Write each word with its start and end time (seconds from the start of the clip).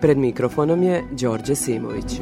Pred 0.00 0.18
mikrofonom 0.18 0.82
je 0.82 1.04
Đorđe 1.10 1.54
Simović. 1.54 2.20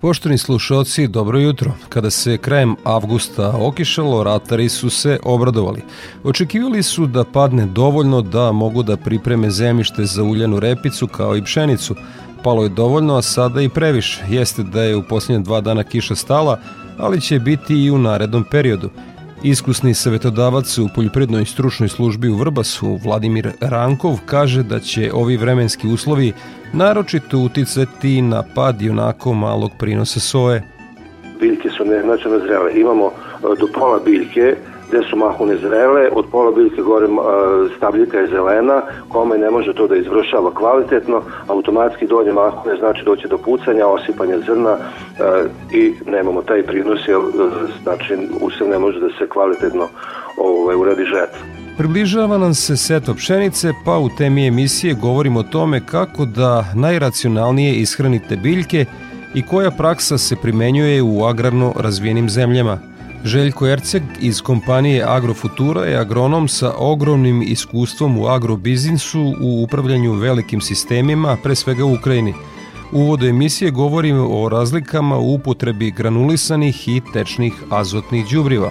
Poštovni 0.00 0.38
slušalci, 0.38 1.08
dobro 1.08 1.38
jutro. 1.38 1.72
Kada 1.88 2.10
se 2.10 2.38
krajem 2.38 2.76
avgusta 2.84 3.54
okišalo, 3.60 4.24
ratari 4.24 4.68
su 4.68 4.90
se 4.90 5.18
obradovali. 5.24 5.82
Očekivali 6.24 6.82
su 6.82 7.06
da 7.06 7.24
padne 7.24 7.66
dovoljno 7.66 8.22
da 8.22 8.52
mogu 8.52 8.82
da 8.82 8.96
pripreme 8.96 9.50
zemljište 9.50 10.04
za 10.04 10.22
uljanu 10.22 10.60
repicu 10.60 11.06
kao 11.06 11.36
i 11.36 11.42
pšenicu. 11.42 11.94
Palo 12.42 12.62
je 12.62 12.68
dovoljno, 12.68 13.16
a 13.16 13.22
sada 13.22 13.62
i 13.62 13.68
previše. 13.68 14.24
Jeste 14.28 14.62
da 14.62 14.82
je 14.82 14.96
u 14.96 15.02
posljednje 15.02 15.44
dva 15.44 15.60
dana 15.60 15.84
kiša 15.84 16.14
stala, 16.14 16.58
ali 16.98 17.20
će 17.20 17.38
biti 17.38 17.84
i 17.84 17.90
u 17.90 17.98
narednom 17.98 18.44
periodu. 18.50 18.90
Iskusni 19.44 19.94
savjetodavac 19.94 20.78
u 20.78 20.88
Poljoprednoj 20.94 21.44
stručnoj 21.44 21.88
službi 21.88 22.28
u 22.28 22.36
Vrbasu, 22.36 22.98
Vladimir 23.04 23.50
Rankov, 23.60 24.18
kaže 24.26 24.62
da 24.62 24.80
će 24.80 25.10
ovi 25.12 25.36
vremenski 25.36 25.88
uslovi 25.88 26.32
naročito 26.72 27.38
uticati 27.38 28.22
na 28.22 28.42
pad 28.54 28.82
i 28.82 28.90
onako 28.90 29.34
malog 29.34 29.70
prinosa 29.78 30.20
soje. 30.20 30.62
Biljke 31.40 31.68
su 31.76 31.84
neznačajno 31.84 32.38
zrele. 32.38 32.80
Imamo 32.80 33.06
e, 33.06 33.10
do 33.60 33.68
pola 33.74 34.00
biljke 34.04 34.56
gde 34.92 35.02
su 35.10 35.16
mahu 35.16 35.46
nezrele, 35.46 36.08
od 36.12 36.24
pola 36.30 36.52
biljke 36.52 36.82
gore 36.82 37.06
stabljika 37.76 38.18
je 38.18 38.26
zelena, 38.26 38.82
kome 39.08 39.38
ne 39.38 39.50
može 39.50 39.74
to 39.74 39.86
da 39.86 39.96
izvršava 39.96 40.54
kvalitetno, 40.54 41.22
automatski 41.48 42.06
donje 42.06 42.32
mahune 42.32 42.76
znači 42.76 43.04
doće 43.04 43.28
do 43.28 43.38
pucanja, 43.38 43.86
osipanja 43.86 44.38
zrna 44.46 44.76
i 45.72 45.92
nemamo 46.06 46.42
taj 46.42 46.62
prinos, 46.62 47.00
jer 47.08 47.18
znači 47.82 48.16
usev 48.40 48.68
ne 48.68 48.78
može 48.78 49.00
da 49.00 49.08
se 49.18 49.28
kvalitetno 49.28 49.88
ovaj, 50.38 50.76
uradi 50.76 51.04
žetva. 51.04 51.38
Približava 51.78 52.38
nam 52.38 52.54
se 52.54 52.76
seto 52.76 53.14
pšenice, 53.14 53.72
pa 53.84 53.98
u 53.98 54.08
temi 54.18 54.46
emisije 54.46 54.94
govorimo 54.94 55.40
o 55.40 55.50
tome 55.52 55.86
kako 55.86 56.24
da 56.24 56.64
najracionalnije 56.74 57.74
ishranite 57.74 58.36
biljke 58.36 58.84
i 59.34 59.42
koja 59.46 59.70
praksa 59.70 60.18
se 60.18 60.36
primenjuje 60.42 61.02
u 61.02 61.24
agrarno 61.24 61.72
razvijenim 61.76 62.28
zemljama– 62.28 62.78
Željko 63.24 63.66
Erceg 63.66 64.02
iz 64.20 64.40
kompanije 64.40 65.04
Agrofutura 65.08 65.84
je 65.84 65.98
agronom 65.98 66.48
sa 66.48 66.72
ogromnim 66.78 67.42
iskustvom 67.42 68.18
u 68.18 68.26
agrobiznisu 68.26 69.34
u 69.40 69.62
upravljanju 69.62 70.12
velikim 70.12 70.60
sistemima, 70.60 71.36
pre 71.42 71.54
svega 71.54 71.84
u 71.84 71.94
Ukrajini. 71.94 72.34
U 72.92 72.98
uvodu 72.98 73.26
emisije 73.26 73.70
govorimo 73.70 74.28
o 74.28 74.48
razlikama 74.48 75.18
u 75.18 75.34
upotrebi 75.34 75.90
granulisanih 75.90 76.88
i 76.88 77.00
tečnih 77.12 77.52
azotnih 77.70 78.26
đubriva. 78.30 78.70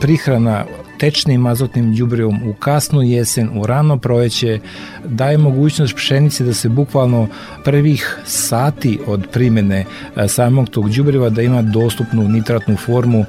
Prihrana 0.00 0.64
tečnim 0.98 1.46
azotnim 1.46 1.94
đubrivom 1.94 2.48
u 2.48 2.54
kasnu 2.54 3.02
jesen, 3.02 3.50
u 3.58 3.66
rano 3.66 3.98
proleće, 3.98 4.60
daje 5.04 5.38
mogućnost 5.38 5.96
pšenici 5.96 6.44
da 6.44 6.54
se 6.54 6.68
bukvalno 6.68 7.28
prvih 7.64 8.18
sati 8.24 8.98
od 9.06 9.26
primene 9.32 9.84
e, 10.16 10.28
samog 10.28 10.68
tog 10.68 10.90
đubriva 10.90 11.30
da 11.30 11.42
ima 11.42 11.62
dostupnu 11.62 12.28
nitratnu 12.28 12.76
formu 12.76 13.24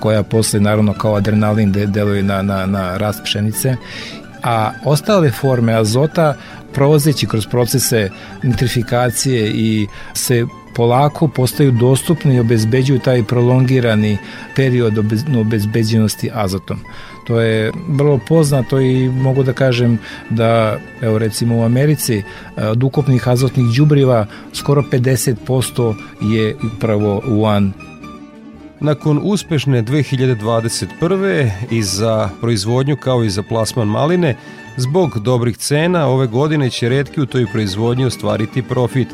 koja 0.00 0.22
posle 0.22 0.60
naravno 0.60 0.92
kao 0.92 1.14
adrenalin 1.14 1.72
deluje 1.72 2.22
na, 2.22 2.42
na, 2.42 2.66
na 2.66 2.96
rast 2.96 3.20
pšenice 3.24 3.76
a 4.42 4.72
ostale 4.84 5.30
forme 5.30 5.74
azota 5.74 6.34
prolazeći 6.74 7.26
kroz 7.26 7.46
procese 7.46 8.10
nitrifikacije 8.42 9.50
i 9.50 9.86
se 10.14 10.46
polako 10.74 11.28
postaju 11.28 11.72
dostupni 11.72 12.34
i 12.34 12.40
obezbeđuju 12.40 12.98
taj 12.98 13.24
prolongirani 13.24 14.18
period 14.56 14.98
obezbeđenosti 15.40 16.30
azotom. 16.34 16.80
To 17.26 17.40
je 17.40 17.72
vrlo 17.88 18.18
poznato 18.28 18.80
i 18.80 19.08
mogu 19.08 19.42
da 19.42 19.52
kažem 19.52 19.98
da, 20.30 20.78
evo 21.00 21.18
recimo 21.18 21.56
u 21.56 21.62
Americi, 21.62 22.22
e, 22.56 22.66
od 22.66 22.82
ukupnih 22.82 23.28
azotnih 23.28 23.66
đubriva 23.76 24.26
skoro 24.52 24.82
50% 24.82 25.94
je 26.20 26.56
upravo 26.76 27.22
UAN 27.26 27.72
Nakon 28.82 29.20
uspešne 29.22 29.82
2021. 29.82 31.50
i 31.70 31.82
za 31.82 32.30
proizvodnju 32.40 32.96
kao 32.96 33.24
i 33.24 33.30
za 33.30 33.42
plasman 33.42 33.88
maline, 33.88 34.36
zbog 34.76 35.18
dobrih 35.18 35.56
cena 35.56 36.06
ove 36.06 36.26
godine 36.26 36.70
će 36.70 36.88
redki 36.88 37.20
u 37.20 37.26
toj 37.26 37.46
proizvodnji 37.52 38.04
ostvariti 38.04 38.62
profit. 38.62 39.08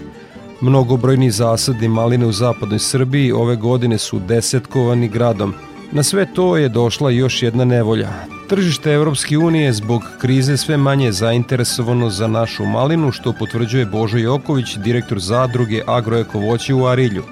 Mnogobrojni 0.61 1.31
zasadi 1.31 1.89
maline 1.89 2.27
u 2.27 2.33
zapadnoj 2.33 2.79
Srbiji 2.79 3.33
ove 3.33 3.57
godine 3.57 3.99
su 3.99 4.19
desetkovani 4.19 5.09
gradom– 5.09 5.55
Na 5.93 6.03
sve 6.03 6.27
to 6.35 6.57
je 6.57 6.69
došla 6.69 7.11
još 7.11 7.43
jedna 7.43 7.65
nevolja. 7.65 8.09
Tržište 8.49 8.93
Evropske 8.93 9.39
unije 9.39 9.73
zbog 9.73 10.03
krize 10.21 10.57
sve 10.57 10.77
manje 10.77 11.13
zainteresovano 11.13 12.11
za 12.11 12.27
našu 12.27 12.65
malinu, 12.65 13.13
što 13.13 13.33
potvrđuje 13.33 13.87
Božo 13.87 14.19
Joković, 14.19 14.77
direktor 14.77 15.19
zadruge 15.19 15.83
Agroeko 15.87 16.39
voće 16.39 16.75
u 16.75 16.87
Arilju. 16.87 17.23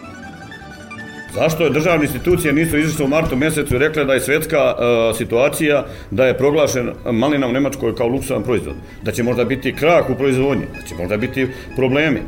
Zašto 1.35 1.65
je 1.65 1.71
državne 1.71 2.05
institucije 2.05 2.53
nisu 2.53 2.79
izašle 2.79 3.05
u 3.05 3.09
martu 3.09 3.37
mesecu 3.37 3.75
i 3.75 3.79
rekle 3.79 4.05
da 4.05 4.13
je 4.13 4.21
svetska 4.21 4.75
uh, 4.75 5.17
situacija, 5.17 5.85
da 6.11 6.27
je 6.27 6.39
proglašen 6.39 6.93
malina 7.13 7.47
u 7.47 7.53
Nemačkoj 7.53 7.95
kao 7.95 8.09
luksusan 8.09 8.43
proizvod, 8.43 8.75
da 9.03 9.13
će 9.13 9.23
možda 9.23 9.45
biti 9.45 9.75
krah 9.75 10.11
u 10.11 10.15
proizvodnji, 10.15 10.65
da 10.81 10.87
će 10.89 10.95
možda 10.95 11.17
biti 11.17 11.49
problemi. 11.77 12.21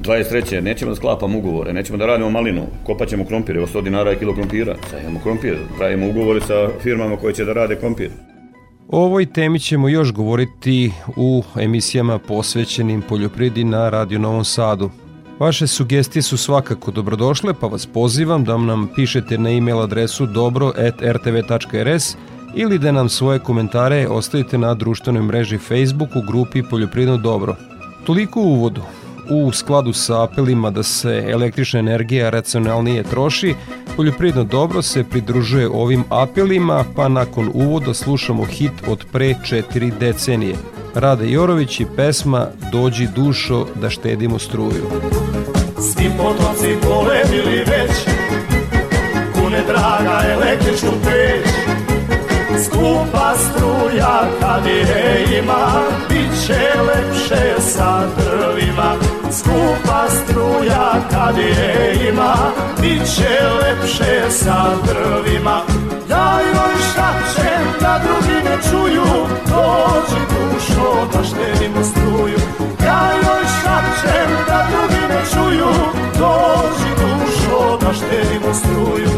23. 0.00 0.60
nećemo 0.60 0.90
da 0.90 0.96
sklapamo 0.96 1.38
ugovore, 1.38 1.72
nećemo 1.72 1.98
da 1.98 2.06
radimo 2.06 2.30
malinu, 2.30 2.66
kopat 2.84 3.08
ćemo 3.08 3.24
krompir, 3.24 3.56
evo 3.56 3.66
100 3.66 3.82
dinara 3.82 4.10
je 4.10 4.18
kilo 4.18 4.34
krompira, 4.34 4.76
sajemo 4.90 5.20
krompir, 5.22 5.56
pravimo 5.78 6.08
ugovore 6.08 6.40
sa 6.40 6.68
firmama 6.82 7.16
koje 7.16 7.34
će 7.34 7.44
da 7.44 7.52
rade 7.52 7.76
krompir. 7.76 8.10
O 8.88 9.04
ovoj 9.04 9.26
temi 9.26 9.60
ćemo 9.60 9.88
još 9.88 10.12
govoriti 10.12 10.92
u 11.16 11.42
emisijama 11.60 12.18
posvećenim 12.18 13.02
poljoprivredi 13.02 13.64
na 13.64 13.90
Radio 13.90 14.18
Novom 14.18 14.44
Sadu. 14.44 14.90
Vaše 15.38 15.66
sugestije 15.66 16.22
su 16.22 16.36
svakako 16.36 16.90
dobrodošle, 16.90 17.54
pa 17.60 17.66
vas 17.66 17.86
pozivam 17.86 18.44
da 18.44 18.56
nam 18.56 18.88
pišete 18.94 19.38
na 19.38 19.50
e-mail 19.50 19.80
adresu 19.80 20.26
dobro.rtv.rs 20.26 22.16
ili 22.56 22.78
da 22.78 22.92
nam 22.92 23.08
svoje 23.08 23.38
komentare 23.38 24.08
ostavite 24.08 24.58
na 24.58 24.74
društvenoj 24.74 25.22
mreži 25.22 25.58
Facebook 25.58 26.10
u 26.16 26.22
grupi 26.32 26.62
Poljoprivredno 26.62 27.16
dobro. 27.16 27.56
Toliko 28.06 28.40
u 28.40 28.52
uvodu 28.52 28.82
u 29.30 29.52
skladu 29.52 29.92
sa 29.92 30.22
apelima 30.22 30.70
da 30.70 30.82
se 30.82 31.24
električna 31.28 31.80
energija 31.80 32.30
racionalnije 32.30 33.02
troši, 33.02 33.54
Poljoprivredno 33.96 34.44
dobro 34.44 34.82
se 34.82 35.04
pridružuje 35.04 35.68
ovim 35.68 36.04
apelima, 36.10 36.84
pa 36.96 37.08
nakon 37.08 37.50
uvoda 37.54 37.94
slušamo 37.94 38.44
hit 38.44 38.72
od 38.88 39.04
pre 39.12 39.34
četiri 39.44 39.92
decenije. 40.00 40.56
Rade 40.94 41.30
Jorović 41.30 41.80
i 41.80 41.86
pesma 41.96 42.46
Dođi 42.72 43.08
dušo 43.16 43.66
da 43.80 43.90
štedimo 43.90 44.38
struju. 44.38 44.84
Svi 45.80 46.10
potoci 46.18 46.76
poledili 46.82 47.56
već, 47.56 47.92
kune 49.34 49.62
draga 49.66 50.20
električnu 50.32 50.90
peć, 51.04 51.50
skupa 52.58 53.34
struja 53.36 54.20
kad 54.40 54.66
je 54.66 55.24
ima, 55.38 55.82
bit 56.08 56.46
će 56.46 56.60
lepše 56.86 57.60
sa 57.60 58.02
drvima. 58.16 58.94
Skupa 59.30 60.08
struja 60.08 60.92
kad 61.10 61.38
je 61.38 62.08
ima 62.08 62.34
bit 62.80 63.14
će 63.16 63.38
lepše 63.60 64.30
sa 64.30 64.64
drvima. 64.86 65.60
Ja 66.10 66.38
joj 66.40 66.74
šačem 66.94 67.64
da 67.80 68.00
drugi 68.04 68.48
ne 68.48 68.56
čuju 68.70 69.06
dođi 69.46 70.20
dušo 70.30 71.08
da 71.12 71.24
štedimo 71.24 71.84
struju. 71.84 72.38
Ja 72.84 73.10
joj 73.22 73.44
šačem 73.62 74.30
da 74.48 74.66
drugi 74.70 75.08
ne 75.08 75.22
čuju 75.32 75.72
dođi 76.18 76.90
dušo 77.00 77.78
da 77.80 77.92
štedimo 77.92 78.54
struju 78.54 79.13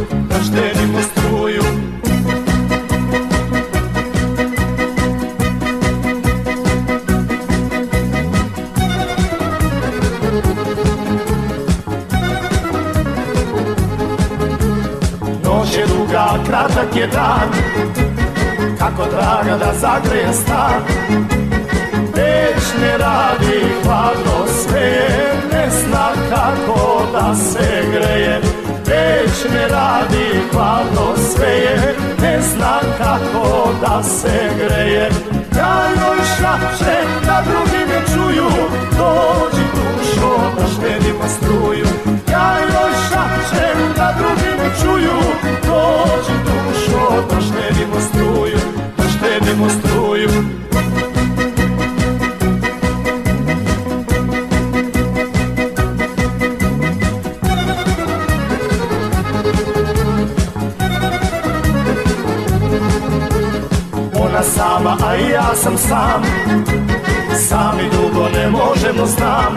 kratak 16.45 16.97
je 16.97 17.07
dan. 17.07 17.49
Kako 18.79 19.05
draga 19.11 19.57
da 19.59 19.73
zagreje 19.81 20.33
stan. 20.33 20.81
Već 22.17 22.65
ne 22.81 22.99
radi 22.99 23.61
hladno 23.85 24.47
sve 24.63 25.09
Ne 25.53 25.71
zna 25.71 26.09
kako 26.31 27.03
da 27.13 27.35
se 27.35 27.83
greje. 27.93 28.41
Već 28.87 29.53
ne 29.55 29.69
radi 29.69 30.41
hladno 30.53 31.17
sve 31.17 31.77
Ne 32.23 32.41
zna 32.41 32.81
kako 32.99 33.69
da 33.81 34.03
se 34.03 34.51
greje. 34.59 35.11
Ja 35.57 35.77
joj 36.01 36.19
šapšem 36.39 37.09
da 37.27 37.43
drugi 37.49 37.83
ne 37.89 38.01
čuju. 38.15 38.51
Dođi 38.99 39.65
dušo 39.75 40.37
da 40.57 40.67
štedimo 40.67 41.29
struju. 41.29 41.87
Ja 42.33 42.57
joj 42.61 42.93
šapšem 43.09 43.79
da 43.97 44.15
drugi 44.19 44.51
ne 44.59 44.71
čuju 44.83 45.26
Dođi 45.77 46.33
dušo 46.45 47.23
da 47.31 47.41
štedimo 47.41 48.01
struju 48.01 48.59
Da 48.97 49.05
štedimo 49.09 49.69
struju. 49.71 50.29
Ona 64.15 64.43
sama, 64.43 64.97
a 65.07 65.15
ja 65.15 65.55
sam 65.55 65.79
sam. 65.79 66.23
Sami 67.49 67.83
dugo 67.83 68.29
ne 68.29 68.51
možemo 68.51 69.07
znam 69.07 69.57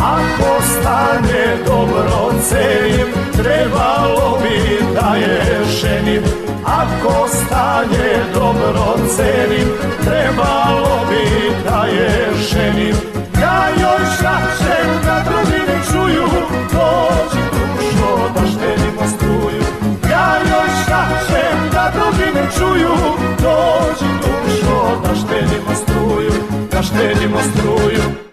Ako 0.00 0.62
stanje 0.62 1.56
dobro 1.66 2.32
cenim 2.48 3.06
Trebalo 3.36 4.38
bi 4.42 4.78
da 4.94 5.16
je 5.16 5.64
ženim 5.80 6.22
Ako 6.64 7.28
stanje 7.28 8.10
dobro 8.34 8.96
cenim 9.16 9.68
Trebalo 10.04 11.00
bi 11.10 11.52
da 11.64 11.84
je 11.86 12.34
ženim 12.50 12.96
Ja 13.42 13.68
joj 13.80 14.04
šačem 14.18 14.88
da 15.04 15.24
drugi 15.28 15.60
ne 15.68 15.80
čuju 15.90 16.28
Dođi 16.72 17.42
dušo 17.52 18.30
da 18.34 18.46
štedimo 18.46 19.06
struju. 19.16 19.62
Ja 20.10 20.36
joj 20.50 20.68
šačem 20.86 21.58
da 21.72 21.92
drugi 21.94 22.32
ne 22.34 22.46
čuju 22.58 22.94
Dođi 23.42 24.10
dušo 24.22 25.00
da 25.02 25.14
štedimo 25.14 25.74
struju 25.74 26.32
Da 26.72 26.82
štedimo 26.82 27.38
struju 27.52 28.27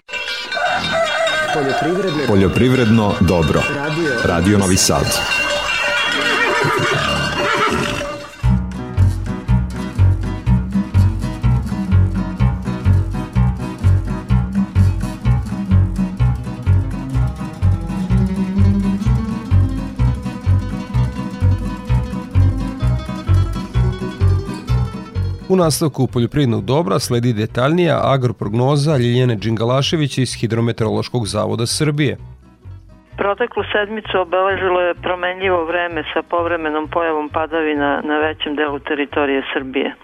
Poljoprivredno 2.26 3.14
dobro. 3.20 3.62
radio, 3.74 4.10
Radio 4.24 4.58
Novi 4.58 4.76
Sad. 4.76 5.45
U 25.48 25.56
nastavku 25.56 26.06
poljoprivrednog 26.12 26.64
dobra 26.64 26.98
sledi 26.98 27.32
detaljnija 27.32 27.96
agroprognoza 28.14 28.96
Ljiljane 28.96 29.34
Đingalaševića 29.34 30.20
iz 30.22 30.32
Hidrometeorološkog 30.40 31.26
zavoda 31.26 31.66
Srbije. 31.66 32.16
Proteklu 33.16 33.62
sedmicu 33.72 34.14
obeležilo 34.26 34.80
je 34.80 34.94
promenljivo 34.94 35.64
vreme 35.64 36.04
sa 36.12 36.22
povremenom 36.22 36.88
pojavom 36.88 37.28
padavina 37.28 38.00
na 38.04 38.18
većem 38.18 38.56
delu 38.56 38.78
teritorije 38.78 39.42
Srbije. 39.54 39.94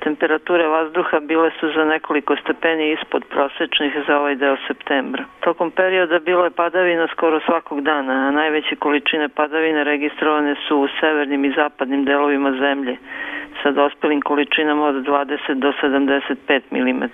Temperature 0.00 0.66
vazduha 0.66 1.20
bile 1.20 1.50
su 1.60 1.72
za 1.72 1.84
nekoliko 1.84 2.36
stepeni 2.36 2.92
ispod 2.92 3.24
prosečnih 3.24 3.92
za 4.06 4.18
ovaj 4.18 4.34
deo 4.34 4.56
septembra. 4.66 5.24
Tokom 5.40 5.70
perioda 5.70 6.18
bilo 6.18 6.44
je 6.44 6.50
padavina 6.50 7.08
skoro 7.12 7.40
svakog 7.40 7.80
dana, 7.80 8.12
a 8.12 8.30
najveće 8.30 8.76
količine 8.76 9.28
padavina 9.28 9.82
registrovane 9.82 10.54
su 10.68 10.76
u 10.76 10.88
severnim 11.00 11.44
i 11.44 11.52
zapadnim 11.56 12.04
delovima 12.04 12.52
zemlje 12.52 12.96
sa 13.62 13.70
dospelim 13.70 14.20
količinama 14.20 14.86
od 14.86 14.94
20 14.94 15.54
do 15.54 15.72
75 15.82 16.60
mm. 16.70 17.04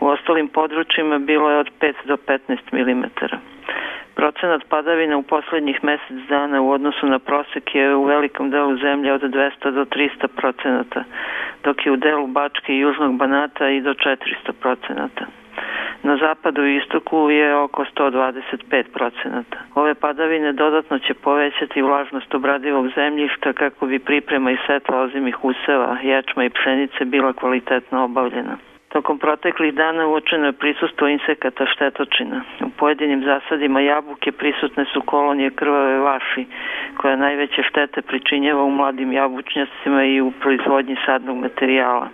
U 0.00 0.06
ostalim 0.06 0.48
područjima 0.48 1.18
bilo 1.18 1.50
je 1.50 1.58
od 1.58 1.70
5 1.80 1.94
do 2.04 2.16
15 2.16 2.58
mm. 2.72 3.04
Procenat 4.14 4.62
padavina 4.68 5.16
u 5.16 5.22
poslednjih 5.22 5.84
mesec 5.84 6.16
dana 6.28 6.60
u 6.62 6.70
odnosu 6.70 7.06
na 7.06 7.18
prosek 7.18 7.74
je 7.74 7.94
u 7.94 8.04
velikom 8.04 8.50
delu 8.50 8.76
zemlje 8.76 9.12
od 9.12 9.22
200 9.22 9.70
do 9.70 9.84
300 9.84 10.26
procenata, 10.36 11.04
dok 11.64 11.86
je 11.86 11.92
u 11.92 11.96
delu 11.96 12.26
Bačke 12.26 12.74
i 12.74 12.78
Južnog 12.78 13.16
Banata 13.16 13.68
i 13.68 13.80
do 13.80 13.94
400 13.94 14.16
procenata. 14.60 15.26
Na 16.02 16.16
zapadu 16.16 16.66
i 16.66 16.76
istoku 16.76 17.30
je 17.30 17.56
oko 17.56 17.84
125 17.96 18.84
procenata. 18.92 19.58
Ove 19.74 19.94
padavine 19.94 20.52
dodatno 20.52 20.98
će 20.98 21.14
povećati 21.14 21.82
vlažnost 21.82 22.34
obradivog 22.34 22.88
zemljišta 22.94 23.52
kako 23.52 23.86
bi 23.86 23.98
priprema 23.98 24.50
i 24.50 24.58
setva 24.66 25.00
ozimih 25.00 25.44
useva, 25.44 25.96
ječma 26.02 26.44
i 26.44 26.50
pšenice 26.50 27.04
bila 27.04 27.32
kvalitetno 27.32 28.04
obavljena. 28.04 28.56
Tokom 28.94 29.18
proteklih 29.18 29.74
dana 29.74 30.06
uočeno 30.06 30.46
je 30.46 30.52
prisustvo 30.52 31.08
insekata 31.08 31.66
štetočina. 31.66 32.42
U 32.66 32.68
pojedinim 32.78 33.24
zasadima 33.24 33.80
jabuke 33.80 34.32
prisutne 34.32 34.84
su 34.92 35.00
kolonije 35.00 35.50
krvave 35.50 35.98
vaši, 35.98 36.46
koja 36.96 37.16
najveće 37.16 37.62
štete 37.62 38.02
pričinjava 38.02 38.62
u 38.62 38.70
mladim 38.70 39.12
jabučnjacima 39.12 40.04
i 40.04 40.20
u 40.20 40.30
proizvodnji 40.30 40.96
sadnog 41.06 41.36
materijala. 41.36 42.08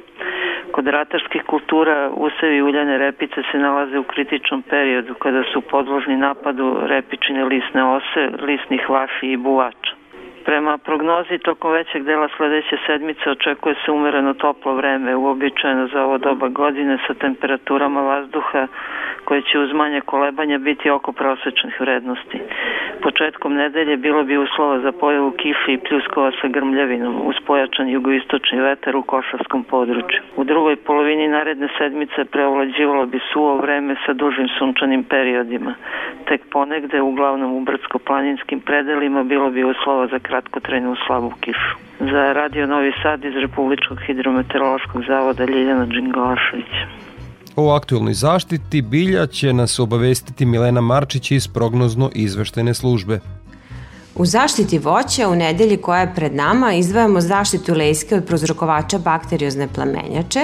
Kod 0.73 0.87
ratarskih 0.87 1.43
kultura 1.43 2.11
usevi 2.15 2.63
uljane 2.63 2.99
repice 2.99 3.43
se 3.53 3.59
nalaze 3.59 3.99
u 3.99 4.05
kritičnom 4.05 4.63
periodu 4.63 5.15
kada 5.15 5.43
su 5.53 5.61
podložni 5.61 6.17
napadu 6.17 6.77
repičine 6.83 7.45
lisne 7.45 7.85
ose, 7.85 8.31
lisnih 8.41 8.91
vaši 8.91 9.27
i 9.27 9.37
buvača. 9.37 10.00
Prema 10.45 10.79
prognozi 10.79 11.39
tokom 11.39 11.73
većeg 11.73 12.03
dela 12.03 12.29
sledeće 12.37 12.77
sedmice 12.87 13.31
očekuje 13.31 13.75
se 13.85 13.91
umereno 13.91 14.35
toplo 14.35 14.75
vreme, 14.75 15.17
uobičajeno 15.17 15.87
za 15.87 16.05
ovo 16.05 16.19
doba 16.19 16.49
godine 16.49 16.99
sa 17.07 17.15
temperaturama 17.15 18.01
vazduha 18.01 18.67
koje 19.25 19.43
će 19.43 19.59
uz 19.59 19.73
manje 19.73 20.01
kolebanja 20.01 20.59
biti 20.59 20.91
oko 20.91 21.13
prosečnih 21.13 21.81
vrednosti. 21.81 22.41
Početkom 23.03 23.55
nedelje 23.55 23.97
bilo 23.97 24.23
bi 24.25 24.39
uslova 24.39 24.81
za 24.81 24.93
pojavu 24.93 25.31
kiše 25.31 25.73
i 25.73 25.79
pljuskova 25.79 26.31
sa 26.41 26.49
grmljavinom 26.49 27.15
uz 27.25 27.35
pojačan 27.47 27.89
jugoistočni 27.89 28.61
vetar 28.61 28.97
u 28.97 29.03
košarskom 29.03 29.65
području. 29.65 30.21
U 30.37 30.45
drugoj 30.45 30.77
polovini 30.77 31.29
naredne 31.29 31.69
sedmice 31.79 32.25
preovlađivalo 32.25 33.07
bi 33.07 33.21
suvo 33.33 33.57
vreme 33.57 33.97
sa 34.07 34.13
dužim 34.13 34.49
sunčanim 34.59 35.05
periodima. 35.05 35.75
Tek 36.25 36.41
ponegde, 36.51 37.01
uglavnom 37.01 37.53
u 37.53 37.61
brdsko-planinskim 37.61 38.61
predelima, 38.61 39.23
bilo 39.23 39.51
bi 39.51 39.65
uslova 39.65 40.07
za 40.07 40.19
kratkotrajnu 40.31 40.95
slabu 41.07 41.33
kišu. 41.41 41.75
Za 42.13 42.23
Radio 42.33 42.67
Novi 42.67 42.93
Sad 43.03 43.25
iz 43.25 43.35
Republičkog 43.35 43.99
hidrometeorološkog 44.07 45.03
zavoda 45.09 45.45
Ljiljana 45.45 45.87
Đingalašević. 45.87 46.73
O 47.57 47.73
aktualnoj 47.79 48.15
zaštiti 48.15 48.83
bilja 48.83 49.27
će 49.27 49.53
nas 49.53 49.79
obavestiti 49.79 50.47
Milena 50.47 50.81
Marčić 50.81 51.31
iz 51.31 51.49
prognozno 51.49 52.11
izveštene 52.15 52.75
službe. 52.75 53.21
U 54.15 54.25
zaštiti 54.27 54.79
voća 54.79 55.29
u 55.29 55.35
nedelji 55.35 55.77
koja 55.77 56.01
je 56.01 56.13
pred 56.15 56.35
nama 56.35 56.73
izdvajamo 56.73 57.21
zaštitu 57.21 57.75
lejske 57.75 58.15
od 58.15 58.25
prozrokovača 58.27 58.99
bakteriozne 58.99 59.69
plamenjače. 59.75 60.41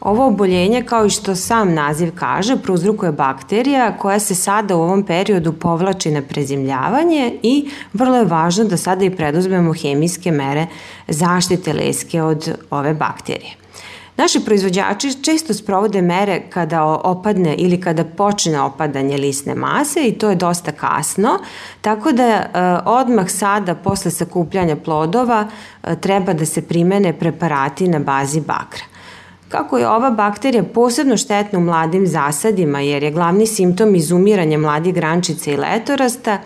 Ovo 0.00 0.26
oboljenje, 0.26 0.82
kao 0.82 1.06
i 1.06 1.10
što 1.10 1.36
sam 1.36 1.74
naziv 1.74 2.12
kaže, 2.14 2.56
prouzrukuje 2.56 3.12
bakterija 3.12 3.96
koja 3.96 4.18
se 4.18 4.34
sada 4.34 4.76
u 4.76 4.82
ovom 4.82 5.02
periodu 5.02 5.52
povlači 5.52 6.10
na 6.10 6.22
prezimljavanje 6.22 7.38
i 7.42 7.70
vrlo 7.92 8.16
je 8.16 8.24
važno 8.24 8.64
da 8.64 8.76
sada 8.76 9.04
i 9.04 9.16
preduzmemo 9.16 9.72
hemijske 9.72 10.30
mere 10.30 10.66
zaštite 11.08 11.72
leske 11.72 12.22
od 12.22 12.56
ove 12.70 12.94
bakterije. 12.94 13.60
Naši 14.16 14.40
proizvođači 14.44 15.22
često 15.22 15.54
sprovode 15.54 16.02
mere 16.02 16.40
kada 16.50 16.84
opadne 16.84 17.54
ili 17.54 17.80
kada 17.80 18.04
počne 18.04 18.60
opadanje 18.60 19.16
lisne 19.16 19.54
mase 19.54 20.00
i 20.06 20.12
to 20.18 20.30
je 20.30 20.36
dosta 20.36 20.72
kasno, 20.72 21.38
tako 21.80 22.12
da 22.12 22.24
e, 22.24 22.48
odmah 22.84 23.30
sada 23.30 23.74
posle 23.74 24.10
sakupljanja 24.10 24.76
plodova 24.76 25.48
e, 25.82 25.96
treba 25.96 26.32
da 26.32 26.46
se 26.46 26.62
primene 26.62 27.12
preparati 27.18 27.88
na 27.88 27.98
bazi 27.98 28.40
bakra. 28.40 28.89
Kako 29.50 29.78
je 29.78 29.88
ova 29.88 30.10
bakterija 30.10 30.62
posebno 30.62 31.16
štetna 31.16 31.58
u 31.58 31.62
mladim 31.62 32.06
zasadima 32.06 32.80
jer 32.80 33.02
je 33.02 33.10
glavni 33.10 33.46
simptom 33.46 33.94
izumiranja 33.94 34.58
mladih 34.58 34.94
grančica 34.94 35.50
i 35.50 35.56
letorasta, 35.56 36.38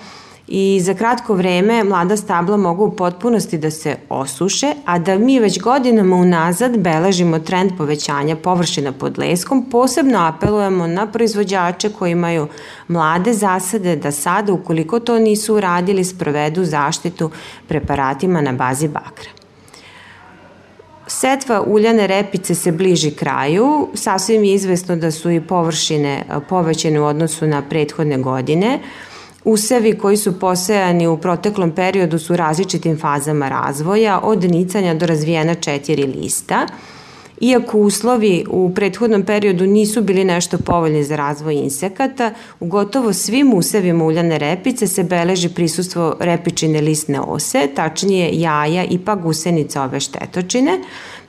i 0.49 0.80
za 0.82 0.94
kratko 0.94 1.34
vreme 1.34 1.84
mlada 1.84 2.16
stabla 2.16 2.56
mogu 2.56 2.84
u 2.84 2.96
potpunosti 2.96 3.58
da 3.58 3.70
se 3.70 3.96
osuše, 4.08 4.75
a 4.84 4.99
da 4.99 5.18
mi 5.18 5.38
već 5.40 5.61
godinama 5.61 6.16
unazad 6.16 6.78
beležimo 6.78 7.38
trend 7.38 7.73
povećanja 7.76 8.37
površina 8.37 8.92
pod 8.92 9.18
leskom, 9.18 9.70
posebno 9.70 10.18
apelujemo 10.18 10.87
na 10.87 11.06
proizvođače 11.06 11.88
koji 11.88 12.12
imaju 12.12 12.49
mlade 12.88 13.32
zasade 13.32 13.96
da 13.96 14.11
sada, 14.11 14.52
ukoliko 14.52 15.00
to 15.00 15.18
nisu 15.18 15.54
uradili, 15.54 16.04
sprovedu 16.04 16.64
zaštitu 16.64 17.30
preparatima 17.68 18.40
na 18.40 18.52
bazi 18.52 18.88
bakra. 18.88 19.43
Setva 21.06 21.62
uljane 21.66 22.06
repice 22.06 22.54
se 22.54 22.73
bliži 22.73 23.11
kraju, 23.11 23.88
sasvim 23.94 24.44
je 24.44 24.54
izvesno 24.54 24.96
da 24.96 25.11
su 25.11 25.30
i 25.30 25.40
površine 25.40 26.25
povećene 26.49 27.00
u 27.00 27.04
odnosu 27.04 27.46
na 27.46 27.62
prethodne 27.62 28.18
godine. 28.18 28.78
Usevi 29.44 29.99
koji 29.99 30.16
su 30.16 30.40
posejani 30.40 31.06
u 31.06 31.16
proteklom 31.16 31.70
periodu 31.70 32.18
su 32.18 32.37
različitim 32.37 32.99
fazama 32.99 33.49
razvoja, 33.49 34.20
od 34.23 34.44
nicanja 34.44 34.94
do 34.94 35.06
razvijena 35.06 35.54
četiri 35.54 36.02
lista– 36.02 36.66
Iako 37.40 37.78
uslovi 37.78 38.44
u 38.50 38.74
prethodnom 38.74 39.22
periodu 39.22 39.66
nisu 39.66 40.02
bili 40.02 40.24
nešto 40.24 40.58
povoljni 40.58 41.04
za 41.04 41.16
razvoj 41.16 41.54
insekata, 41.54 42.30
u 42.60 42.66
gotovo 42.66 43.12
svim 43.12 43.54
usevima 43.54 44.04
uljane 44.04 44.38
repice 44.38 44.86
se 44.86 45.02
beleži 45.02 45.48
prisustvo 45.48 46.16
repičine 46.20 46.80
listne 46.80 47.20
ose, 47.20 47.68
tačnije 47.74 48.30
jaja 48.32 48.84
i 48.84 48.98
pa 48.98 49.14
gusenica 49.14 49.82
ove 49.82 50.00
štetočine, 50.00 50.78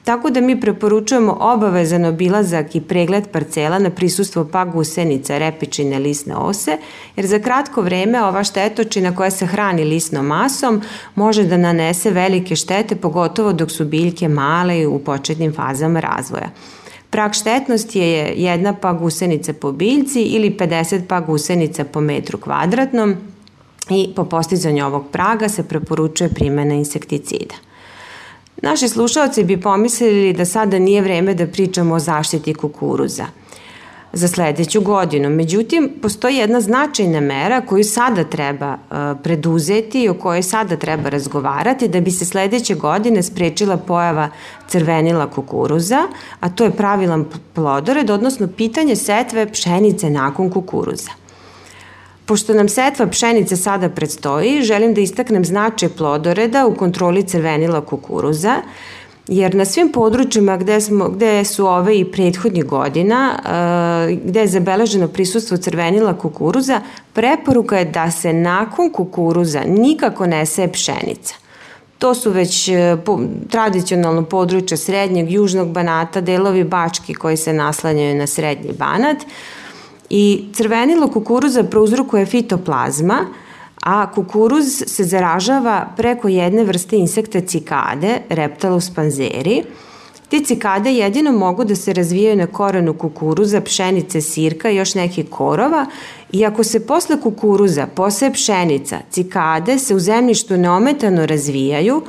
Tako 0.05 0.29
da 0.29 0.41
mi 0.41 0.62
preporučujemo 0.62 1.38
obavezan 1.41 2.05
obilazak 2.05 2.75
i 2.75 2.81
pregled 2.81 3.27
parcela 3.31 3.79
na 3.79 3.89
prisustvo 3.89 4.47
pa 4.51 4.65
gusenica, 4.65 5.38
repičine, 5.38 6.00
lisne 6.00 6.35
ose, 6.35 6.77
jer 7.15 7.25
za 7.25 7.39
kratko 7.39 7.81
vreme 7.81 8.24
ova 8.24 8.43
štetočina 8.43 9.15
koja 9.15 9.31
se 9.31 9.45
hrani 9.45 9.83
lisnom 9.83 10.25
masom 10.25 10.81
može 11.15 11.43
da 11.43 11.57
nanese 11.57 12.12
velike 12.12 12.55
štete, 12.55 12.95
pogotovo 12.95 13.53
dok 13.53 13.71
su 13.71 13.85
biljke 13.85 14.27
male 14.27 14.79
i 14.79 14.85
u 14.85 15.00
početnim 15.00 15.53
fazama 15.53 16.00
razvoja. 16.00 16.50
Prag 17.09 17.33
štetnosti 17.33 18.00
je 18.00 18.33
jedna 18.35 18.74
pa 18.74 18.93
gusenica 18.93 19.53
po 19.53 19.71
biljci 19.71 20.21
ili 20.21 20.57
50 20.59 21.01
pa 21.07 21.19
gusenica 21.19 21.83
po 21.83 22.01
metru 22.01 22.38
kvadratnom 22.38 23.15
i 23.89 24.09
po 24.15 24.25
postizanju 24.25 24.85
ovog 24.85 25.05
praga 25.12 25.50
se 25.50 25.63
preporučuje 25.63 26.29
primjena 26.29 26.74
insekticida. 26.74 27.55
Naši 28.62 28.89
slušalci 28.89 29.43
bi 29.43 29.62
pomislili 29.62 30.33
da 30.33 30.45
sada 30.45 30.79
nije 30.79 31.01
vreme 31.01 31.33
da 31.33 31.47
pričamo 31.47 31.95
o 31.95 32.00
zaštiti 32.00 32.53
kukuruza 32.53 33.25
za 34.15 34.27
sledeću 34.27 34.81
godinu. 34.81 35.29
Međutim, 35.29 35.91
postoji 36.01 36.35
jedna 36.35 36.62
značajna 36.62 37.19
mera 37.19 37.62
koju 37.62 37.83
sada 37.83 38.24
treba 38.24 38.74
uh, 38.74 38.97
preduzeti 39.24 40.03
i 40.03 40.09
o 40.09 40.13
kojoj 40.13 40.43
sada 40.43 40.77
treba 40.77 41.09
razgovarati 41.09 41.88
da 41.88 42.01
bi 42.01 42.12
se 42.12 42.25
sledeće 42.25 42.75
godine 42.75 43.24
sprečila 43.24 43.77
pojava 43.77 44.29
crvenila 44.67 45.31
kukuruza, 45.31 46.07
a 46.39 46.50
to 46.50 46.63
je 46.63 46.71
pravilan 46.71 47.25
plodored, 47.53 48.09
odnosno 48.09 48.47
pitanje 48.47 48.95
setve 48.95 49.51
pšenice 49.51 50.09
nakon 50.09 50.50
kukuruza. 50.50 51.25
Pošto 52.25 52.53
nam 52.53 52.70
setva 52.70 53.08
pšenice 53.08 53.55
sada 53.55 53.89
predstoji, 53.89 54.62
želim 54.62 54.94
da 54.94 55.01
istaknem 55.01 55.46
značaj 55.46 55.89
plodoreda 55.89 56.65
u 56.67 56.75
kontroli 56.75 57.24
crvenila 57.24 57.82
kukuruza, 57.82 58.55
jer 59.27 59.55
na 59.55 59.65
svim 59.65 59.91
područjima 59.91 60.58
gde, 60.58 60.82
smo, 60.82 61.10
gde 61.10 61.46
su 61.46 61.67
ove 61.67 62.00
i 62.00 62.12
prethodnih 62.12 62.65
godina, 62.65 63.39
uh, 63.39 64.17
gde 64.29 64.39
je 64.39 64.48
zabeleženo 64.48 65.08
prisustvo 65.08 65.58
crvenila 65.58 66.17
kukuruza, 66.17 66.82
preporuka 67.13 67.77
je 67.77 67.86
da 67.86 68.12
se 68.12 68.34
nakon 68.34 68.91
kukuruza 68.91 69.63
nikako 69.67 70.25
ne 70.25 70.46
seje 70.46 70.72
pšenica. 70.72 71.36
To 72.00 72.13
su 72.13 72.32
već 72.32 72.70
uh, 72.70 73.00
po, 73.05 73.20
tradicionalno 73.50 74.24
područje 74.24 74.77
srednjeg, 74.77 75.32
južnog 75.32 75.67
banata, 75.67 76.22
delovi 76.22 76.63
bački 76.63 77.13
koji 77.13 77.38
se 77.38 77.53
naslanjaju 77.53 78.15
na 78.15 78.27
srednji 78.27 78.74
banat, 78.74 79.17
I 80.09 80.50
crvenilo 80.53 81.07
kukuruza 81.07 81.63
prouzrukuje 81.63 82.25
fitoplazma, 82.25 83.25
a 83.81 84.12
kukuruz 84.12 84.83
se 84.88 85.03
zaražava 85.03 85.88
preko 85.97 86.27
jedne 86.27 86.63
vrste 86.63 86.97
insekta 86.97 87.41
cikade, 87.41 88.21
Reptalus 88.29 88.89
panzeri. 88.89 89.63
Te 90.29 90.39
cikade 90.39 90.93
jedino 90.93 91.31
mogu 91.31 91.63
da 91.63 91.75
se 91.75 91.93
razvijaju 91.93 92.35
na 92.35 92.47
korenu 92.47 92.93
kukuruza, 92.93 93.62
pšenice, 93.62 94.21
sirka 94.21 94.69
i 94.69 94.75
još 94.75 94.95
nekih 94.95 95.29
korova 95.29 95.85
i 96.31 96.45
ako 96.45 96.63
se 96.63 96.88
posle 96.88 97.21
kukuruza 97.21 97.88
poseje 97.88 98.33
pšenica, 98.33 99.00
cikade 99.12 99.79
se 99.79 99.95
u 99.95 100.00
zemljištu 100.00 100.57
neometano 100.57 101.25
razvijaju 101.25 102.01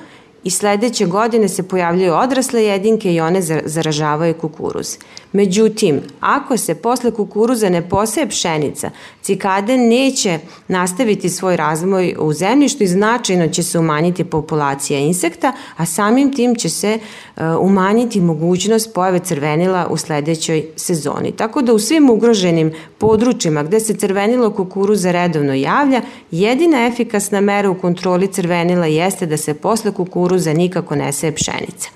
i 0.45 0.51
sledeće 0.51 1.07
godine 1.07 1.49
se 1.49 1.63
pojavljaju 1.63 2.15
odrasle 2.15 2.65
jedinke 2.65 3.15
i 3.15 3.21
one 3.21 3.43
zaražavaju 3.65 4.35
kukuruz. 4.35 4.97
Međutim, 5.37 6.01
ako 6.21 6.57
se 6.57 6.75
posle 6.75 7.11
kukuruza 7.11 7.69
ne 7.69 7.89
poseje 7.89 8.29
pšenica, 8.29 8.91
cikade 9.23 9.77
neće 9.77 10.39
nastaviti 10.69 11.29
svoj 11.29 11.57
razvoj 11.57 12.15
u 12.19 12.33
zemljištu 12.33 12.85
i 12.85 12.87
značajno 12.87 13.49
će 13.49 13.63
se 13.63 13.79
umanjiti 13.79 14.25
populacija 14.25 14.99
insekta, 14.99 15.53
a 15.77 15.87
samim 15.87 16.33
tim 16.33 16.55
će 16.55 16.69
se 16.69 16.99
uh, 16.99 17.43
umanjiti 17.61 18.21
mogućnost 18.21 18.95
pojave 18.95 19.19
crvenila 19.19 19.87
u 19.91 19.97
sledećoj 19.97 20.67
sezoni. 20.77 21.33
Tako 21.33 21.63
da 21.63 21.75
u 21.75 21.79
svim 21.79 22.11
ugroženim 22.11 22.73
područjima 22.99 23.63
gde 23.63 23.81
se 23.81 23.95
crvenilo 23.95 24.51
kukuruza 24.51 25.13
redovno 25.13 25.55
javlja, 25.55 26.03
jedina 26.31 26.87
efikasna 26.87 27.41
mera 27.41 27.71
u 27.71 27.75
kontroli 27.75 28.33
crvenila 28.33 28.87
jeste 28.87 29.27
da 29.27 29.37
se 29.37 29.55
posle 29.55 29.93
kukuruza 29.93 30.53
nikako 30.53 30.97
ne 30.97 31.13
seje 31.13 31.35
pšenica. 31.35 31.91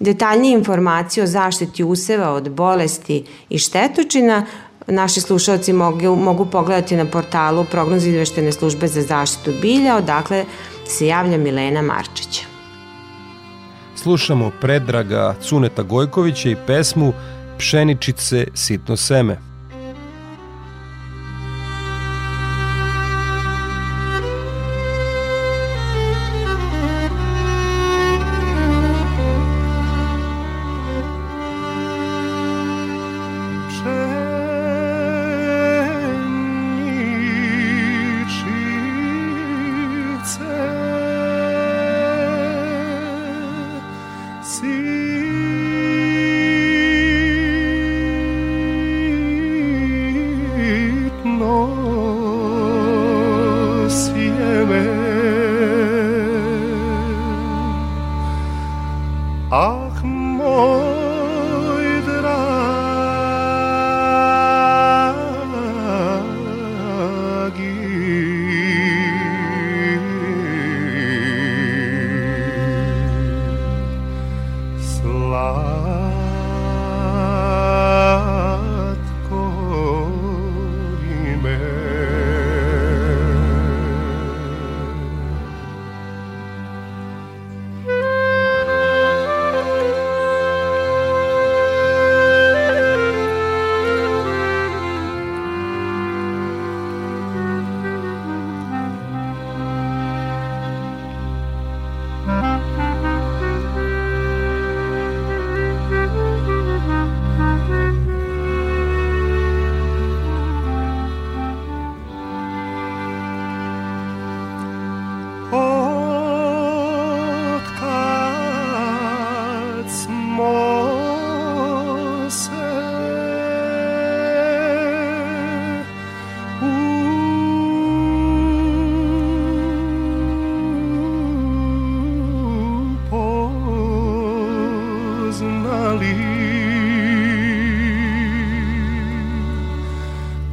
Detaljnije 0.00 0.54
informacije 0.54 1.24
o 1.24 1.26
zaštiti 1.26 1.84
useva 1.84 2.32
od 2.32 2.50
bolesti 2.50 3.24
i 3.50 3.58
štetočina 3.58 4.46
naši 4.86 5.20
slušalci 5.20 5.72
mogu, 5.72 6.16
mogu 6.16 6.46
pogledati 6.46 6.96
na 6.96 7.04
portalu 7.04 7.64
prognoz 7.70 8.06
izveštene 8.06 8.52
službe 8.52 8.88
za 8.88 9.02
zaštitu 9.02 9.52
bilja, 9.62 9.96
odakle 9.96 10.44
se 10.86 11.06
javlja 11.06 11.38
Milena 11.38 11.82
Marčića. 11.82 12.42
Slušamo 13.96 14.50
Predraga 14.60 15.34
Cuneta 15.40 15.82
Gojkovića 15.82 16.48
i 16.48 16.56
pesmu 16.66 17.12
Pšeničice 17.58 18.46
sitno 18.54 18.96
seme. 18.96 19.47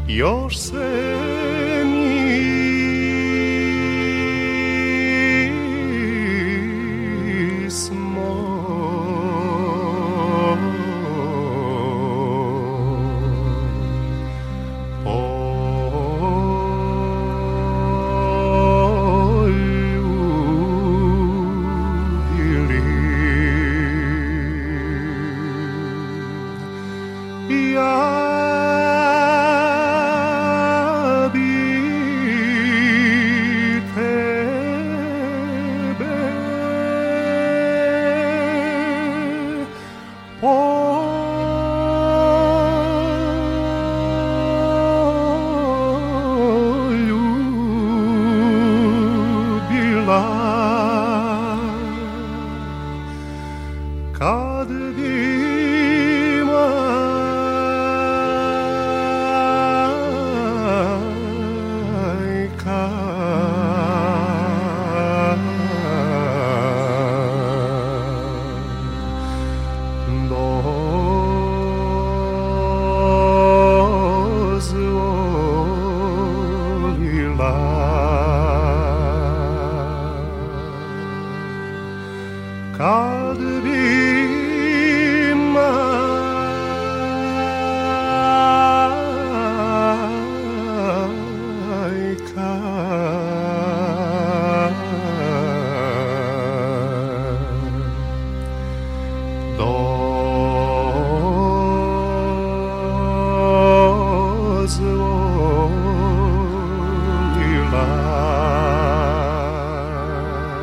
Još 0.08 0.58
se 0.58 1.45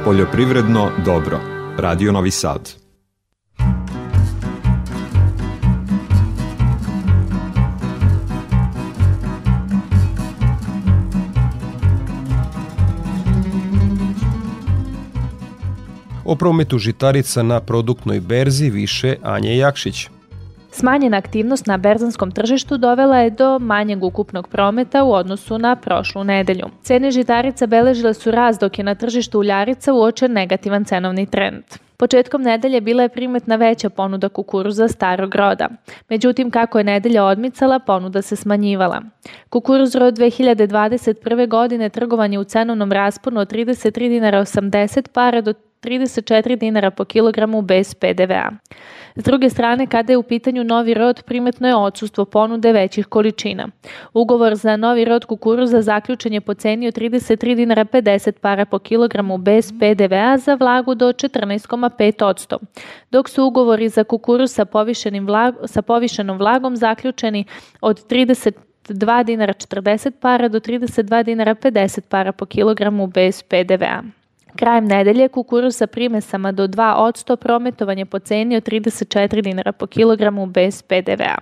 Poljoprivredno 0.04 0.90
dobro. 1.04 1.40
Radio 1.78 2.12
Novi 2.12 2.30
Sad. 2.30 2.71
O 16.24 16.37
prometu 16.37 16.79
žitarica 16.79 17.42
na 17.42 17.61
produktnoj 17.61 18.20
berzi 18.20 18.70
više 18.70 19.16
Anje 19.22 19.57
Jakšić. 19.57 20.09
Smanjena 20.74 21.16
aktivnost 21.16 21.66
na 21.66 21.76
berzanskom 21.76 22.30
tržištu 22.30 22.76
dovela 22.76 23.18
je 23.18 23.30
do 23.30 23.58
manjeg 23.58 24.04
ukupnog 24.04 24.48
prometa 24.48 25.04
u 25.04 25.12
odnosu 25.12 25.58
na 25.58 25.76
prošlu 25.76 26.24
nedelju. 26.24 26.66
Cene 26.82 27.11
žitarica 27.11 27.66
beležile 27.66 28.14
su 28.14 28.30
rast 28.30 28.61
dok 28.61 28.78
je 28.78 28.85
na 28.85 28.94
tržištu 28.94 29.38
uljarica 29.38 29.92
uočen 29.92 30.32
negativan 30.32 30.85
cenovni 30.85 31.26
trend. 31.26 31.64
Početkom 31.96 32.42
nedelje 32.42 32.80
bila 32.80 33.02
je 33.02 33.08
primetna 33.08 33.56
veća 33.56 33.90
ponuda 33.90 34.28
kukuruza 34.28 34.88
starog 34.88 35.35
roda. 35.35 35.68
Međutim, 36.08 36.50
kako 36.50 36.78
je 36.78 36.85
nedelja 36.85 37.24
odmicala, 37.24 37.78
ponuda 37.78 38.22
se 38.22 38.37
smanjivala. 38.37 39.02
Kukuruz 39.48 39.94
rod 39.94 40.18
2021. 40.18 41.48
godine 41.48 41.88
trgovan 41.88 42.32
je 42.32 42.38
u 42.38 42.44
cenovnom 42.44 42.92
rasponu 42.92 43.40
od 43.40 43.52
33 43.52 44.08
dinara 44.08 44.40
80 44.40 45.08
para 45.08 45.40
do 45.40 45.54
34 45.82 46.56
dinara 46.56 46.90
po 46.90 47.04
kilogramu 47.04 47.62
bez 47.62 47.94
PDV-a. 47.94 48.50
S 49.16 49.25
druge 49.25 49.51
strane, 49.51 49.87
kada 49.87 50.12
je 50.12 50.16
u 50.16 50.22
pitanju 50.22 50.64
novi 50.64 50.94
rod, 50.94 51.22
primetno 51.22 51.68
je 51.68 51.77
odsustvo 51.77 52.25
ponude 52.25 52.72
većih 52.72 53.07
količina. 53.07 53.68
Ugovor 54.14 54.55
za 54.55 54.77
novi 54.77 55.05
rod 55.05 55.25
kukuruza 55.25 55.83
zaključen 55.83 56.33
je 56.33 56.40
po 56.40 56.55
ceni 56.55 56.88
od 56.88 56.94
33 56.94 57.55
dinara 57.55 57.85
50 57.85 58.33
para 58.33 58.64
po 58.64 58.79
kilogramu 58.79 59.38
bez 59.38 59.72
PDV-a 59.81 60.38
za 60.38 60.55
vlagu 60.55 60.94
do 60.94 61.09
14,5 61.09 62.59
dok 63.11 63.29
su 63.29 63.44
ugovori 63.44 63.88
za 63.88 64.05
kukuruz 64.05 64.53
sa, 64.53 64.66
vlag, 65.27 65.55
sa 65.64 65.83
povišenom 65.83 66.38
vlagom 66.38 66.77
zaključeni 66.77 67.44
od 67.81 68.07
30 68.07 68.53
2 68.88 69.25
dinara 69.25 69.53
40 69.53 70.11
para 70.20 70.48
do 70.48 70.61
32 70.61 71.22
dinara 71.25 71.55
50 71.55 72.01
para 72.09 72.33
po 72.33 72.46
kilogramu 72.46 73.07
bez 73.07 73.42
PDV-a. 73.42 74.21
Krajem 74.57 74.85
nedelje 74.85 75.29
kukuruz 75.29 75.77
sa 75.77 75.87
primesama 75.87 76.53
do 76.53 76.67
2 76.67 76.95
odsto 76.95 77.37
prometovanje 77.37 78.07
po 78.07 78.19
ceni 78.19 78.57
od 78.57 78.65
34 78.65 79.43
dinara 79.43 79.73
po 79.73 79.87
kilogramu 79.87 80.47
bez 80.47 80.83
PDV-a. 80.83 81.38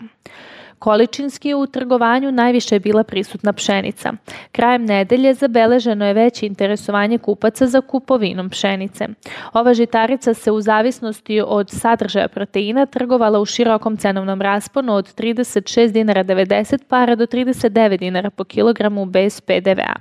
Količinski 0.80 1.54
u 1.54 1.66
trgovanju 1.66 2.32
najviše 2.32 2.74
je 2.74 2.80
bila 2.80 3.04
prisutna 3.04 3.52
pšenica. 3.52 4.12
Krajem 4.52 4.84
nedelje 4.84 5.34
zabeleženo 5.34 6.06
je 6.06 6.14
veće 6.14 6.46
interesovanje 6.46 7.18
kupaca 7.18 7.66
za 7.66 7.80
kupovinom 7.80 8.50
pšenice. 8.50 9.08
Ova 9.52 9.74
žitarica 9.74 10.34
se 10.34 10.50
u 10.50 10.60
zavisnosti 10.60 11.42
od 11.46 11.70
sadržaja 11.70 12.28
proteina 12.28 12.86
trgovala 12.86 13.40
u 13.40 13.44
širokom 13.44 13.96
cenovnom 13.96 14.42
rasponu 14.42 14.94
od 14.94 15.14
36 15.14 15.92
dinara 15.92 16.24
90 16.24 16.84
para 16.88 17.14
do 17.14 17.26
39 17.26 17.98
dinara 17.98 18.30
po 18.30 18.44
kilogramu 18.44 19.04
bez 19.04 19.40
PDV-a. 19.40 19.94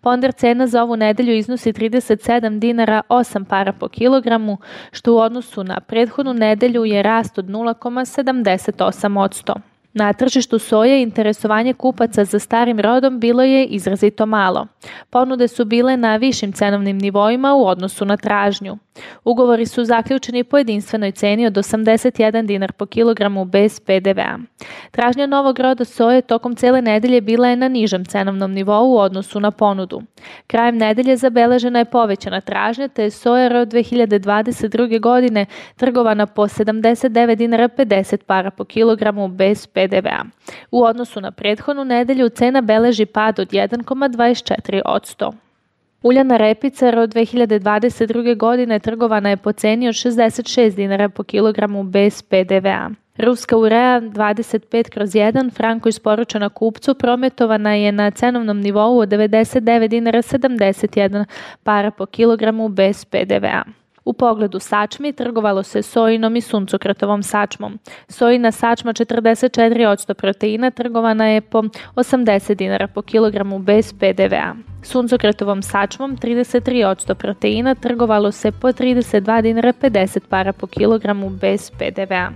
Ponder 0.00 0.32
cena 0.32 0.66
za 0.66 0.82
ovu 0.82 0.96
nedelju 0.96 1.34
iznosi 1.34 1.72
37 1.72 2.58
dinara 2.58 3.02
8 3.08 3.44
para 3.44 3.72
po 3.72 3.88
kilogramu, 3.88 4.58
što 4.92 5.14
u 5.14 5.18
odnosu 5.18 5.64
na 5.64 5.80
prethodnu 5.80 6.34
nedelju 6.34 6.84
je 6.84 7.02
rast 7.02 7.38
od 7.38 7.46
0,78 7.46 9.20
od 9.20 9.30
100. 9.30 9.71
Na 9.94 10.12
tržištu 10.12 10.58
soje 10.58 11.02
interesovanje 11.02 11.74
kupaca 11.74 12.24
za 12.24 12.38
starim 12.38 12.80
rodom 12.80 13.20
bilo 13.20 13.42
je 13.42 13.64
izrazito 13.64 14.26
malo. 14.26 14.66
Ponude 15.10 15.48
su 15.48 15.64
bile 15.64 15.96
na 15.96 16.16
višim 16.16 16.52
cenovnim 16.52 16.98
nivoima 16.98 17.54
u 17.54 17.66
odnosu 17.66 18.04
na 18.04 18.16
tražnju. 18.16 18.78
Ugovori 19.24 19.66
su 19.66 19.84
zaključeni 19.84 20.44
po 20.44 20.58
jedinstvenoj 20.58 21.12
ceni 21.12 21.46
od 21.46 21.52
81 21.52 22.46
dinar 22.46 22.72
po 22.72 22.86
kilogramu 22.86 23.44
bez 23.44 23.80
PDV-a. 23.80 24.38
Tražnja 24.90 25.26
novog 25.26 25.58
roda 25.58 25.84
soje 25.84 26.22
tokom 26.22 26.56
cele 26.56 26.82
nedelje 26.82 27.20
bila 27.20 27.48
je 27.48 27.56
na 27.56 27.68
nižem 27.68 28.04
cenovnom 28.04 28.52
nivou 28.52 28.94
u 28.94 28.98
odnosu 28.98 29.40
na 29.40 29.50
ponudu. 29.50 30.02
Krajem 30.46 30.76
nedelje 30.76 31.16
zabeležena 31.16 31.78
je 31.78 31.84
povećana 31.84 32.40
tražnja, 32.40 32.88
te 32.88 33.02
je 33.02 33.10
soja 33.10 33.48
rod 33.48 33.68
2022. 33.68 35.00
godine 35.00 35.46
trgovana 35.76 36.26
po 36.26 36.42
79 36.42 37.34
dinara 37.34 37.68
50 37.68 38.16
para 38.16 38.50
po 38.50 38.64
kilogramu 38.64 39.28
bez 39.28 39.66
PDV-a. 39.66 40.24
U 40.70 40.82
odnosu 40.82 41.20
na 41.20 41.30
prethodnu 41.30 41.84
nedelju 41.84 42.28
cena 42.28 42.60
beleži 42.60 43.06
pad 43.06 43.38
od 43.38 43.48
1,24 43.48 44.82
od 44.84 45.02
100. 45.02 45.32
Uljana 46.02 46.36
repica 46.36 46.86
od 46.86 47.14
2022. 47.14 48.36
godine 48.36 48.78
trgovana 48.78 49.30
je 49.30 49.36
po 49.36 49.52
ceni 49.52 49.88
od 49.88 49.94
66 49.94 50.74
dinara 50.74 51.08
po 51.08 51.22
kilogramu 51.22 51.82
bez 51.82 52.22
PDV-a. 52.22 52.90
Ruska 53.16 53.56
urea 53.56 54.00
25 54.00 54.90
kroz 54.90 55.10
1 55.10 55.52
franko 55.52 55.88
isporučena 55.88 56.48
kupcu 56.48 56.94
prometovana 56.94 57.74
je 57.74 57.92
na 57.92 58.10
cenovnom 58.10 58.60
nivou 58.60 58.98
od 58.98 59.08
99 59.08 59.88
dinara 59.88 60.22
71 60.22 61.24
para 61.62 61.90
po 61.90 62.06
kilogramu 62.06 62.68
bez 62.68 63.04
PDV-a. 63.04 63.81
U 64.04 64.12
pogledu 64.12 64.58
sačmi 64.58 65.12
trgovalo 65.12 65.62
se 65.62 65.82
sojinom 65.82 66.36
i 66.36 66.40
suncokratovom 66.40 67.22
sačmom. 67.22 67.78
Sojina 68.08 68.52
sačma 68.52 68.92
44% 68.92 70.14
proteina 70.14 70.70
trgovana 70.70 71.28
je 71.28 71.40
po 71.40 71.62
80 71.96 72.54
dinara 72.54 72.88
po 72.88 73.02
kilogramu 73.02 73.58
bez 73.58 73.92
PDV-a. 73.92 74.54
Suncokratovom 74.82 75.62
sačmom 75.62 76.16
33% 76.16 77.14
proteina 77.14 77.74
trgovalo 77.74 78.32
se 78.32 78.52
po 78.52 78.68
32 78.68 79.42
dinara 79.42 79.72
50 79.72 80.20
para 80.28 80.52
po 80.52 80.66
kilogramu 80.66 81.30
bez 81.30 81.70
PDV-a. 81.70 82.30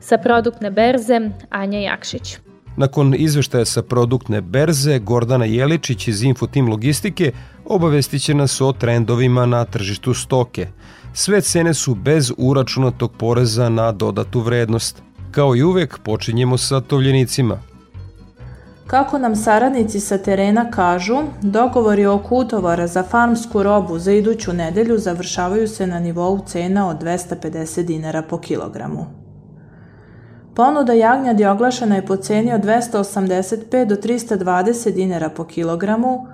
Sa 0.00 0.18
produktne 0.18 0.70
berze 0.70 1.20
Anja 1.50 1.78
Jakšić. 1.78 2.38
Nakon 2.76 3.14
izveštaja 3.18 3.64
sa 3.64 3.82
produktne 3.82 4.40
berze, 4.40 4.98
Gordana 4.98 5.44
Jeličić 5.44 6.08
iz 6.08 6.22
Infotim 6.22 6.68
Logistike 6.68 7.32
obavestit 7.64 8.22
će 8.22 8.34
nas 8.34 8.60
o 8.60 8.72
trendovima 8.72 9.46
na 9.46 9.64
tržištu 9.64 10.14
stoke. 10.14 10.66
Sve 11.14 11.40
cene 11.40 11.74
su 11.74 11.94
bez 11.94 12.32
uračunatog 12.38 13.12
poreza 13.18 13.68
na 13.68 13.92
dodatu 13.92 14.40
vrednost. 14.40 15.02
Kao 15.30 15.56
i 15.56 15.62
uvek, 15.62 15.98
počinjemo 15.98 16.58
sa 16.58 16.80
tovljenicima. 16.80 17.58
Kako 18.86 19.18
nam 19.18 19.36
saradnici 19.36 20.00
sa 20.00 20.18
terena 20.18 20.70
kažu, 20.70 21.22
dogovori 21.42 22.06
oko 22.06 22.36
utovara 22.36 22.86
za 22.86 23.02
farmsku 23.02 23.62
robu 23.62 23.98
za 23.98 24.12
iduću 24.12 24.52
nedelju 24.52 24.98
završavaju 24.98 25.68
se 25.68 25.86
na 25.86 26.00
nivou 26.00 26.40
cena 26.46 26.88
od 26.88 27.02
250 27.02 27.82
dinara 27.82 28.22
po 28.22 28.38
kilogramu. 28.38 29.06
Ponuda 30.54 30.92
jagnjadi 30.92 31.44
oglašena 31.44 31.96
je 31.96 32.06
po 32.06 32.16
ceni 32.16 32.52
od 32.52 32.60
285 32.60 33.84
do 33.84 33.94
320 33.94 34.94
dinara 34.94 35.28
po 35.28 35.44
kilogramu, 35.44 36.26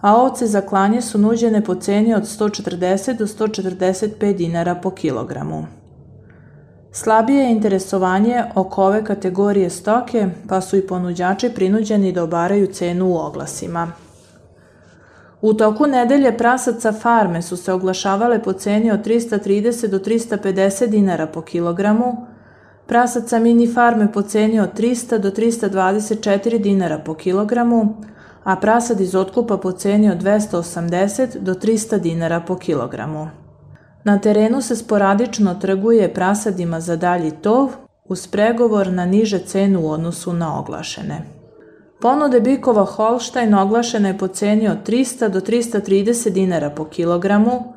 a 0.00 0.16
ovce 0.16 0.46
za 0.46 0.60
klanje 0.60 1.02
su 1.02 1.18
nuđene 1.18 1.64
po 1.64 1.74
ceni 1.74 2.14
od 2.14 2.22
140 2.22 3.18
do 3.18 3.26
145 3.26 4.36
dinara 4.36 4.74
po 4.74 4.90
kilogramu. 4.90 5.66
Slabije 6.92 7.44
je 7.44 7.50
interesovanje 7.50 8.44
oko 8.54 8.84
ove 8.84 9.04
kategorije 9.04 9.70
stoke, 9.70 10.26
pa 10.48 10.60
su 10.60 10.76
i 10.76 10.86
ponuđači 10.86 11.50
prinuđeni 11.54 12.12
da 12.12 12.22
obaraju 12.22 12.66
cenu 12.66 13.06
u 13.06 13.16
oglasima. 13.16 13.92
U 15.40 15.54
toku 15.54 15.86
nedelje 15.86 16.38
prasaca 16.38 16.92
farme 16.92 17.42
su 17.42 17.56
se 17.56 17.72
oglašavale 17.72 18.42
po 18.42 18.52
ceni 18.52 18.90
od 18.90 19.06
330 19.06 19.86
do 19.86 19.98
350 19.98 20.86
dinara 20.86 21.26
po 21.26 21.40
kilogramu, 21.40 22.26
prasaca 22.86 23.38
mini 23.38 23.66
farme 23.74 24.12
po 24.12 24.22
ceni 24.22 24.60
od 24.60 24.78
300 24.78 25.18
do 25.18 25.30
324 25.30 26.58
dinara 26.58 26.98
po 26.98 27.14
kilogramu, 27.14 28.02
a 28.46 28.56
prasad 28.56 29.00
iz 29.00 29.14
otkupa 29.14 29.56
po 29.56 29.72
ceni 29.72 30.10
od 30.10 30.18
280 30.18 31.38
do 31.38 31.54
300 31.54 31.98
dinara 31.98 32.40
po 32.40 32.56
kilogramu. 32.56 33.28
Na 34.04 34.18
terenu 34.18 34.62
se 34.62 34.76
sporadično 34.76 35.54
trguje 35.54 36.14
prasadima 36.14 36.80
za 36.80 36.96
dalji 36.96 37.30
tov 37.30 37.70
uz 38.04 38.26
pregovor 38.26 38.92
na 38.92 39.06
niže 39.06 39.38
cenu 39.38 39.80
u 39.80 39.90
odnosu 39.90 40.32
na 40.32 40.58
oglašene. 40.58 41.22
Ponude 42.00 42.40
bikova 42.40 42.84
Holstein 42.84 43.54
oglašene 43.54 44.18
po 44.18 44.28
ceni 44.28 44.68
od 44.68 44.88
300 44.88 45.28
do 45.28 45.40
330 45.40 46.30
dinara 46.30 46.70
po 46.70 46.84
kilogramu, 46.84 47.72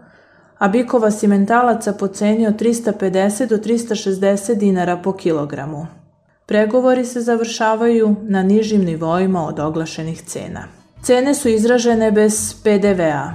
a 0.57 0.67
bikova 0.67 1.11
simentalaca 1.11 1.93
po 1.93 2.07
ceni 2.07 2.47
od 2.47 2.61
350 2.61 3.47
do 3.49 3.57
360 3.57 4.55
dinara 4.55 4.97
po 4.97 5.13
kilogramu. 5.13 5.98
Pregovori 6.49 7.05
se 7.05 7.21
završavaju 7.21 8.15
na 8.21 8.43
nižim 8.43 8.81
nivoima 8.81 9.45
od 9.45 9.59
oglašenih 9.59 10.21
cena. 10.21 10.63
Cene 11.01 11.35
su 11.35 11.49
izražene 11.49 12.11
bez 12.11 12.55
PDV-a. 12.63 13.33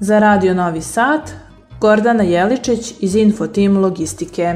Za 0.00 0.18
Radio 0.18 0.54
Novi 0.54 0.80
Sad, 0.82 1.32
Gordana 1.80 2.22
Jeličić 2.22 2.94
iz 3.00 3.14
Infotim 3.14 3.76
Logistike. 3.76 4.54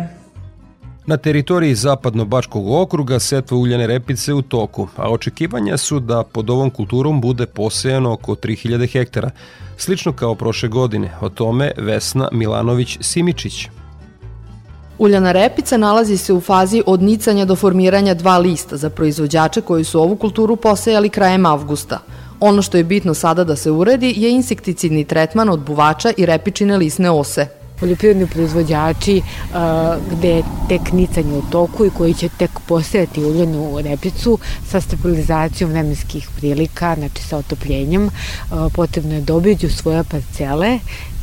Na 1.06 1.16
teritoriji 1.16 1.74
Zapadno-Bačkog 1.74 2.82
okruga 2.82 3.18
setva 3.18 3.56
uljane 3.56 3.86
repice 3.86 4.34
u 4.34 4.42
toku, 4.42 4.88
a 4.96 5.10
očekivanja 5.10 5.76
su 5.76 6.00
da 6.00 6.22
pod 6.22 6.50
ovom 6.50 6.70
kulturom 6.70 7.20
bude 7.20 7.46
posejano 7.46 8.12
oko 8.12 8.34
3000 8.34 8.92
hektara, 8.92 9.30
slično 9.76 10.12
kao 10.12 10.34
prošle 10.34 10.68
godine. 10.68 11.10
O 11.20 11.28
tome 11.28 11.72
Vesna 11.76 12.28
Milanović-Simičić. 12.32 13.79
Uljana 15.00 15.32
repica 15.32 15.76
nalazi 15.76 16.16
se 16.16 16.32
u 16.32 16.40
fazi 16.40 16.82
od 16.86 17.02
nicanja 17.02 17.44
do 17.44 17.56
formiranja 17.56 18.14
dva 18.14 18.38
lista 18.38 18.76
za 18.76 18.90
proizvođače 18.90 19.60
koji 19.60 19.84
su 19.84 20.00
ovu 20.00 20.16
kulturu 20.16 20.56
posejali 20.56 21.08
krajem 21.08 21.46
avgusta. 21.46 21.98
Ono 22.40 22.62
što 22.62 22.76
je 22.76 22.84
bitno 22.84 23.14
sada 23.14 23.44
da 23.44 23.56
se 23.56 23.70
uredi 23.70 24.14
je 24.16 24.30
insekticidni 24.30 25.04
tretman 25.04 25.48
od 25.48 25.60
buvača 25.60 26.12
i 26.16 26.26
repičine 26.26 26.76
lisne 26.76 27.10
ose. 27.10 27.46
Poljoprivredni 27.80 28.26
proizvođači 28.26 29.22
gde 30.10 30.28
je 30.28 30.42
tek 30.68 30.92
nicanje 30.92 31.38
u 31.38 31.42
toku 31.50 31.86
i 31.86 31.90
koji 31.90 32.14
će 32.14 32.28
tek 32.38 32.50
posejati 32.68 33.24
uljenu 33.24 33.80
repicu 33.82 34.38
sa 34.68 34.80
stabilizacijom 34.80 35.70
vremenskih 35.70 36.28
prilika, 36.36 36.94
znači 36.98 37.22
sa 37.22 37.36
otopljenjem, 37.36 38.10
potrebno 38.72 39.14
je 39.14 39.20
da 39.20 39.34
obiđu 39.34 39.68
svoje 39.68 40.04
parcele 40.04 40.78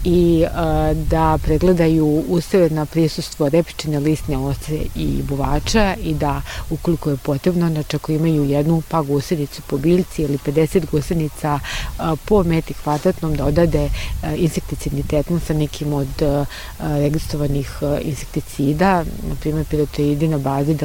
i 0.08 0.46
da 0.94 1.38
pregledaju 1.44 2.24
useve 2.28 2.70
na 2.70 2.86
prisustvo 2.86 3.50
repičine 3.50 4.00
listne 4.00 4.38
ose 4.38 4.80
i 4.96 5.22
buvača 5.24 5.96
i 6.04 6.14
da 6.14 6.42
ukoliko 6.70 7.10
je 7.10 7.18
potrebno, 7.18 7.70
znači 7.70 7.96
ako 7.96 8.12
imaju 8.12 8.44
jednu 8.44 8.82
pa 8.90 9.02
gusenicu 9.02 9.62
po 9.68 9.78
biljci 9.78 10.22
ili 10.22 10.38
50 10.38 10.86
gusenica 10.92 11.60
po 12.26 12.44
metri 12.44 12.74
kvadratnom 12.84 13.36
da 13.36 13.46
odade 13.46 13.90
insekticidni 14.36 15.04
tretman 15.04 15.40
sa 15.40 15.54
nekim 15.54 15.94
od 15.94 16.08
registrovanih 16.80 17.72
insekticida, 18.02 19.04
na 19.30 19.36
primjer 19.40 19.66
pirotoidi 19.66 20.28
na 20.28 20.38
bazi 20.38 20.78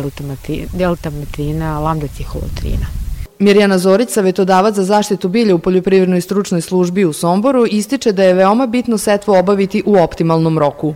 deltamatrina, 0.73 1.81
lambdaciholotrina. 1.81 3.02
Mirjana 3.43 3.79
Zorić, 3.79 4.11
savjetodavac 4.11 4.75
za 4.75 4.85
zaštitu 4.85 5.29
bilja 5.29 5.55
u 5.55 5.59
poljoprivrednoj 5.59 6.21
stručnoj 6.21 6.61
službi 6.61 7.05
u 7.05 7.13
Somboru, 7.13 7.67
ističe 7.67 8.13
da 8.13 8.25
je 8.25 8.35
veoma 8.35 8.67
bitno 8.67 8.99
setvo 8.99 9.39
obaviti 9.39 9.83
u 9.87 9.97
optimalnom 9.97 10.59
roku 10.59 10.95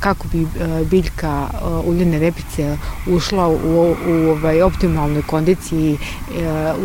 kako 0.00 0.28
bi 0.32 0.46
biljka 0.90 1.46
uljene 1.84 2.18
repice 2.18 2.76
ušla 3.06 3.48
u, 3.48 3.54
u 4.08 4.30
ovaj, 4.30 4.62
optimalnoj 4.62 5.22
kondiciji 5.22 5.98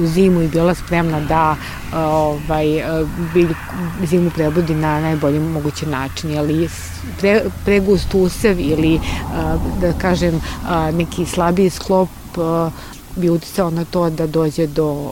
u 0.02 0.06
zimu 0.06 0.42
i 0.42 0.48
bila 0.48 0.74
spremna 0.74 1.20
da 1.20 1.56
ovaj, 1.94 2.66
bilj, 3.34 3.54
zimu 4.04 4.30
prebudi 4.30 4.76
na 4.76 5.02
najbolji 5.02 5.40
mogući 5.40 5.86
način. 5.86 6.38
Ali 6.38 6.70
pre, 7.20 7.42
pregust 7.66 8.14
usev 8.14 8.60
ili 8.60 9.00
da 9.82 9.94
kažem 9.94 10.42
neki 10.94 11.26
slabiji 11.26 11.70
sklop 11.70 12.10
bi 13.16 13.30
uticao 13.30 13.70
na 13.70 13.86
to 13.86 14.10
da 14.10 14.28
dođe 14.28 14.68
do 14.68 15.12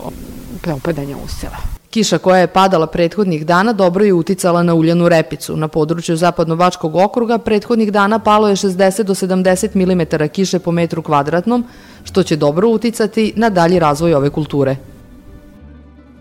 propadanja 0.62 1.18
useva. 1.26 1.58
Kiša 1.90 2.18
koja 2.18 2.38
je 2.38 2.48
padala 2.48 2.88
prethodnih 2.88 3.46
dana 3.46 3.74
dobro 3.74 4.06
je 4.06 4.14
uticala 4.14 4.64
na 4.64 4.74
uljanu 4.74 5.10
repicu. 5.10 5.58
Na 5.58 5.68
području 5.68 6.16
Zapadno-Bačkog 6.18 6.96
okruga 7.06 7.38
prethodnih 7.38 7.92
dana 7.92 8.20
palo 8.20 8.48
je 8.48 8.56
60 8.56 9.04
do 9.04 9.14
70 9.14 9.76
mm 9.76 10.28
kiše 10.32 10.60
po 10.60 10.72
metru 10.72 11.02
kvadratnom, 11.02 11.66
što 12.04 12.24
će 12.24 12.36
dobro 12.36 12.68
uticati 12.68 13.34
na 13.36 13.50
dalji 13.50 13.80
razvoj 13.80 14.14
ove 14.14 14.30
kulture. 14.30 14.76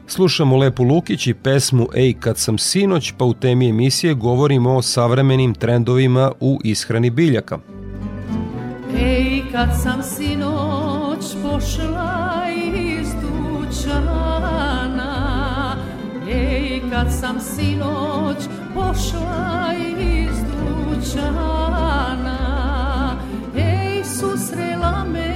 Slušamo 0.06 0.56
Lepu 0.56 0.84
Lukić 0.84 1.26
i 1.26 1.34
pesmu 1.34 1.88
Ej 1.94 2.14
kad 2.20 2.38
sam 2.38 2.58
sinoć, 2.58 3.12
pa 3.18 3.24
u 3.24 3.34
temi 3.34 3.68
emisije 3.68 4.14
govorimo 4.14 4.76
o 4.76 4.82
savremenim 4.82 5.54
trendovima 5.54 6.32
u 6.40 6.60
ishrani 6.64 7.10
biljaka. 7.10 7.58
Ej 8.96 9.42
kad 9.52 9.68
sam 9.82 10.02
sinoć 10.02 10.91
pošla 11.42 12.46
iz 12.74 13.08
dućana. 13.22 14.36
Ej 16.28 16.82
kad 16.90 17.06
sam 17.20 17.40
sinoć 17.40 18.36
pošla 18.74 19.74
iz 19.98 20.36
dućana. 20.52 21.58
Ej 23.56 24.04
susrela 24.04 25.04
me 25.12 25.31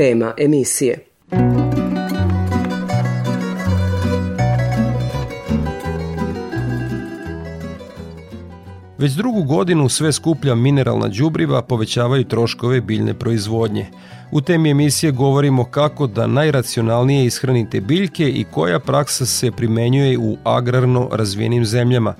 Tema 0.00 0.32
emisije. 0.38 0.98
Već 8.98 9.12
drugu 9.12 9.42
godinu 9.42 9.88
sve 9.88 10.12
skuplja 10.12 10.54
mineralna 10.54 11.08
đubriva 11.08 11.62
povećavaju 11.62 12.24
troškove 12.24 12.80
biljne 12.80 13.14
proizvodnje. 13.14 13.86
U 14.30 14.40
temi 14.40 14.70
emisije 14.70 15.12
govorimo 15.12 15.64
kako 15.64 16.06
da 16.06 16.26
najracionalnije 16.26 17.26
ishranite 17.26 17.80
biljke 17.80 18.28
i 18.28 18.44
koja 18.52 18.80
praksa 18.80 19.26
se 19.26 19.50
primenjuje 19.52 20.18
u 20.18 20.36
agrarno 20.44 21.08
razvijenim 21.12 21.64
zemljama. 21.64 22.14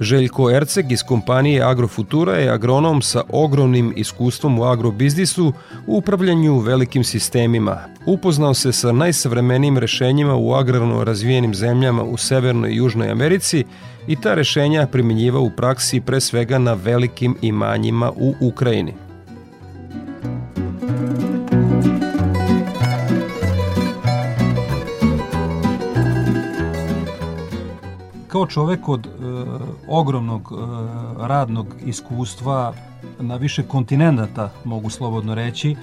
Željko 0.00 0.50
Erceg 0.50 0.92
iz 0.92 1.02
kompanije 1.02 1.62
Agrofutura 1.62 2.32
je 2.32 2.50
agronom 2.50 3.02
sa 3.02 3.22
ogromnim 3.28 3.92
iskustvom 3.96 4.58
u 4.58 4.64
agrobiznisu 4.64 5.52
u 5.86 5.96
upravljanju 5.96 6.58
velikim 6.58 7.04
sistemima. 7.04 7.78
Upoznao 8.06 8.54
se 8.54 8.72
sa 8.72 8.92
najsavremenijim 8.92 9.78
rešenjima 9.78 10.36
u 10.36 10.54
agrarno 10.54 11.04
razvijenim 11.04 11.54
zemljama 11.54 12.02
u 12.02 12.16
Severnoj 12.16 12.70
i 12.70 12.76
Južnoj 12.76 13.10
Americi 13.10 13.64
i 14.06 14.16
ta 14.16 14.34
rešenja 14.34 14.86
primjenjiva 14.86 15.40
u 15.40 15.50
praksi 15.50 16.00
pre 16.00 16.20
svega 16.20 16.58
na 16.58 16.72
velikim 16.72 17.36
imanjima 17.42 18.12
u 18.16 18.34
Ukrajini. 18.40 19.09
Kao 28.32 28.46
čovek 28.46 28.88
od 28.88 29.06
e, 29.06 29.10
ogromnog 29.88 30.52
e, 30.52 30.56
radnog 31.26 31.66
iskustva 31.86 32.74
na 33.20 33.36
više 33.36 33.62
kontinenta, 33.62 34.50
mogu 34.64 34.90
slobodno 34.90 35.34
reći, 35.34 35.70
e, 35.70 35.76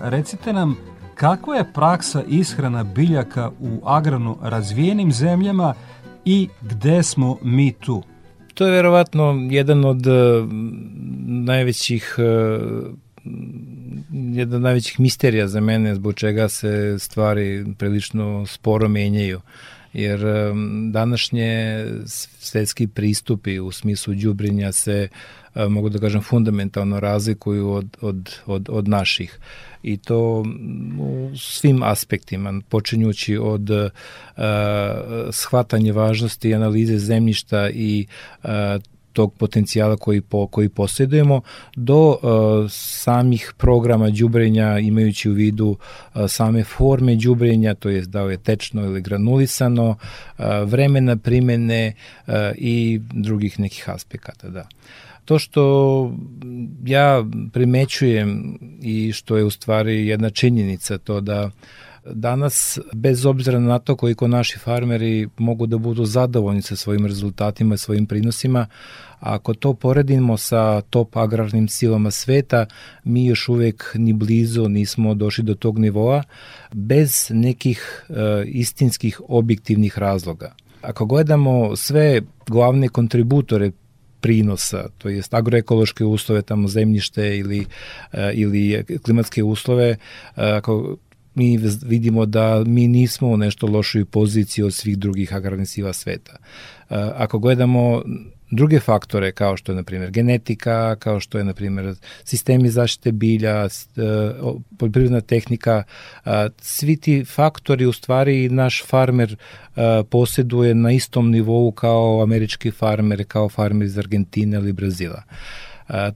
recite 0.00 0.52
nam 0.52 0.76
kakva 1.14 1.56
je 1.56 1.72
praksa 1.72 2.22
ishrana 2.28 2.84
biljaka 2.84 3.50
u 3.60 3.80
agrarno 3.84 4.36
razvijenim 4.42 5.12
zemljama 5.12 5.74
i 6.24 6.48
gde 6.60 7.02
smo 7.02 7.36
mi 7.42 7.72
tu? 7.72 8.02
To 8.54 8.66
je 8.66 8.72
verovatno 8.72 9.48
jedan 9.50 9.84
od 9.84 10.06
e, 10.06 10.10
najvećih 11.26 12.16
e, 12.18 12.22
jedna 14.10 14.56
od 14.56 14.62
najvećih 14.62 15.00
misterija 15.00 15.48
za 15.48 15.60
mene 15.60 15.94
zbog 15.94 16.14
čega 16.14 16.48
se 16.48 16.98
stvari 16.98 17.66
prilično 17.78 18.46
sporo 18.46 18.88
menjaju 18.88 19.40
jer 19.96 20.20
današnje 20.90 21.84
svetski 22.38 22.86
pristupi 22.86 23.60
u 23.60 23.72
smislu 23.72 24.14
đubrinja 24.14 24.72
se 24.72 25.08
mogu 25.68 25.88
da 25.88 25.98
kažem 25.98 26.22
fundamentalno 26.22 27.00
razlikuju 27.00 27.70
od, 27.70 27.96
od, 28.00 28.30
od, 28.46 28.68
od 28.70 28.88
naših. 28.88 29.38
I 29.82 29.96
to 29.96 30.44
u 31.00 31.36
svim 31.36 31.82
aspektima, 31.82 32.60
počinjući 32.68 33.36
od 33.36 33.70
uh, 33.70 33.90
shvatanja 35.30 35.92
važnosti 35.92 36.54
analize 36.54 36.98
zemljišta 36.98 37.70
i 37.70 38.06
uh, 38.42 38.50
tog 39.16 39.34
potencijala 39.34 39.96
koji 39.96 40.20
po, 40.20 40.46
koji 40.46 40.68
posjedujemo 40.68 41.40
do 41.76 42.08
uh, 42.08 42.18
samih 42.70 43.52
programa 43.56 44.10
đubrenja 44.10 44.78
imajući 44.78 45.30
u 45.30 45.32
vidu 45.32 45.68
uh, 45.68 46.22
same 46.28 46.64
forme 46.64 47.14
đubrenja, 47.16 47.74
to 47.74 47.88
jest 47.88 48.10
da 48.10 48.22
li 48.22 48.34
je 48.34 48.38
tečno 48.38 48.84
ili 48.84 49.00
granulisano, 49.00 49.88
uh, 49.88 50.44
vremena 50.64 51.16
primene 51.16 51.92
uh, 52.26 52.34
i 52.56 53.00
drugih 53.12 53.60
nekih 53.60 53.88
aspekata, 53.90 54.48
da. 54.48 54.68
To 55.24 55.38
što 55.38 55.64
ja 56.84 57.24
primećujem 57.52 58.58
i 58.82 59.12
što 59.12 59.36
je 59.36 59.44
u 59.44 59.50
stvari 59.50 60.06
jedna 60.06 60.30
činjenica 60.30 60.98
to 60.98 61.20
da 61.20 61.50
danas, 62.12 62.78
bez 62.92 63.26
obzira 63.26 63.60
na 63.60 63.78
to 63.78 63.96
koliko 63.96 64.28
naši 64.28 64.58
farmeri 64.58 65.28
mogu 65.38 65.66
da 65.66 65.78
budu 65.78 66.04
zadovoljni 66.04 66.62
sa 66.62 66.76
svojim 66.76 67.06
rezultatima 67.06 67.74
i 67.74 67.78
svojim 67.78 68.06
prinosima, 68.06 68.66
ako 69.20 69.54
to 69.54 69.74
poredimo 69.74 70.36
sa 70.36 70.80
top 70.80 71.16
agrarnim 71.16 71.68
silama 71.68 72.10
sveta, 72.10 72.66
mi 73.04 73.26
još 73.26 73.48
uvek 73.48 73.92
ni 73.94 74.12
blizu 74.12 74.68
nismo 74.68 75.14
došli 75.14 75.44
do 75.44 75.54
tog 75.54 75.78
nivoa 75.78 76.22
bez 76.72 77.26
nekih 77.30 78.04
e, 78.08 78.44
istinskih 78.46 79.20
objektivnih 79.28 79.98
razloga. 79.98 80.54
Ako 80.82 81.06
gledamo 81.06 81.76
sve 81.76 82.20
glavne 82.46 82.88
kontributore 82.88 83.70
prinosa, 84.20 84.88
to 84.98 85.08
jest 85.08 85.34
agroekološke 85.34 86.04
uslove, 86.04 86.42
tamo 86.42 86.68
zemljište 86.68 87.38
ili, 87.38 87.66
e, 88.12 88.32
ili 88.34 88.84
klimatske 89.02 89.42
uslove, 89.42 89.88
e, 89.88 89.96
ako 90.36 90.96
mi 91.36 91.58
vidimo 91.82 92.26
da 92.26 92.64
mi 92.66 92.88
nismo 92.88 93.28
u 93.28 93.36
nešto 93.36 93.66
lošoj 93.66 94.04
poziciji 94.04 94.64
od 94.64 94.74
svih 94.74 94.98
drugih 94.98 95.34
agrarnih 95.34 95.68
sila 95.68 95.92
sveta. 95.92 96.32
E, 96.32 96.94
ako 97.16 97.38
gledamo 97.38 98.02
druge 98.50 98.80
faktore 98.80 99.32
kao 99.32 99.56
što 99.56 99.72
je 99.72 99.76
na 99.76 99.82
primjer 99.82 100.10
genetika, 100.10 100.96
kao 100.96 101.20
što 101.20 101.38
je 101.38 101.44
na 101.44 101.54
primjer 101.54 101.94
sistemi 102.24 102.68
zaštite 102.68 103.12
bilja, 103.12 103.68
poljoprivredna 104.78 105.20
tehnika, 105.20 105.82
svi 106.58 106.96
ti 106.96 107.24
faktori 107.24 107.86
u 107.86 107.92
stvari 107.92 108.48
naš 108.48 108.84
farmer 108.86 109.36
posjeduje 110.10 110.74
na 110.74 110.92
istom 110.92 111.30
nivou 111.30 111.72
kao 111.72 112.22
američki 112.22 112.70
farmer, 112.70 113.24
kao 113.28 113.48
farmer 113.48 113.86
iz 113.86 113.98
Argentine 113.98 114.56
ili 114.56 114.72
Brazila. 114.72 115.22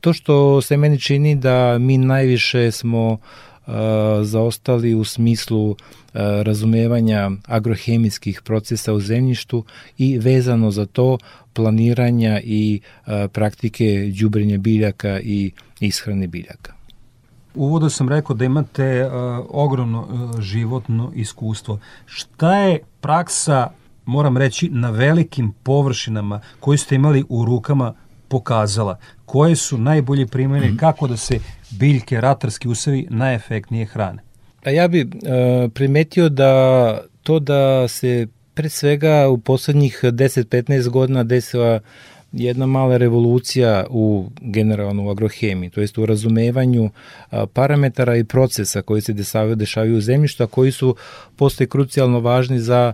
To 0.01 0.13
što 0.13 0.61
se 0.61 0.77
meni 0.77 1.01
čini 1.01 1.37
da 1.37 1.79
mi 1.79 1.99
najviše 1.99 2.71
smo 2.71 3.19
zaostali 4.23 4.95
u 4.95 5.05
smislu 5.05 5.77
razumevanja 6.43 7.31
agrohemijskih 7.47 8.43
procesa 8.45 8.93
u 8.93 9.01
zemljištu 9.01 9.65
i 9.99 10.19
vezano 10.19 10.71
za 10.71 10.87
to 10.87 11.19
planiranja 11.53 12.41
i 12.45 12.81
praktike 13.33 14.13
đubrenja 14.21 14.59
biljaka 14.59 15.21
i 15.21 15.51
ishrane 15.81 16.27
biljaka. 16.27 16.81
U 17.55 17.65
uvodu 17.65 17.91
sam 17.91 18.09
rekao 18.09 18.37
da 18.37 18.45
imate 18.45 19.07
uh, 19.07 19.13
ogromno 19.51 20.01
uh, 20.01 20.41
životno 20.41 21.13
iskustvo. 21.15 21.79
Šta 22.07 22.57
je 22.57 22.79
praksa, 23.01 23.71
moram 24.05 24.37
reći, 24.37 24.69
na 24.69 24.91
velikim 24.91 25.53
površinama 25.63 26.41
koju 26.61 26.79
ste 26.79 26.95
imali 26.95 27.25
u 27.29 27.45
rukama 27.45 27.95
pokazala? 28.29 28.99
Koje 29.27 29.57
su 29.57 29.79
najbolje 29.79 30.27
primjene, 30.27 30.71
mm. 30.71 30.77
kako 30.77 31.07
da 31.07 31.17
se 31.17 31.39
biljke, 31.71 32.21
ratarski 32.21 32.69
usevi 32.69 33.07
najefektnije 33.11 33.87
hrane? 33.87 34.23
A 34.65 34.71
ja 34.71 34.89
bi 34.89 35.03
uh, 35.03 35.11
primetio 35.75 36.29
da 36.29 37.01
to 37.23 37.39
da 37.39 37.89
se 37.89 38.27
pre 38.55 38.69
svega 38.69 39.29
u 39.29 39.39
poslednjih 39.39 40.01
10-15 40.03 40.89
godina 40.89 41.25
desila 41.25 41.81
jedna 42.33 42.67
mala 42.67 42.97
revolucija 42.97 43.87
u 43.91 44.31
generalno 44.41 45.05
u 45.05 45.11
agrohemiji, 45.11 45.71
to 45.71 45.81
jest 45.81 45.99
u 45.99 46.07
razumevanju 46.07 46.91
parametara 47.53 48.17
i 48.17 48.25
procesa 48.25 48.83
koji 48.83 49.01
se 49.01 49.13
dešavaju, 49.13 49.55
dešavaju 49.55 49.97
u 49.97 50.01
zemljištu, 50.01 50.43
a 50.43 50.47
koji 50.47 50.73
su 50.73 50.97
posle 51.37 51.67
krucijalno 51.67 52.21
važni 52.21 52.61
za, 52.61 52.93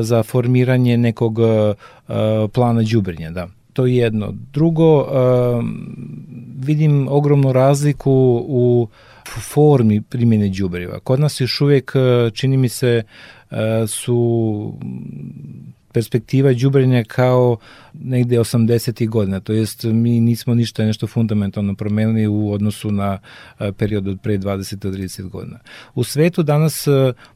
za 0.00 0.22
formiranje 0.22 0.96
nekog 0.96 1.38
plana 2.52 2.82
đubrenja. 2.82 3.30
Da. 3.30 3.48
To 3.74 3.86
je 3.86 3.96
jedno. 3.96 4.34
Drugo, 4.52 5.06
vidim 6.58 7.08
ogromnu 7.10 7.52
razliku 7.52 8.12
u 8.48 8.88
formi 9.40 10.02
primjene 10.02 10.48
đubriva. 10.48 10.98
Kod 10.98 11.20
nas 11.20 11.40
još 11.40 11.60
uvijek, 11.60 11.92
čini 12.32 12.56
mi 12.56 12.68
se, 12.68 13.02
su 13.86 14.74
perspektiva 15.92 16.52
đubrenja 16.52 17.04
kao 17.04 17.56
negde 17.92 18.38
80. 18.38 19.08
godina, 19.08 19.40
to 19.40 19.52
jest 19.52 19.84
mi 19.84 20.20
nismo 20.20 20.54
ništa 20.54 20.84
nešto 20.84 21.06
fundamentalno 21.06 21.74
promenili 21.74 22.26
u 22.26 22.52
odnosu 22.52 22.90
na 22.90 23.18
period 23.78 24.08
od 24.08 24.20
pre 24.22 24.38
20 24.38 24.74
do 24.74 24.90
30 24.90 25.28
godina. 25.28 25.58
U 25.94 26.04
svetu 26.04 26.42
danas 26.42 26.86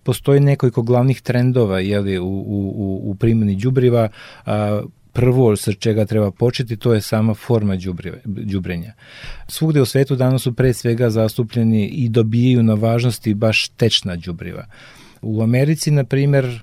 postoji 0.03 0.41
nekoliko 0.41 0.83
glavnih 0.83 1.21
trendova 1.21 1.81
jeli, 1.81 2.19
u, 2.19 2.27
u, 2.27 3.01
u 3.05 3.15
primjeni 3.15 3.57
đubriva, 3.57 4.09
prvo 5.19 5.57
sa 5.57 5.73
čega 5.73 6.05
treba 6.07 6.31
početi, 6.31 6.77
to 6.77 6.95
je 6.95 7.01
sama 7.01 7.35
forma 7.35 7.75
đubrive- 7.77 8.21
đubrenja. 8.25 8.93
Svugde 9.49 9.81
u 9.81 9.87
svetu 9.87 10.17
danas 10.17 10.43
su 10.43 10.53
pre 10.53 10.73
svega 10.73 11.11
zastupljeni 11.11 11.87
i 11.87 12.09
dobijaju 12.09 12.63
na 12.63 12.75
važnosti 12.75 13.35
baš 13.35 13.69
tečna 13.69 14.17
đubriva. 14.17 14.67
U 15.23 15.43
Americi, 15.43 15.91
na 15.91 16.05
primer, 16.05 16.45
e, 16.45 16.61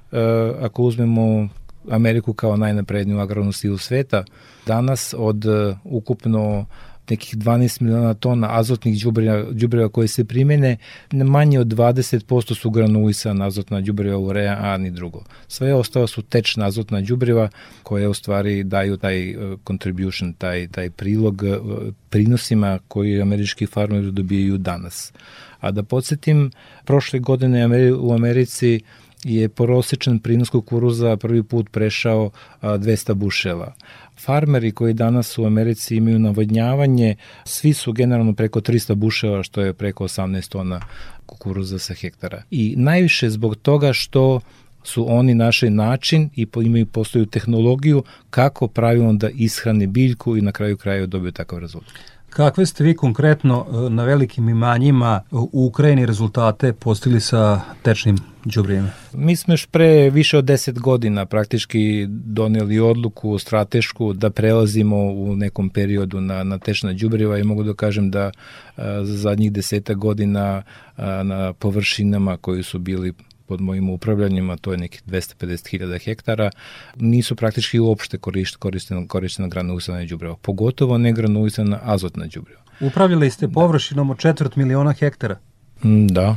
ako 0.61 0.83
uzmemo 0.83 1.49
Ameriku 1.89 2.33
kao 2.33 2.57
najnapredniju 2.57 3.19
agrarnu 3.19 3.51
silu 3.51 3.77
sveta, 3.77 4.23
danas 4.65 5.13
od 5.17 5.45
e, 5.45 5.75
ukupno 5.83 6.65
nekih 7.09 7.37
12 7.37 7.81
miliona 7.81 8.13
tona 8.13 8.47
azotnih 8.51 9.03
đubriva, 9.03 9.43
đubriva 9.51 9.89
koje 9.89 10.07
se 10.07 10.25
primene, 10.25 10.77
manje 11.11 11.59
od 11.59 11.67
20% 11.67 12.55
su 12.55 12.69
granulisana 12.69 13.45
azotna 13.45 13.81
đubriva 13.81 14.17
urea, 14.17 14.57
a 14.61 14.77
ni 14.77 14.91
drugo. 14.91 15.23
Sve 15.47 15.73
ostalo 15.73 16.07
su 16.07 16.21
tečna 16.21 16.65
azotna 16.65 17.01
đubriva 17.01 17.49
koje 17.83 18.07
u 18.07 18.13
stvari 18.13 18.63
daju 18.63 18.97
taj 18.97 19.35
uh, 19.35 19.59
contribution, 19.67 20.33
taj, 20.33 20.67
taj 20.67 20.89
prilog 20.89 21.41
uh, 21.43 21.93
prinosima 22.09 22.79
koji 22.87 23.21
američki 23.21 23.65
farmeri 23.65 24.11
dobijaju 24.11 24.57
danas. 24.57 25.13
A 25.59 25.71
da 25.71 25.83
podsjetim, 25.83 26.51
prošle 26.85 27.19
godine 27.19 27.93
u 27.93 28.13
Americi 28.13 28.79
je 29.23 29.49
prosečan 29.49 30.19
prinos 30.19 30.49
kukuruza 30.49 31.17
prvi 31.17 31.43
put 31.43 31.69
prešao 31.71 32.29
200 32.61 33.13
buševa 33.13 33.73
farmeri 34.19 34.71
koji 34.71 34.93
danas 34.93 35.37
u 35.37 35.45
Americi 35.45 35.95
imaju 35.95 36.19
navodnjavanje, 36.19 37.15
svi 37.45 37.73
su 37.73 37.93
generalno 37.93 38.33
preko 38.33 38.61
300 38.61 38.95
buševa, 38.95 39.43
što 39.43 39.61
je 39.61 39.73
preko 39.73 40.03
18 40.03 40.49
tona 40.49 40.81
kukuruza 41.25 41.79
sa 41.79 41.93
hektara. 41.93 42.43
I 42.51 42.75
najviše 42.77 43.29
zbog 43.29 43.55
toga 43.55 43.93
što 43.93 44.39
su 44.83 45.05
oni 45.09 45.35
našli 45.35 45.69
način 45.69 46.29
i 46.35 46.47
imaju 46.63 46.85
postoju 46.85 47.25
tehnologiju 47.25 48.03
kako 48.29 48.67
pravilno 48.67 49.13
da 49.13 49.29
ishrane 49.29 49.87
biljku 49.87 50.37
i 50.37 50.41
na 50.41 50.51
kraju 50.51 50.77
kraju 50.77 51.07
dobiju 51.07 51.31
takav 51.31 51.59
rezultat. 51.59 51.93
Kakve 52.35 52.65
ste 52.65 52.83
vi 52.83 52.95
konkretno 52.95 53.65
e, 53.69 53.89
na 53.89 54.03
velikim 54.03 54.49
imanjima 54.49 55.21
u 55.31 55.49
Ukrajini 55.67 56.05
rezultate 56.05 56.73
postigli 56.73 57.21
sa 57.21 57.61
tečnim 57.81 58.17
đubrivima? 58.45 58.89
Mi 59.13 59.35
smo 59.35 59.53
još 59.53 59.65
pre 59.65 60.09
više 60.09 60.37
od 60.37 60.45
10 60.45 60.79
godina 60.79 61.25
praktički 61.25 62.05
doneli 62.09 62.79
odluku 62.79 63.37
stratešku 63.37 64.13
da 64.13 64.29
prelazimo 64.29 64.97
u 64.97 65.35
nekom 65.35 65.69
periodu 65.69 66.21
na, 66.21 66.43
na 66.43 66.57
tečna 66.57 66.93
đubriva 66.93 67.37
i 67.37 67.43
mogu 67.43 67.63
da 67.63 67.73
kažem 67.73 68.11
da 68.11 68.31
a, 68.75 69.03
za 69.03 69.17
zadnjih 69.17 69.51
deseta 69.51 69.93
godina 69.93 70.63
a, 70.95 71.23
na 71.23 71.53
površinama 71.53 72.37
koji 72.37 72.63
su 72.63 72.79
bili 72.79 73.13
pod 73.47 73.61
mojim 73.61 73.89
upravljanjima, 73.89 74.57
to 74.57 74.71
je 74.71 74.77
nekih 74.77 75.03
250.000 75.07 76.03
hektara, 76.03 76.49
nisu 76.95 77.35
praktički 77.35 77.79
uopšte 77.79 78.17
korištena, 78.17 79.07
korištena 79.07 79.47
granulisana 79.47 80.05
đubreva, 80.05 80.35
pogotovo 80.35 80.97
ne 80.97 81.13
granulisana 81.13 81.79
azotna 81.83 82.25
đubreva. 82.25 82.61
Upravljali 82.79 83.29
ste 83.31 83.47
površinom 83.47 84.09
od 84.09 84.19
četvrt 84.19 84.55
miliona 84.55 84.93
hektara? 84.93 85.39
Mm, 85.83 86.07
da, 86.07 86.35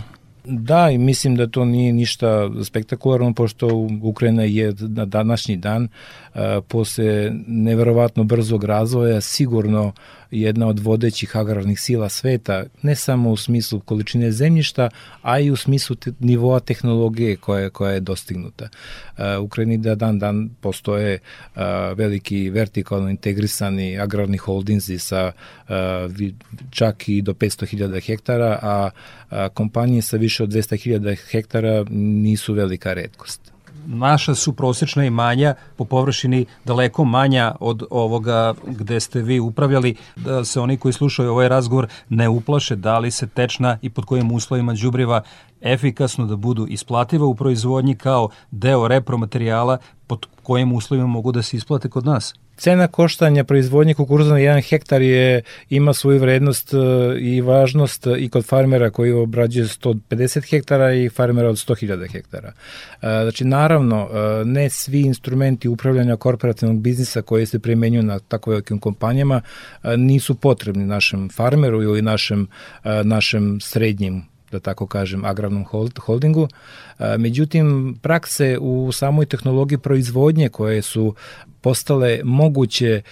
Da, 0.51 0.91
i 0.91 0.99
mislim 0.99 1.37
da 1.37 1.47
to 1.47 1.65
nije 1.65 1.93
ništa 1.93 2.51
spektakularno, 2.65 3.35
pošto 3.35 3.89
Ukrajina 4.03 4.43
je 4.43 4.75
na 4.81 5.05
današnji 5.05 5.57
dan, 5.57 5.89
a, 6.35 6.61
posle 6.69 7.33
neverovatno 7.47 8.25
brzog 8.25 8.65
razvoja, 8.65 9.21
sigurno 9.21 9.93
jedna 10.31 10.67
od 10.67 10.79
vodećih 10.79 11.37
agrarnih 11.37 11.81
sila 11.81 12.09
sveta, 12.09 12.65
ne 12.83 12.95
samo 12.95 13.31
u 13.31 13.37
smislu 13.37 13.81
količine 13.81 14.33
zemljišta, 14.33 14.91
a 15.23 15.41
i 15.41 15.51
u 15.51 15.57
smislu 15.57 15.97
te, 15.97 16.13
nivoa 16.21 16.61
tehnologije 16.61 17.37
koja, 17.37 17.71
koja 17.71 17.93
je 17.93 18.01
dostignuta. 18.01 18.69
U 19.41 19.45
Ukrajini 19.45 19.79
da 19.79 19.95
dan 19.95 20.19
dan 20.19 20.51
postoje 20.61 21.19
veliki 21.95 22.51
vertikalno 22.51 23.11
integrisani 23.11 23.99
agrarni 23.99 24.37
holdinzi 24.37 24.99
sa 24.99 25.33
čak 26.71 27.09
i 27.09 27.23
do 27.23 27.33
500.000 27.33 28.07
hektara, 28.07 28.59
a 28.63 28.91
kompanije 29.55 30.03
sa 30.03 30.17
više 30.17 30.43
od 30.43 30.51
200.000 30.51 31.17
hektara 31.31 31.85
nisu 31.91 32.55
velika 32.55 32.93
redkost 32.93 33.53
naša 33.89 34.35
su 34.35 34.53
prosečna 34.53 35.05
imanja 35.05 35.55
po 35.77 35.85
površini 35.85 36.47
daleko 36.65 37.05
manja 37.05 37.55
od 37.61 37.83
ovoga 37.91 38.55
gde 38.67 39.01
ste 39.01 39.23
vi 39.23 39.41
upravljali, 39.41 39.95
da 40.17 40.45
se 40.45 40.61
oni 40.61 40.77
koji 40.77 40.93
slušaju 40.93 41.31
ovaj 41.31 41.49
razgovor 41.49 41.87
ne 42.09 42.29
uplaše 42.29 42.77
da 42.77 42.99
li 42.99 43.11
se 43.11 43.27
tečna 43.27 43.79
i 43.83 43.91
pod 43.91 44.05
kojim 44.05 44.33
uslovima 44.33 44.75
đubriva 44.75 45.23
efikasno 45.61 46.27
da 46.27 46.37
budu 46.37 46.67
isplativa 46.67 47.27
u 47.27 47.35
proizvodnji 47.35 47.97
kao 47.97 48.29
deo 48.51 48.89
repromaterijala 48.89 49.79
pod 50.07 50.27
kojim 50.43 50.73
uslovima 50.73 51.07
mogu 51.07 51.33
da 51.33 51.43
se 51.43 51.57
isplate 51.57 51.89
kod 51.89 52.07
nas. 52.07 52.35
Cena 52.59 52.89
koštanja 52.89 53.45
proizvodnje 53.45 53.95
kukuruza 53.95 54.33
na 54.33 54.41
1 54.41 54.69
hektar 54.69 55.03
je, 55.03 55.43
ima 55.71 55.93
svoju 55.95 56.19
vrednost 56.21 56.75
e, 56.75 56.77
i 57.21 57.41
važnost 57.41 58.07
i 58.19 58.29
kod 58.29 58.45
farmera 58.45 58.91
koji 58.91 59.13
obrađuje 59.13 59.67
150 59.67 60.51
hektara 60.51 60.95
i 60.95 61.09
farmera 61.09 61.49
od 61.49 61.57
100.000 61.57 62.13
hektara. 62.13 62.49
E, 62.49 62.53
znači, 63.01 63.45
naravno, 63.45 64.09
e, 64.13 64.45
ne 64.45 64.71
svi 64.71 65.01
instrumenti 65.01 65.69
upravljanja 65.69 66.17
korporativnog 66.17 66.81
biznisa 66.81 67.23
koji 67.23 67.47
se 67.47 67.59
primenjuju 67.59 68.03
na 68.03 68.19
tako 68.19 68.51
velikim 68.51 68.79
kompanijama 68.79 69.41
nisu 69.97 70.35
potrebni 70.35 70.85
našem 70.85 71.29
farmeru 71.29 71.83
ili 71.83 72.03
našem, 72.03 72.47
našem 73.05 73.61
srednjim 73.61 74.25
da 74.53 74.61
tako 74.61 74.87
kažem, 74.87 75.25
agrarnom 75.25 75.65
holdingu. 76.01 76.49
Međutim, 77.19 77.97
prakse 78.03 78.59
u 78.61 78.93
samoj 78.93 79.27
tehnologiji 79.27 79.79
proizvodnje 79.79 80.49
koje 80.49 80.83
su 80.83 81.15
postale 81.61 82.21
moguće 82.25 83.03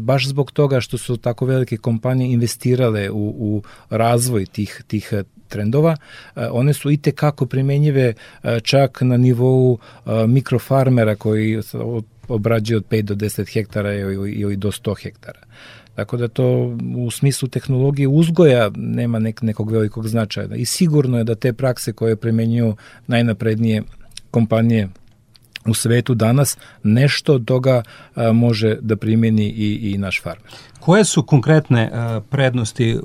baš 0.00 0.28
zbog 0.28 0.52
toga 0.52 0.80
što 0.80 0.98
su 0.98 1.16
tako 1.16 1.46
velike 1.46 1.76
kompanije 1.76 2.32
investirale 2.32 3.10
u, 3.10 3.34
u 3.38 3.62
razvoj 3.90 4.46
tih, 4.46 4.82
tih 4.86 5.12
trendova, 5.48 5.96
one 6.50 6.72
su 6.72 6.90
i 6.90 6.96
kako 6.96 7.46
primenjive 7.46 8.14
čak 8.62 9.00
na 9.00 9.16
nivou 9.16 9.78
mikrofarmera 10.26 11.14
koji 11.14 11.60
obrađuje 12.28 12.76
od 12.76 12.84
5 12.90 13.02
do 13.02 13.14
10 13.14 13.52
hektara 13.52 13.94
ili 13.94 14.56
do 14.56 14.70
100 14.70 15.02
hektara. 15.02 15.40
Tako 15.96 16.16
da 16.16 16.28
to 16.28 16.76
u 16.96 17.10
smislu 17.10 17.48
tehnologije 17.48 18.08
uzgoja 18.08 18.70
nema 18.76 19.18
nek, 19.18 19.42
nekog 19.42 19.70
velikog 19.70 20.08
značaja. 20.08 20.54
I 20.54 20.64
sigurno 20.64 21.18
je 21.18 21.24
da 21.24 21.34
te 21.34 21.52
prakse 21.52 21.92
koje 21.92 22.16
premenjuju 22.16 22.76
najnaprednije 23.06 23.82
kompanije 24.30 24.88
u 25.66 25.74
svetu 25.74 26.14
danas, 26.14 26.58
nešto 26.82 27.34
od 27.34 27.44
toga 27.44 27.82
a, 28.14 28.32
može 28.32 28.76
da 28.80 28.96
primeni 28.96 29.48
i, 29.48 29.92
i 29.92 29.98
naš 29.98 30.22
farmer. 30.22 30.44
Koje 30.80 31.04
su 31.04 31.22
konkretne 31.22 31.90
a, 31.92 32.20
prednosti 32.30 32.98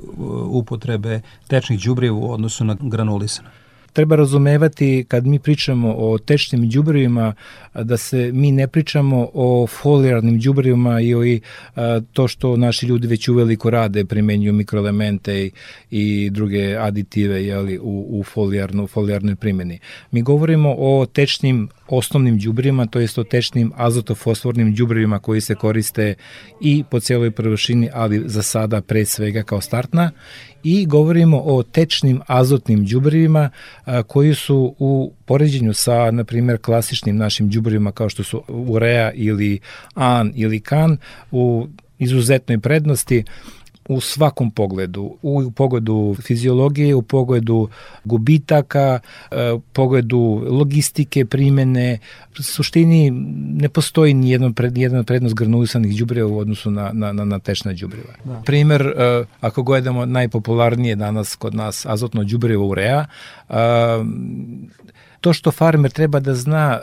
upotrebe 0.50 1.20
tečnih 1.48 1.80
đubriva 1.80 2.16
u 2.16 2.32
odnosu 2.32 2.64
na 2.64 2.76
granulisana? 2.80 3.61
Treba 3.92 4.16
razumevati 4.16 5.04
kad 5.08 5.26
mi 5.26 5.38
pričamo 5.38 5.94
o 5.96 6.18
tečnim 6.18 6.68
đubrivima 6.68 7.34
da 7.74 7.96
se 7.96 8.30
mi 8.32 8.52
ne 8.52 8.68
pričamo 8.68 9.30
o 9.34 9.66
folijarnim 9.66 10.38
đubrivima 10.40 11.00
ili 11.00 11.40
to 12.12 12.28
što 12.28 12.56
naši 12.56 12.86
ljudi 12.86 13.06
već 13.06 13.28
uveliko 13.28 13.70
rade, 13.70 14.04
primenjuju 14.04 14.52
mikroelemente 14.52 15.46
i, 15.46 15.50
i 15.90 16.30
druge 16.30 16.76
aditive 16.76 17.44
jeli, 17.44 17.78
u, 17.78 18.06
u 18.10 18.24
folijarnu, 18.24 18.86
folijarnoj 18.86 19.36
primjeni. 19.36 19.78
Mi 20.10 20.22
govorimo 20.22 20.74
o 20.78 21.06
tečnim 21.06 21.68
osnovnim 21.88 22.38
đubrivima, 22.38 22.86
to 22.86 23.00
jest 23.00 23.18
o 23.18 23.24
tečnim 23.24 23.72
azotofosfornim 23.76 24.74
đubrivima 24.74 25.18
koji 25.18 25.40
se 25.40 25.54
koriste 25.54 26.14
i 26.60 26.84
po 26.90 27.00
cijeloj 27.00 27.30
površini, 27.30 27.88
ali 27.92 28.22
za 28.26 28.42
sada 28.42 28.80
pre 28.80 29.04
svega 29.04 29.42
kao 29.42 29.60
startna 29.60 30.10
i 30.64 30.86
govorimo 30.86 31.42
o 31.44 31.62
tečnim 31.62 32.20
azotnim 32.26 32.84
đubrivima 32.84 33.50
koji 34.06 34.34
su 34.34 34.74
u 34.78 35.12
poređenju 35.24 35.74
sa, 35.74 36.10
na 36.10 36.24
primjer, 36.24 36.58
klasičnim 36.58 37.16
našim 37.16 37.48
đubrivima 37.48 37.92
kao 37.92 38.08
što 38.08 38.24
su 38.24 38.42
urea 38.48 39.12
ili 39.12 39.60
an 39.94 40.32
ili 40.34 40.60
kan 40.60 40.96
u 41.30 41.66
izuzetnoj 41.98 42.58
prednosti 42.58 43.24
u 43.94 44.00
svakom 44.00 44.50
pogledu, 44.50 45.16
u 45.22 45.50
pogledu 45.50 46.16
fiziologije, 46.22 46.94
u 46.94 47.02
pogledu 47.02 47.68
gubitaka, 48.04 49.00
e, 49.30 49.52
u 49.52 49.60
pogledu 49.60 50.42
logistike, 50.50 51.24
primene. 51.24 51.98
U 52.38 52.42
suštini 52.42 53.10
ne 53.60 53.68
postoji 53.68 54.14
ni 54.14 54.30
jedna, 54.30 54.52
pred, 54.52 54.78
jedna 54.78 55.02
prednost 55.02 55.34
granulisanih 55.34 55.98
đubriva 55.98 56.28
u 56.28 56.38
odnosu 56.38 56.70
na, 56.70 56.90
na, 56.92 57.12
na, 57.12 57.24
na 57.24 57.38
tečna 57.38 57.72
đubriva. 57.72 58.14
Da. 58.24 58.42
Primer, 58.44 58.82
e, 58.82 59.24
ako 59.40 59.62
gledamo 59.62 60.06
najpopularnije 60.06 60.96
danas 60.96 61.36
kod 61.36 61.54
nas 61.54 61.86
azotno 61.86 62.24
đubrivo 62.24 62.66
urea, 62.66 63.06
e, 63.48 63.54
to 65.20 65.32
što 65.32 65.50
farmer 65.50 65.90
treba 65.90 66.20
da 66.20 66.34
zna 66.34 66.80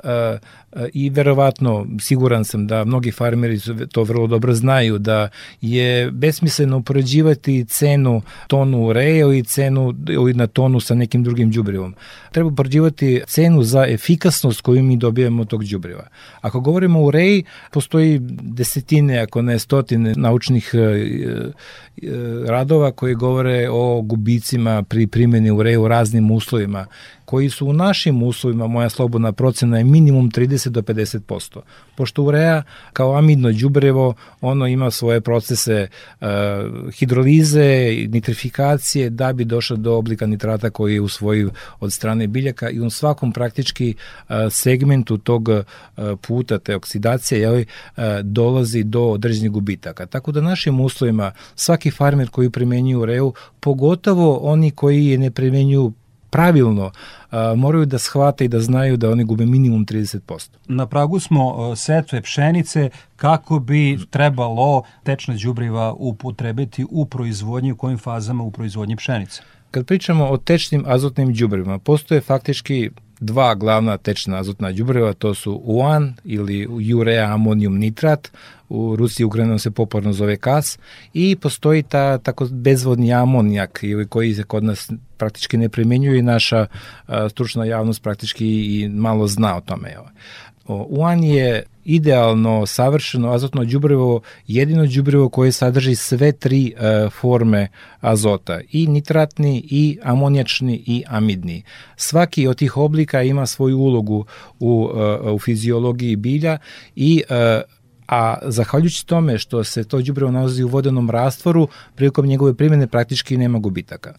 i 0.94 1.10
verovatno 1.10 1.88
siguran 2.00 2.46
sam 2.46 2.68
da 2.68 2.86
mnogi 2.86 3.12
farmeri 3.12 3.60
to 3.92 4.04
vrlo 4.04 4.28
dobro 4.28 4.54
znaju 4.54 4.98
da 4.98 5.30
je 5.62 6.12
besmisleno 6.12 6.78
upoređivati 6.78 7.66
cenu 7.66 8.22
tonu 8.48 8.86
ureje 8.86 9.40
i 9.40 9.44
cenu 9.44 9.94
na 10.36 10.48
tonu 10.48 10.80
sa 10.80 10.96
nekim 10.96 11.24
drugim 11.24 11.52
đubrivom. 11.52 11.96
Treba 12.32 12.50
upoređivati 12.50 13.22
cenu 13.28 13.64
za 13.64 13.86
efikasnost 13.88 14.62
koju 14.62 14.84
mi 14.84 14.98
dobijamo 14.98 15.46
tog 15.46 15.64
đubriva. 15.66 16.08
Ako 16.42 16.60
govorimo 16.60 17.00
o 17.00 17.06
ureji, 17.06 17.44
postoji 17.72 18.20
desetine, 18.42 19.20
ako 19.20 19.42
ne 19.42 19.60
stotine 19.60 20.14
naučnih 20.16 20.72
e, 20.74 20.78
e, 20.78 20.92
radova 22.48 22.92
koji 22.92 23.16
govore 23.16 23.70
o 23.72 24.02
gubicima 24.02 24.84
pri 24.84 25.08
primjeni 25.08 25.52
ureje 25.52 25.78
u 25.78 25.88
raznim 25.88 26.32
uslovima 26.32 26.86
koji 27.30 27.50
su 27.50 27.68
u 27.68 27.74
našim 27.74 28.24
uslovima, 28.24 28.68
moja 28.68 28.90
slobodna 28.90 29.32
procena 29.32 29.78
je 29.78 29.84
minimum 29.84 30.32
30 30.32 30.70
do 30.70 30.82
50%. 30.82 31.60
Pošto 31.96 32.24
urea 32.24 32.64
kao 32.94 33.18
amidno 33.18 33.52
đubrevo, 33.52 34.14
ono 34.42 34.68
ima 34.68 34.92
svoje 34.92 35.22
procese 35.22 35.88
uh, 36.22 36.28
hidrolize, 36.94 37.96
nitrifikacije 38.08 39.10
da 39.10 39.34
bi 39.34 39.46
došlo 39.46 39.78
do 39.78 39.94
oblika 39.94 40.26
nitrata 40.26 40.70
koji 40.70 40.94
je 40.94 41.02
usvojiv 41.02 41.50
od 41.80 41.94
strane 41.94 42.28
biljaka 42.28 42.70
i 42.70 42.80
u 42.80 42.90
svakom 42.90 43.32
praktički 43.32 43.94
uh, 43.94 44.36
segmentu 44.50 45.18
tog 45.18 45.50
uh, 45.50 45.64
puta 46.28 46.60
te 46.60 46.76
oksidacije 46.76 47.42
jeli, 47.42 47.66
uh, 47.98 48.04
dolazi 48.24 48.84
do 48.84 49.04
određenih 49.04 49.52
gubitaka. 49.52 50.06
Tako 50.06 50.32
da 50.32 50.42
našim 50.42 50.80
uslovima 50.80 51.32
svaki 51.56 51.92
farmer 51.92 52.30
koji 52.30 52.50
primenjuje 52.50 52.98
ureu, 52.98 53.34
pogotovo 53.60 54.38
oni 54.38 54.72
koji 54.72 55.06
je 55.06 55.18
ne 55.18 55.32
primenjuju 55.32 55.94
pravilno 56.30 56.92
a, 57.32 57.54
moraju 57.56 57.86
da 57.86 57.98
shvate 57.98 58.46
i 58.46 58.48
da 58.48 58.60
znaju 58.60 58.98
da 58.98 59.10
oni 59.10 59.24
gube 59.24 59.46
minimum 59.46 59.86
30%. 59.86 60.50
Na 60.68 60.86
pragu 60.86 61.20
smo 61.20 61.76
setve 61.76 62.22
pšenice 62.22 62.90
kako 63.16 63.60
bi 63.60 64.00
trebalo 64.10 64.84
tečna 65.04 65.36
đubriva 65.44 65.94
upotrebiti 65.94 66.86
u 66.90 67.06
proizvodnji, 67.06 67.72
u 67.72 67.78
kojim 67.78 67.98
fazama 67.98 68.44
u 68.44 68.52
proizvodnji 68.52 68.96
pšenice. 68.96 69.42
Kad 69.72 69.86
pričamo 69.86 70.26
o 70.26 70.38
tečnim 70.38 70.84
azotnim 70.88 71.34
đubrivima, 71.34 71.80
postoje 71.80 72.22
faktički 72.22 72.90
dva 73.20 73.56
glavna 73.56 73.98
tečna 73.98 74.38
azotna 74.38 74.72
đubriva, 74.72 75.14
to 75.14 75.34
su 75.34 75.62
UAN 75.64 76.14
ili 76.24 76.94
urea 76.94 77.34
amonium 77.34 77.78
nitrat, 77.78 78.32
u 78.70 78.96
Rusiji 78.96 79.26
Ukrajini 79.26 79.60
se 79.60 79.72
popularno 79.72 80.14
zove 80.14 80.38
kas 80.38 80.80
i 81.14 81.36
postoji 81.36 81.84
ta 81.84 82.18
tako 82.18 82.48
bezvodni 82.52 83.14
amonijak 83.14 83.80
ili 83.82 84.08
koji 84.08 84.34
se 84.34 84.44
kod 84.44 84.64
nas 84.64 84.92
praktički 85.18 85.58
ne 85.58 85.70
primenjuje 85.70 86.20
i 86.20 86.22
naša 86.22 86.66
a, 87.08 87.30
stručna 87.30 87.66
javnost 87.66 88.04
praktički 88.04 88.48
i 88.48 88.90
malo 88.90 89.28
zna 89.28 89.58
o 89.58 89.62
tome. 89.62 89.96
UAN 90.70 91.24
je 91.24 91.64
idealno, 91.86 92.66
savršeno 92.66 93.32
azotno 93.32 93.66
đubrivo, 93.66 94.22
jedino 94.48 94.86
đubrivo 94.86 95.30
koje 95.30 95.52
sadrži 95.52 95.96
sve 95.96 96.32
tri 96.32 96.74
e, 96.78 97.10
forme 97.10 97.68
azota, 98.00 98.60
i 98.72 98.88
nitratni, 98.88 99.64
i 99.70 99.98
amonijačni, 100.04 100.84
i 100.86 101.04
amidni. 101.08 101.64
Svaki 101.96 102.48
od 102.48 102.58
tih 102.58 102.78
oblika 102.78 103.24
ima 103.24 103.46
svoju 103.46 103.78
ulogu 103.78 104.26
u, 104.60 104.90
e, 104.96 105.32
u 105.32 105.40
fiziologiji 105.40 106.16
bilja 106.16 106.58
i 106.96 107.24
e, 107.30 107.62
a 108.08 108.38
zahvaljujući 108.46 109.06
tome 109.06 109.38
što 109.38 109.64
se 109.64 109.84
to 109.84 110.02
đubrivo 110.02 110.32
nalazi 110.32 110.64
u 110.64 110.68
vodenom 110.68 111.10
rastvoru, 111.10 111.68
prilikom 111.96 112.26
njegove 112.26 112.54
primjene 112.54 112.88
praktički 112.88 113.38
nema 113.38 113.60
gubitaka. 113.60 114.14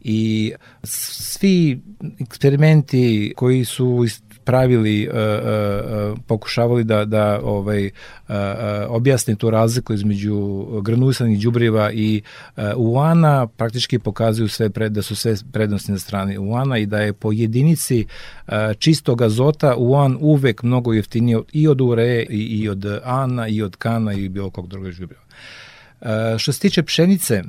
I 0.00 0.52
svi 0.82 1.80
eksperimenti 2.20 3.32
koji 3.36 3.64
su 3.64 4.06
pravili, 4.50 5.08
uh, 5.08 5.14
uh, 5.14 6.18
pokušavali 6.26 6.84
da, 6.84 7.04
da 7.04 7.40
ovaj, 7.42 7.86
uh, 7.86 8.34
objasne 8.88 9.34
tu 9.34 9.50
razliku 9.50 9.94
između 9.94 10.66
granulisanih 10.82 11.40
đubriva 11.40 11.92
i 11.92 12.22
uh, 12.56 12.62
uana, 12.76 13.46
praktički 13.46 13.98
pokazuju 13.98 14.48
sve 14.48 14.70
pred, 14.70 14.92
da 14.92 15.02
su 15.02 15.16
sve 15.16 15.34
prednosti 15.52 15.92
na 15.92 15.98
strani 15.98 16.38
uana 16.38 16.78
i 16.78 16.86
da 16.86 17.00
je 17.00 17.12
po 17.12 17.32
jedinici 17.32 18.04
uh, 18.04 18.54
čistog 18.78 19.22
azota 19.22 19.74
uan 19.76 20.16
uvek 20.20 20.62
mnogo 20.62 20.92
jeftiniji 20.92 21.38
i 21.52 21.68
od 21.68 21.80
ureje 21.80 22.26
i, 22.30 22.38
i 22.38 22.68
od 22.68 23.00
ana 23.04 23.48
i 23.48 23.62
od 23.62 23.76
kana 23.76 24.12
i 24.12 24.28
bilo 24.28 24.50
kog 24.50 24.68
drugog 24.68 24.92
đubriva. 24.92 25.22
Uh, 26.00 26.08
što 26.38 26.52
se 26.52 26.60
tiče 26.60 26.82
pšenice, 26.82 27.42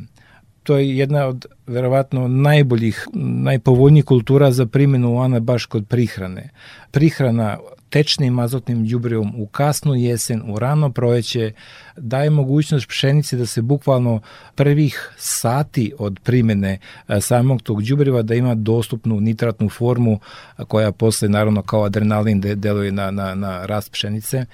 to 0.64 0.78
je 0.78 0.98
jedna 0.98 1.26
od 1.26 1.46
verovatno 1.68 2.28
najboljih, 2.28 3.08
najpovoljnijih 3.14 4.06
kultura 4.06 4.52
za 4.52 4.66
primjenu 4.66 5.16
UANA 5.16 5.40
baš 5.40 5.66
kod 5.66 5.88
prihrane. 5.88 6.50
Prihrana 6.92 7.58
tečnim 7.92 8.40
azotnim 8.40 8.88
đubrivom 8.88 9.34
u 9.38 9.48
kasnu 9.48 9.96
jesen, 9.96 10.42
u 10.52 10.60
rano 10.60 10.92
projeće, 10.92 11.52
daje 11.98 12.30
mogućnost 12.30 12.88
pšenici 12.88 13.38
da 13.38 13.46
se 13.46 13.62
bukvalno 13.62 14.22
prvih 14.56 15.14
sati 15.18 15.94
od 16.00 16.20
primene 16.24 16.80
e, 17.08 17.22
samog 17.22 17.62
tog 17.62 17.84
đubriva 17.84 18.22
da 18.22 18.36
ima 18.36 18.56
dostupnu 18.56 19.20
nitratnu 19.20 19.70
formu 19.70 20.20
koja 20.68 20.92
posle 20.92 21.30
naravno 21.30 21.62
kao 21.62 21.84
adrenalin 21.84 22.42
deluje 22.42 22.92
na, 22.92 23.12
na, 23.12 23.36
na 23.36 23.66
rast 23.66 23.92
pšenice 23.92 24.46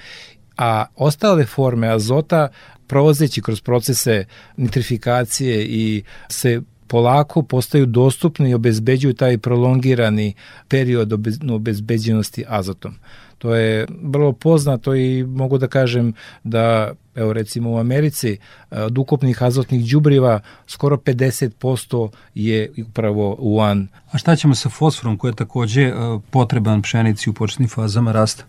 a 0.57 0.85
ostale 0.95 1.45
forme 1.45 1.87
azota 1.87 2.47
prolazeći 2.87 3.41
kroz 3.41 3.61
procese 3.61 4.25
nitrifikacije 4.57 5.65
i 5.65 6.03
se 6.29 6.61
polako 6.87 7.43
postaju 7.43 7.85
dostupni 7.85 8.49
i 8.49 8.53
obezbeđuju 8.53 9.13
taj 9.13 9.37
prolongirani 9.37 10.33
period 10.67 11.13
obezbeđenosti 11.51 12.43
azotom. 12.47 12.95
To 13.37 13.55
je 13.55 13.87
vrlo 14.03 14.33
poznato 14.33 14.95
i 14.95 15.23
mogu 15.23 15.57
da 15.57 15.67
kažem 15.67 16.13
da 16.43 16.91
evo 17.15 17.33
recimo 17.33 17.71
u 17.71 17.77
Americi 17.77 18.37
od 18.71 18.97
ukupnih 18.97 19.43
azotnih 19.43 19.91
đubriva 19.91 20.39
skoro 20.67 20.97
50% 20.97 22.09
je 22.35 22.71
upravo 22.89 23.35
UAN. 23.39 23.87
A 24.11 24.17
šta 24.17 24.35
ćemo 24.35 24.55
sa 24.55 24.69
fosforom 24.69 25.17
koji 25.17 25.31
je 25.31 25.35
takođe 25.35 25.93
potreban 26.29 26.81
pšenici 26.81 27.29
u 27.29 27.33
početnim 27.33 27.69
fazama 27.69 28.11
rasta? 28.11 28.43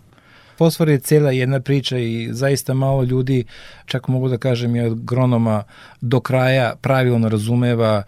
Fosfor 0.59 0.88
je 0.88 0.98
cela 0.98 1.30
jedna 1.30 1.61
priča 1.61 1.98
i 1.98 2.28
zaista 2.32 2.74
malo 2.74 3.02
ljudi, 3.02 3.44
čak 3.86 4.09
mogu 4.09 4.28
da 4.28 4.38
kažem 4.38 4.76
i 4.76 4.80
od 4.80 5.04
gronoma, 5.04 5.64
do 6.00 6.20
kraja 6.20 6.74
pravilno 6.80 7.28
razumeva 7.28 8.02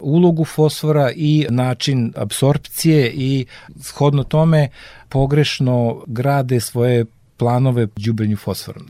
ulogu 0.00 0.44
fosfora 0.44 1.10
i 1.16 1.46
način 1.50 2.12
apsorpcije 2.16 3.12
i 3.14 3.46
shodno 3.80 4.24
tome 4.24 4.68
pogrešno 5.08 6.02
grade 6.06 6.60
svoje 6.60 7.04
planove 7.36 7.86
đubrenju 7.96 8.36
fosfora. 8.36 8.80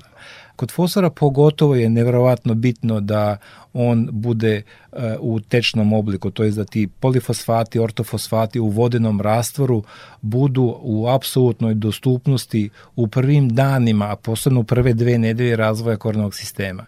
Kod 0.56 0.70
fosfora 0.70 1.10
pogotovo 1.10 1.74
je 1.74 1.88
nevjerovatno 1.88 2.54
bitno 2.54 3.00
da 3.00 3.36
on 3.72 4.08
bude 4.12 4.62
uh, 4.92 4.98
u 5.20 5.40
tečnom 5.40 5.92
obliku, 5.92 6.30
to 6.30 6.44
je 6.44 6.50
da 6.50 6.64
ti 6.64 6.88
polifosfati, 7.00 7.78
ortofosfati 7.78 8.60
u 8.60 8.68
vodenom 8.68 9.20
rastvoru 9.20 9.82
budu 10.20 10.76
u 10.82 11.08
apsolutnoj 11.08 11.74
dostupnosti 11.74 12.70
u 12.96 13.06
prvim 13.06 13.48
danima, 13.48 14.12
a 14.12 14.16
posebno 14.16 14.60
u 14.60 14.64
prve 14.64 14.92
dve 14.92 15.18
nedelje 15.18 15.56
razvoja 15.56 15.96
kornog 15.96 16.34
sistema. 16.34 16.84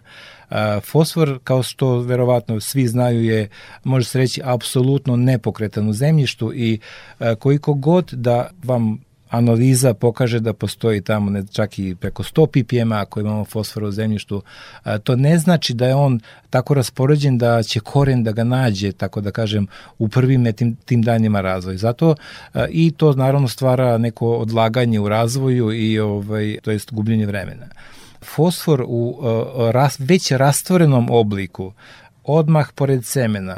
Uh, 0.49 0.57
fosfor, 0.83 1.39
kao 1.43 1.63
što 1.63 1.99
verovatno 1.99 2.59
svi 2.59 2.87
znaju, 2.87 3.23
je, 3.23 3.49
može 3.83 4.05
se 4.05 4.17
reći, 4.17 4.41
apsolutno 4.43 5.15
nepokretan 5.15 5.89
u 5.89 5.93
zemljištu 5.93 6.53
i 6.53 6.79
uh, 7.19 7.27
koliko 7.39 7.73
god 7.73 8.11
da 8.11 8.49
vam 8.63 9.06
analiza 9.29 9.93
pokaže 9.93 10.39
da 10.39 10.53
postoji 10.53 11.01
tamo 11.01 11.29
ne, 11.31 11.43
čak 11.51 11.79
i 11.79 11.95
preko 11.95 12.23
100 12.23 12.47
ppm 12.47 12.91
ako 12.91 13.19
imamo 13.19 13.45
fosfor 13.45 13.83
u 13.83 13.91
zemljištu, 13.91 14.41
a, 14.83 14.97
to 14.97 15.15
ne 15.15 15.37
znači 15.37 15.73
da 15.73 15.87
je 15.87 15.95
on 15.95 16.19
tako 16.49 16.73
raspoređen 16.73 17.37
da 17.37 17.63
će 17.63 17.79
koren 17.79 18.23
da 18.23 18.31
ga 18.31 18.43
nađe, 18.43 18.91
tako 18.91 19.21
da 19.21 19.31
kažem, 19.31 19.67
u 19.97 20.07
prvim 20.09 20.53
tim, 20.53 20.75
tim 20.85 21.01
danima 21.01 21.41
razvoja. 21.41 21.77
Zato 21.77 22.15
a, 22.53 22.65
i 22.69 22.91
to 22.91 23.13
naravno 23.13 23.47
stvara 23.47 23.97
neko 23.97 24.31
odlaganje 24.31 24.99
u 24.99 25.09
razvoju 25.09 25.71
i 25.73 25.99
ovaj, 25.99 26.57
to 26.61 26.71
jest 26.71 26.93
gubljenje 26.93 27.25
vremena. 27.25 27.65
Fosfor 28.23 28.85
u 28.87 29.19
a, 29.21 29.71
ras, 29.71 29.99
već 29.99 30.31
rastvorenom 30.31 31.07
obliku 31.11 31.73
odmah 32.23 32.71
pored 32.75 33.05
semena 33.05 33.57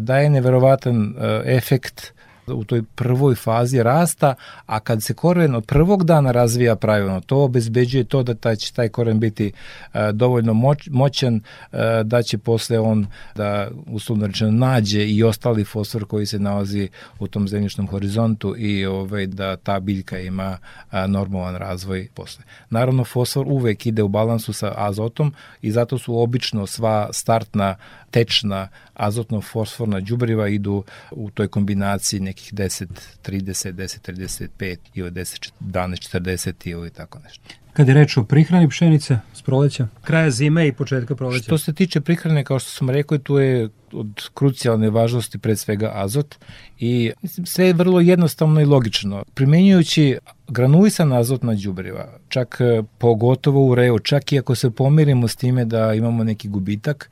daje 0.00 0.30
neverovatan 0.30 1.14
efekt 1.44 2.12
u 2.46 2.64
toj 2.64 2.82
prvoj 2.94 3.34
fazi 3.34 3.82
rasta, 3.82 4.34
a 4.66 4.80
kad 4.80 5.02
se 5.02 5.14
koren 5.14 5.54
od 5.54 5.66
prvog 5.66 6.04
dana 6.04 6.32
razvija 6.32 6.76
pravilno, 6.76 7.20
to 7.20 7.44
obezbeđuje 7.44 8.04
to 8.04 8.22
da 8.22 8.34
taj, 8.34 8.56
će 8.56 8.72
taj 8.72 8.88
koren 8.88 9.20
biti 9.20 9.52
uh, 9.52 10.00
dovoljno 10.12 10.54
moć, 10.54 10.88
moćan 10.90 11.34
uh, 11.34 11.78
da 12.04 12.22
će 12.22 12.38
posle 12.38 12.78
on 12.78 13.06
da 13.34 13.68
uslovno 13.86 14.26
rečeno 14.26 14.50
nađe 14.50 15.06
i 15.06 15.22
ostali 15.22 15.64
fosfor 15.64 16.04
koji 16.04 16.26
se 16.26 16.38
nalazi 16.38 16.88
u 17.18 17.26
tom 17.26 17.48
zemljišnom 17.48 17.86
horizontu 17.88 18.54
i 18.58 18.86
ovaj, 18.86 19.26
da 19.26 19.56
ta 19.56 19.80
biljka 19.80 20.18
ima 20.18 20.58
uh, 20.92 20.98
normalan 21.08 21.56
razvoj 21.56 22.08
posle. 22.14 22.44
Naravno, 22.70 23.04
fosfor 23.04 23.46
uvek 23.48 23.86
ide 23.86 24.02
u 24.02 24.08
balansu 24.08 24.52
sa 24.52 24.72
azotom 24.76 25.34
i 25.62 25.70
zato 25.70 25.98
su 25.98 26.18
obično 26.18 26.66
sva 26.66 27.08
startna 27.12 27.76
tečna 28.10 28.68
azotno-fosforna 28.96 30.00
đubriva 30.00 30.48
idu 30.48 30.84
u 31.10 31.30
toj 31.30 31.48
kombinaciji 31.48 32.20
nekih 32.20 32.54
10, 32.54 32.86
30, 33.26 33.72
10, 33.72 34.12
35 34.12 34.76
ili 34.94 35.10
10, 35.10 35.52
12, 35.60 36.18
40 36.18 36.70
ili 36.70 36.90
tako 36.90 37.18
nešto. 37.18 37.42
Kad 37.72 37.88
je 37.88 37.94
reč 37.94 38.16
o 38.16 38.24
prihrani 38.24 38.68
pšenice 38.68 39.18
s 39.34 39.42
proleća, 39.42 39.88
kraja 40.02 40.30
zime 40.30 40.68
i 40.68 40.72
početka 40.72 41.14
proleća. 41.14 41.44
Što 41.44 41.58
se 41.58 41.72
tiče 41.72 42.00
prihrane, 42.00 42.44
kao 42.44 42.58
što 42.58 42.70
sam 42.70 42.90
rekao, 42.90 43.18
tu 43.18 43.38
je 43.38 43.68
od 43.92 44.28
krucijalne 44.34 44.90
važnosti 44.90 45.38
pred 45.38 45.58
svega 45.58 45.90
azot 45.94 46.34
i 46.78 47.12
mislim, 47.22 47.46
sve 47.46 47.66
je 47.66 47.72
vrlo 47.72 48.00
jednostavno 48.00 48.60
i 48.60 48.64
logično. 48.64 49.24
Primenjujući 49.34 50.18
granulisana 50.48 51.18
azotna 51.18 51.54
đubriva, 51.54 52.08
čak 52.28 52.56
e, 52.60 52.82
pogotovo 52.98 53.66
u 53.66 53.74
reu, 53.74 53.98
čak 53.98 54.32
i 54.32 54.38
ako 54.38 54.54
se 54.54 54.70
pomirimo 54.70 55.28
s 55.28 55.36
time 55.36 55.64
da 55.64 55.94
imamo 55.94 56.24
neki 56.24 56.48
gubitak, 56.48 57.10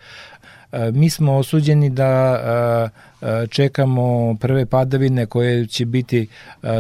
mi 0.92 1.10
smo 1.10 1.36
osuđeni 1.36 1.90
da 1.90 2.90
čekamo 3.48 4.36
prve 4.40 4.66
padavine 4.66 5.26
koje 5.26 5.66
će 5.66 5.86
biti 5.86 6.28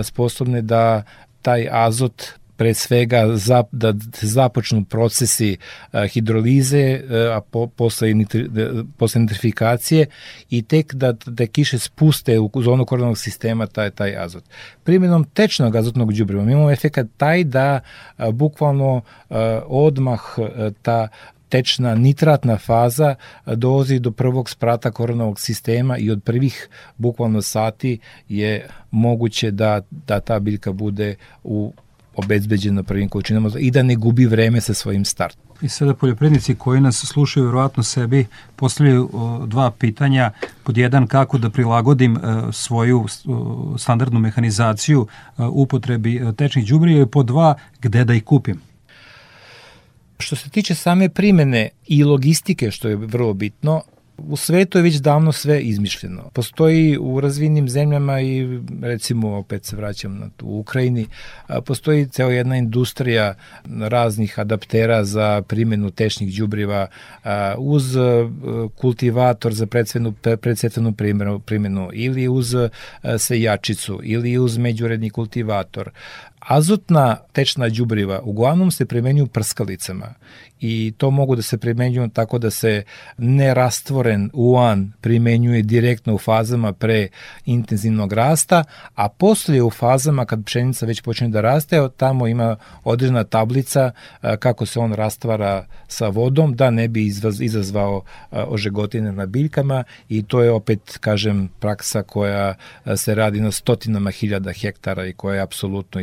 sposobne 0.02 0.62
da 0.62 1.02
taj 1.42 1.68
azot 1.70 2.22
pre 2.56 2.74
svega 2.74 3.36
za, 3.36 3.62
da 3.72 3.94
započnu 4.20 4.84
procesi 4.84 5.56
a, 5.92 6.06
hidrolize, 6.06 7.00
a 7.32 7.40
po, 7.40 7.66
posle, 7.66 8.14
nitri, 8.14 8.48
posle 8.96 9.20
nitrifikacije 9.20 10.06
i 10.50 10.62
tek 10.62 10.94
da, 10.94 11.12
da 11.26 11.46
kiše 11.46 11.78
spuste 11.78 12.38
u 12.38 12.50
zonu 12.62 12.86
korenog 12.86 13.18
sistema 13.18 13.66
taj, 13.66 13.90
taj 13.90 14.16
azot. 14.16 14.44
Primjenom 14.84 15.24
tečnog 15.24 15.76
azotnog 15.76 16.12
đubriva 16.12 16.44
mi 16.44 16.52
imamo 16.52 16.70
efekat 16.70 17.06
taj 17.16 17.44
da 17.44 17.80
a, 18.16 18.30
bukvalno 18.30 19.00
a, 19.30 19.60
odmah 19.66 20.20
a, 20.38 20.70
ta 20.82 21.08
tečna 21.48 21.94
nitratna 21.94 22.58
faza 22.58 23.14
dolazi 23.46 23.98
do 23.98 24.10
prvog 24.10 24.50
sprata 24.50 24.90
koronovog 24.90 25.40
sistema 25.40 25.98
i 25.98 26.10
od 26.10 26.22
prvih 26.22 26.68
bukvalno 26.96 27.42
sati 27.42 27.98
je 28.28 28.68
moguće 28.90 29.50
da, 29.50 29.80
da 29.90 30.20
ta 30.20 30.40
biljka 30.40 30.72
bude 30.72 31.14
u 31.44 31.72
obezbeđena 32.16 32.82
prvim 32.82 33.08
količinama 33.08 33.50
i 33.58 33.70
da 33.70 33.82
ne 33.82 33.96
gubi 33.96 34.26
vreme 34.26 34.60
sa 34.60 34.74
svojim 34.74 35.04
startom. 35.04 35.44
I 35.62 35.68
sada 35.68 35.94
poljoprivrednici 35.94 36.54
koji 36.54 36.80
nas 36.80 37.04
slušaju 37.04 37.46
verovatno 37.46 37.82
sebi 37.82 38.26
postavljaju 38.56 39.10
dva 39.46 39.70
pitanja. 39.70 40.30
Pod 40.64 40.78
jedan 40.78 41.06
kako 41.06 41.38
da 41.38 41.50
prilagodim 41.50 42.16
e, 42.16 42.20
svoju 42.52 43.06
standardnu 43.78 44.20
mehanizaciju 44.20 45.06
e, 45.06 45.42
upotrebi 45.42 46.16
e, 46.16 46.32
tečnih 46.32 46.66
đubriva 46.66 47.02
i 47.02 47.06
pod 47.06 47.26
dva 47.26 47.54
gde 47.80 48.04
da 48.04 48.14
ih 48.14 48.24
kupim. 48.24 48.60
Što 50.24 50.36
se 50.36 50.50
tiče 50.50 50.74
same 50.74 51.08
primene 51.08 51.68
i 51.86 52.04
logistike, 52.04 52.70
što 52.70 52.88
je 52.88 52.96
vrlo 52.96 53.34
bitno, 53.34 53.82
U 54.18 54.36
svetu 54.36 54.78
je 54.78 54.82
već 54.82 54.94
davno 54.94 55.32
sve 55.32 55.60
izmišljeno. 55.60 56.30
Postoji 56.32 56.98
u 56.98 57.20
razvinim 57.20 57.68
zemljama 57.68 58.20
i 58.20 58.60
recimo 58.82 59.36
opet 59.36 59.64
se 59.64 59.76
vraćam 59.76 60.18
na 60.18 60.28
tu 60.36 60.46
Ukrajini, 60.46 61.06
postoji 61.66 62.06
ceo 62.06 62.30
jedna 62.30 62.56
industrija 62.56 63.34
raznih 63.80 64.38
adaptera 64.38 65.04
za 65.04 65.42
primjenu 65.48 65.90
tešnih 65.90 66.36
đubriva 66.38 66.86
uz 67.58 67.96
kultivator 68.74 69.54
za 69.54 69.66
predsvetnu, 69.66 70.12
predsvetvenu 70.40 70.92
primjenu 71.46 71.90
ili 71.92 72.28
uz 72.28 72.54
sejačicu 73.18 74.00
ili 74.02 74.38
uz 74.38 74.58
međuredni 74.58 75.10
kultivator. 75.10 75.90
Azotna 76.46 77.16
tečna 77.32 77.68
đubriva 77.68 78.20
uglavnom 78.20 78.70
se 78.70 78.86
primenjuju 78.86 79.26
prskalicama 79.26 80.14
i 80.66 80.92
to 80.98 81.10
mogu 81.10 81.36
da 81.36 81.42
se 81.42 81.58
primenjuju 81.58 82.08
tako 82.08 82.38
da 82.38 82.50
se 82.50 82.82
nerastvoren 83.18 84.30
uan 84.32 84.92
primenjuje 85.00 85.62
direktno 85.62 86.14
u 86.14 86.18
fazama 86.18 86.72
pre 86.72 87.08
intenzivnog 87.44 88.12
rasta, 88.12 88.64
a 88.94 89.08
posle 89.08 89.62
u 89.62 89.70
fazama 89.70 90.24
kad 90.24 90.44
pšenica 90.44 90.86
već 90.86 91.00
počne 91.00 91.28
da 91.28 91.40
raste, 91.40 91.88
tamo 91.96 92.26
ima 92.26 92.56
određena 92.84 93.24
tablica 93.24 93.90
kako 94.38 94.66
se 94.66 94.80
on 94.80 94.92
rastvara 94.92 95.66
sa 95.88 96.08
vodom 96.08 96.54
da 96.54 96.70
ne 96.70 96.88
bi 96.88 97.06
izazvao 97.40 98.02
ožegotine 98.30 99.12
na 99.12 99.26
biljkama 99.26 99.84
i 100.08 100.22
to 100.22 100.42
je 100.42 100.50
opet, 100.50 100.98
kažem, 101.00 101.48
praksa 101.60 102.02
koja 102.02 102.54
se 102.96 103.14
radi 103.14 103.40
na 103.40 103.52
stotinama 103.52 104.10
hiljada 104.10 104.52
hektara 104.52 105.06
i 105.06 105.12
koja 105.12 105.34
je 105.34 105.42
apsolutno 105.42 106.00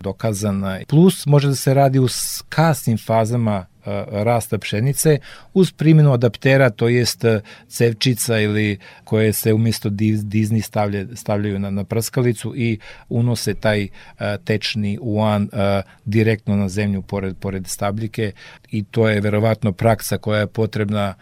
dokazana. 0.00 0.80
Plus 0.88 1.26
može 1.26 1.48
da 1.48 1.54
se 1.54 1.74
radi 1.74 1.98
u 1.98 2.06
kasnim 2.48 2.98
fazama 2.98 3.66
rasta 4.10 4.58
pšenice 4.58 5.18
uz 5.54 5.72
primjenu 5.72 6.12
adaptera, 6.12 6.70
to 6.70 6.88
jest 6.88 7.24
cevčica 7.68 8.38
ili 8.38 8.78
koje 9.04 9.32
se 9.32 9.54
umjesto 9.54 9.88
dizni 10.22 10.60
stavlja, 10.60 11.06
stavljaju 11.16 11.58
na, 11.58 11.70
na 11.70 11.84
prskalicu 11.84 12.56
i 12.56 12.78
unose 13.08 13.54
taj 13.54 13.88
tečni 14.44 14.98
uan 15.00 15.48
direktno 16.04 16.56
na 16.56 16.68
zemlju 16.68 17.02
pored, 17.02 17.36
pored 17.36 17.66
stabljike 17.66 18.32
i 18.70 18.84
to 18.84 19.08
je 19.08 19.20
verovatno 19.20 19.72
praksa 19.72 20.18
koja 20.18 20.40
je 20.40 20.46
potrebna 20.46 21.14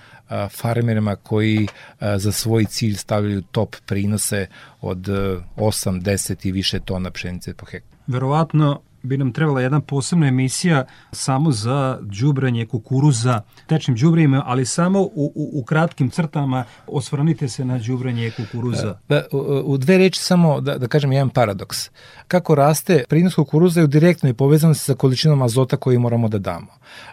farmerima 0.51 1.17
koji 1.17 1.69
za 2.17 2.33
svoj 2.33 2.65
cilj 2.65 2.95
stavljaju 2.95 3.43
top 3.43 3.77
prinose 3.87 4.47
od 4.81 4.99
8, 4.99 6.01
10 6.01 6.49
i 6.49 6.53
više 6.53 6.81
tona 6.81 7.11
pšenice 7.11 7.55
po 7.55 7.67
hektaru. 7.67 7.96
Verovatno 8.07 8.86
bi 9.07 9.17
nam 9.17 9.33
trebala 9.33 9.61
jedna 9.61 9.81
posebna 9.81 10.27
emisija 10.27 10.85
samo 11.13 11.53
za 11.53 11.99
đubranje 12.03 12.67
kukuruza 12.67 13.41
tečnim 13.67 13.97
đubrima, 13.97 14.43
ali 14.47 14.67
samo 14.67 15.01
u, 15.01 15.33
u, 15.35 15.51
u 15.61 15.65
kratkim 15.65 16.11
crtama 16.11 16.65
osvrnite 16.87 17.49
se 17.49 17.65
na 17.65 17.79
đubranje 17.79 18.31
kukuruza. 18.31 18.99
Da, 19.09 19.23
u, 19.33 19.39
u 19.65 19.79
dve 19.79 19.99
reči 19.99 20.21
samo 20.21 20.61
da, 20.61 20.79
da 20.79 20.89
kažem 20.89 21.13
jedan 21.13 21.31
paradoks. 21.31 21.91
Kako 22.29 22.55
raste, 22.55 23.05
prinos 23.09 23.35
kukuruza 23.35 23.81
je 23.81 23.87
direktno 23.87 24.29
i 24.29 24.33
povezan 24.33 24.75
sa 24.75 24.95
količinom 24.95 25.43
azota 25.43 25.77
koji 25.77 25.99
moramo 25.99 26.29
da 26.29 26.39
damo. 26.39 26.67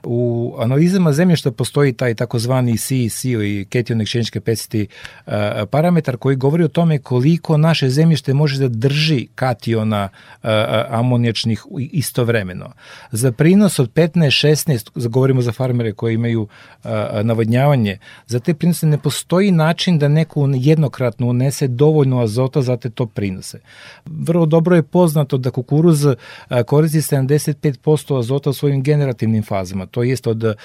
U 0.04 0.56
analizama 0.60 1.14
zemljišta 1.14 1.52
postoji 1.52 1.94
taj 1.94 2.16
takozvani 2.16 2.78
CEC 2.78 3.26
ili 3.26 3.66
Cation 3.66 4.00
Exchange 4.00 4.40
Capacity 4.40 4.86
parametar 5.66 6.18
koji 6.18 6.36
govori 6.36 6.64
o 6.64 6.68
tome 6.68 7.00
koliko 7.00 7.58
naše 7.58 7.90
zemljište 7.90 8.34
može 8.34 8.60
da 8.60 8.68
drži 8.68 9.28
kationa 9.36 10.10
uh, 10.44 10.50
amonijačnih 10.90 11.66
istovremeno. 11.92 12.72
Za 13.12 13.32
prinos 13.32 13.80
od 13.80 13.94
15-16, 13.94 15.08
govorimo 15.08 15.42
za 15.42 15.52
farmere 15.52 15.94
koji 15.94 16.14
imaju 16.14 16.48
navodnjavanje, 17.24 17.98
za 18.28 18.40
te 18.40 18.54
prinose 18.54 18.88
ne 18.88 18.98
postoji 18.98 19.52
način 19.52 20.00
da 20.00 20.08
neko 20.08 20.50
jednokratno 20.54 21.28
unese 21.28 21.68
dovoljno 21.68 22.22
azota 22.22 22.62
za 22.62 22.78
te 22.78 22.90
to 22.90 23.06
prinose. 23.06 23.60
Vrlo 24.06 24.46
dobro 24.46 24.76
je 24.76 24.84
poznato 24.84 25.38
da 25.38 25.52
kukuruz 25.52 26.06
koristi 26.66 26.98
75% 26.98 28.20
azota 28.20 28.50
u 28.50 28.54
svojim 28.54 28.84
generativnim 28.84 29.44
fazama 29.44 29.86
to 29.86 30.04
jest 30.04 30.28
od 30.28 30.56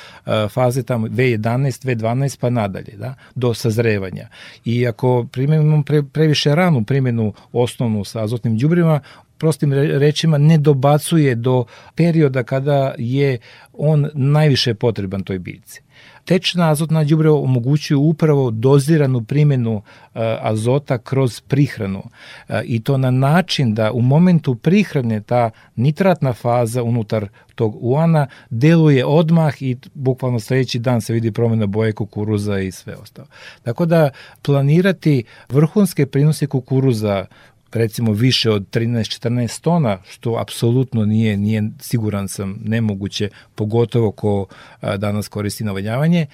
faze 0.51 0.83
tamo 0.83 1.07
V11, 1.07 1.87
V12 1.87 2.39
pa 2.41 2.51
nadalje, 2.51 2.97
da, 2.97 3.15
do 3.35 3.55
sazrevanja. 3.55 4.29
I 4.65 4.87
ako 4.87 5.27
primjenimo 5.33 5.83
pre, 5.83 6.03
previše 6.03 6.55
ranu 6.55 6.85
primjenu 6.85 7.33
osnovnu 7.53 8.05
sa 8.05 8.25
azotnim 8.25 8.59
đubrima, 8.59 9.01
prostim 9.39 9.73
rečima 9.73 10.39
ne 10.39 10.59
dobacuje 10.59 11.35
do 11.35 11.65
perioda 11.95 12.43
kada 12.43 12.95
je 12.99 13.39
on 13.73 14.11
najviše 14.15 14.75
potreban 14.75 15.23
toj 15.23 15.39
biljci. 15.39 15.83
Tečna 16.25 16.71
azotna 16.71 17.05
đubriva 17.05 17.39
omogućuju 17.39 18.01
upravo 18.01 18.51
doziranu 18.51 19.25
primjenu 19.25 19.77
uh, 19.77 19.83
azota 20.41 20.99
kroz 20.99 21.41
prihranu 21.41 21.99
uh, 21.99 22.57
i 22.65 22.83
to 22.83 22.99
na 22.99 23.11
način 23.11 23.75
da 23.75 23.93
u 23.93 24.01
momentu 24.03 24.55
prihrane 24.55 25.21
ta 25.21 25.51
nitratna 25.77 26.33
faza 26.33 26.83
unutar 26.83 27.29
tog 27.55 27.77
uana 27.81 28.27
deluje 28.51 29.07
odmah 29.07 29.63
i 29.63 29.77
bukvalno 29.95 30.41
sledeći 30.41 30.79
dan 30.79 31.01
se 31.01 31.13
vidi 31.13 31.33
promjena 31.33 31.67
boje 31.67 31.93
kukuruza 31.93 32.59
i 32.59 32.73
sve 32.73 32.95
ostalo. 32.97 33.29
Tako 33.63 33.87
da 33.87 34.11
planirati 34.43 35.25
vrhunske 35.49 36.07
prinose 36.07 36.47
kukuruza 36.47 37.27
recimo 37.73 38.13
više 38.13 38.51
od 38.51 38.71
13-14 38.71 39.61
tona, 39.61 39.99
što 40.09 40.37
apsolutno 40.41 41.05
nije, 41.05 41.37
nije 41.37 41.71
siguran 41.81 42.29
sam 42.29 42.59
nemoguće, 42.65 43.29
pogotovo 43.55 44.11
ko 44.11 44.47
danas 44.97 45.29
koristi 45.29 45.65
navodnjavanje, 45.65 46.27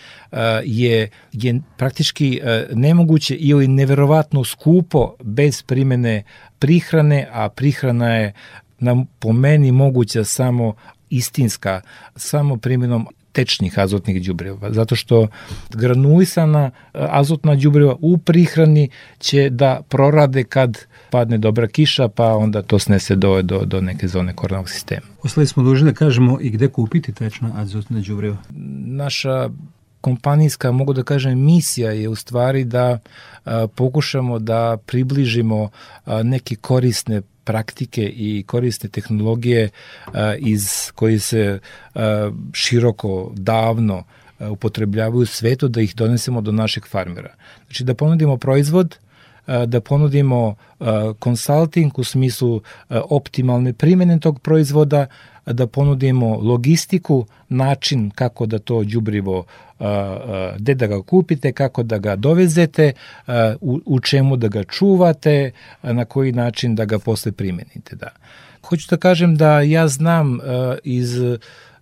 je, 0.65 1.11
je 1.33 1.61
praktički 1.77 2.41
nemoguće 2.73 3.35
ili 3.35 3.69
neverovatno 3.69 4.45
skupo 4.45 5.15
bez 5.23 5.63
primene 5.63 6.23
prihrane, 6.59 7.29
a 7.33 7.49
prihrana 7.49 8.15
je 8.15 8.33
nam 8.79 9.07
po 9.19 9.33
meni 9.33 9.73
moguća 9.73 10.25
samo 10.25 10.75
istinska 11.11 11.81
samo 12.17 12.57
primjenom 12.57 13.07
tečnih 13.35 13.79
azotnih 13.79 14.23
đubriva, 14.27 14.73
zato 14.73 14.97
što 14.97 15.29
granulisana 15.71 16.71
azotna 16.93 17.55
đubriva 17.55 17.97
u 18.01 18.19
prihrani 18.19 18.89
će 19.19 19.51
da 19.51 19.81
prorade 19.89 20.45
kad 20.45 20.79
padne 21.11 21.39
dobra 21.39 21.67
kiša, 21.67 22.09
pa 22.09 22.37
onda 22.37 22.63
to 22.63 22.79
snese 22.79 23.17
do, 23.17 23.43
do, 23.43 23.65
do 23.65 23.81
neke 23.81 24.09
zone 24.09 24.35
kornog 24.37 24.71
sistema. 24.71 25.07
Ostali 25.23 25.47
smo 25.47 25.63
dužni 25.63 25.91
da 25.91 25.95
kažemo 25.95 26.39
i 26.41 26.51
gde 26.51 26.69
kupiti 26.69 27.13
tečna 27.13 27.51
azotna 27.57 28.01
đubriva. 28.01 28.37
Naša 28.87 29.51
kompanijska, 30.01 30.73
mogu 30.73 30.93
da 30.93 31.03
kažem, 31.03 31.39
misija 31.45 31.91
je 31.91 32.09
u 32.09 32.15
stvari 32.15 32.65
da 32.65 32.99
a, 33.45 33.67
pokušamo 33.75 34.39
da 34.39 34.77
približimo 34.87 35.71
a, 36.05 36.23
neke 36.23 36.57
korisne 36.57 37.23
praktike 37.45 38.03
i 38.03 38.45
korisne 38.47 38.89
tehnologije 38.89 39.71
a, 40.07 40.35
iz 40.39 40.93
koji 40.95 41.19
se 41.19 41.59
a, 41.95 42.31
široko, 42.53 43.33
davno 43.35 44.05
a, 44.39 44.51
upotrebljavaju 44.51 45.23
u 45.23 45.27
svetu, 45.27 45.69
da 45.69 45.81
ih 45.81 45.95
donesemo 45.95 46.41
do 46.41 46.53
našeg 46.53 46.87
farmera. 46.87 47.35
Znači 47.67 47.85
da 47.85 47.95
ponudimo 47.95 48.37
proizvod, 48.37 48.99
da 49.67 49.81
ponudimo 49.81 50.55
konsulting 51.19 51.99
u 51.99 52.05
smislu 52.05 52.61
optimalne 52.91 53.73
primene 53.73 54.21
tog 54.21 54.41
proizvoda, 54.41 55.07
da 55.47 55.67
ponudimo 55.67 56.37
logistiku, 56.37 57.27
način 57.49 58.11
kako 58.11 58.47
da 58.47 58.59
to 58.59 58.85
đubrivo 58.85 59.45
gde 60.57 60.75
da 60.75 60.87
ga 60.87 61.03
kupite, 61.03 61.53
kako 61.53 61.83
da 61.83 61.99
ga 61.99 62.17
dovezete, 62.17 62.93
u, 63.61 63.81
u 63.87 64.01
čemu 64.01 64.37
da 64.37 64.49
ga 64.49 64.65
čuvate, 64.65 65.51
na 65.83 66.05
koji 66.05 66.33
način 66.33 66.75
da 66.75 66.85
ga 66.85 66.99
posle 66.99 67.33
primenite. 67.33 67.97
Da. 67.97 68.09
Hoću 68.69 68.87
da 68.91 68.97
kažem 68.97 69.37
da 69.37 69.61
ja 69.61 69.89
znam 69.89 70.39
iz 70.85 71.19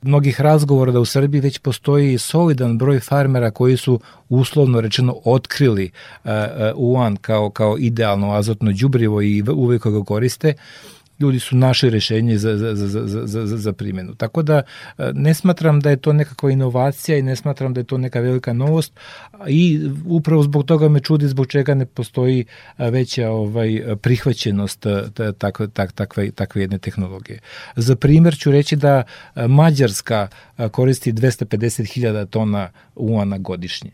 mnogih 0.02 0.40
razgovora 0.40 0.92
da 0.92 1.00
u 1.00 1.04
Srbiji 1.04 1.40
već 1.40 1.58
postoji 1.58 2.18
solidan 2.18 2.78
broj 2.78 3.00
farmera 3.00 3.50
koji 3.50 3.76
su 3.76 4.00
uslovno 4.28 4.80
rečeno 4.80 5.16
otkrili 5.24 5.90
uh, 6.24 6.30
UAN 6.76 7.16
kao, 7.16 7.50
kao 7.50 7.76
idealno 7.78 8.32
azotno 8.32 8.72
đubrivo 8.72 9.22
i 9.22 9.42
uvek 9.42 9.86
ga 9.86 10.04
koriste 10.04 10.54
ljudi 11.22 11.38
su 11.40 11.56
našli 11.56 11.90
rešenje 11.90 12.38
za, 12.38 12.56
za, 12.56 12.74
za, 12.74 13.06
za, 13.06 13.46
za, 13.46 13.56
za 13.56 13.72
primjenu. 13.72 14.14
Tako 14.14 14.42
da 14.42 14.62
ne 15.14 15.34
smatram 15.34 15.80
da 15.80 15.90
je 15.90 15.96
to 15.96 16.12
nekakva 16.12 16.50
inovacija 16.50 17.18
i 17.18 17.22
ne 17.22 17.36
smatram 17.36 17.74
da 17.74 17.80
je 17.80 17.84
to 17.84 17.98
neka 17.98 18.20
velika 18.20 18.52
novost 18.52 18.92
i 19.48 19.90
upravo 20.06 20.42
zbog 20.42 20.64
toga 20.64 20.88
me 20.88 21.00
čudi 21.00 21.28
zbog 21.28 21.46
čega 21.46 21.74
ne 21.74 21.86
postoji 21.86 22.44
veća 22.78 23.30
ovaj 23.30 23.82
prihvaćenost 24.02 24.86
takve, 25.38 25.68
tak, 25.68 25.92
takve, 25.92 26.30
takve 26.30 26.62
jedne 26.62 26.78
tehnologije. 26.78 27.38
Za 27.76 27.96
primer 27.96 28.38
ću 28.38 28.50
reći 28.50 28.76
da 28.76 29.02
Mađarska 29.48 30.28
koristi 30.70 31.12
250.000 31.12 32.26
tona 32.26 32.70
uana 32.96 33.38
godišnje. 33.38 33.90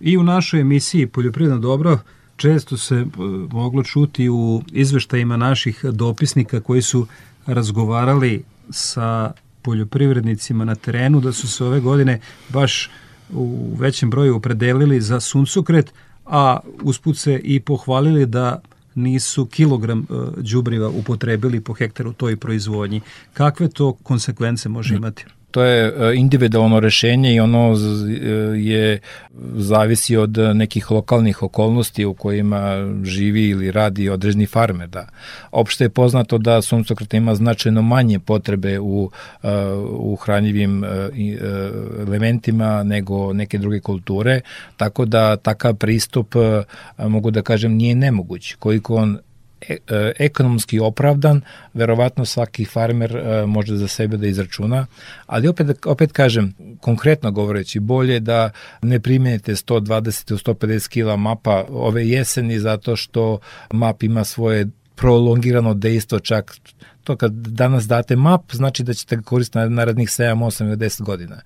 I 0.00 0.16
u 0.16 0.22
našoj 0.22 0.60
emisiji 0.60 1.06
Poljoprivredno 1.06 1.58
dobro 1.58 1.98
često 2.42 2.76
se 2.76 2.94
e, 2.94 3.06
moglo 3.50 3.82
čuti 3.82 4.28
u 4.28 4.62
izveštajima 4.72 5.36
naših 5.36 5.84
dopisnika 5.84 6.60
koji 6.60 6.82
su 6.82 7.06
razgovarali 7.46 8.44
sa 8.70 9.32
poljoprivrednicima 9.62 10.64
na 10.64 10.74
terenu 10.74 11.20
da 11.20 11.32
su 11.32 11.48
se 11.48 11.64
ove 11.64 11.80
godine 11.80 12.20
baš 12.48 12.90
u 13.32 13.74
većem 13.78 14.10
broju 14.10 14.36
opredelili 14.36 15.00
za 15.00 15.20
suncokret, 15.20 15.92
a 16.26 16.58
usput 16.82 17.16
se 17.16 17.40
i 17.44 17.60
pohvalili 17.60 18.26
da 18.26 18.60
nisu 18.94 19.46
kilogram 19.46 20.06
đubriva 20.36 20.88
upotrebili 20.88 21.60
po 21.60 21.72
hektaru 21.72 22.12
toj 22.12 22.36
proizvodnji. 22.36 23.00
Kakve 23.32 23.68
to 23.68 23.92
konsekvence 23.92 24.68
može 24.68 24.94
imati? 24.94 25.24
To 25.52 25.62
je 25.64 25.86
e, 25.86 26.14
individualno 26.16 26.80
rešenje 26.80 27.34
i 27.34 27.40
ono 27.40 27.74
e, 27.74 27.78
je 28.58 29.00
zavisi 29.54 30.16
od 30.16 30.38
nekih 30.54 30.90
lokalnih 30.90 31.42
okolnosti 31.42 32.04
u 32.04 32.14
kojima 32.14 32.88
živi 33.04 33.48
ili 33.48 33.70
radi 33.70 34.08
određeni 34.08 34.46
farmer. 34.46 34.88
Da. 34.88 35.06
Opšte 35.50 35.84
je 35.84 35.88
poznato 35.88 36.38
da 36.38 36.62
suncokret 36.62 37.14
ima 37.14 37.34
značajno 37.34 37.82
manje 37.82 38.18
potrebe 38.18 38.80
u, 38.80 39.10
e, 39.42 39.48
u 39.88 40.16
hranjivim 40.16 40.84
elementima 42.06 42.82
nego 42.82 43.32
neke 43.32 43.58
druge 43.58 43.80
kulture, 43.80 44.40
tako 44.76 45.04
da 45.04 45.36
takav 45.36 45.74
pristup, 45.74 46.34
mogu 46.98 47.30
da 47.30 47.42
kažem, 47.42 47.72
nije 47.72 47.94
nemoguć. 47.94 48.54
Koliko 48.54 48.94
on 48.94 49.18
E, 49.68 49.76
e, 49.88 50.12
ekonomski 50.18 50.80
opravdan, 50.80 51.40
verovatno 51.74 52.24
svaki 52.24 52.64
farmer 52.64 53.16
e, 53.16 53.46
može 53.46 53.76
za 53.76 53.88
sebe 53.88 54.16
da 54.16 54.26
izračuna, 54.26 54.86
ali 55.26 55.48
opet, 55.48 55.86
opet 55.86 56.12
kažem, 56.12 56.54
konkretno 56.80 57.30
govoreći, 57.30 57.80
bolje 57.80 58.20
da 58.20 58.50
ne 58.82 59.00
primenite 59.00 59.52
120 59.52 60.54
150 60.54 60.88
kila 60.88 61.16
mapa 61.16 61.64
ove 61.70 62.08
jeseni 62.08 62.60
zato 62.60 62.96
što 62.96 63.38
map 63.72 64.02
ima 64.02 64.24
svoje 64.24 64.68
prolongirano 64.94 65.74
dejstvo 65.74 66.18
čak 66.18 66.56
to 67.04 67.16
kad 67.16 67.32
danas 67.32 67.86
date 67.86 68.16
map 68.16 68.52
znači 68.52 68.82
da 68.82 68.94
ćete 68.94 69.16
ga 69.16 69.22
koristiti 69.22 69.58
na 69.58 69.68
narednih 69.68 70.08
7, 70.08 70.34
8 70.34 70.66
ili 70.66 70.76
10 70.76 71.02
godina. 71.02 71.40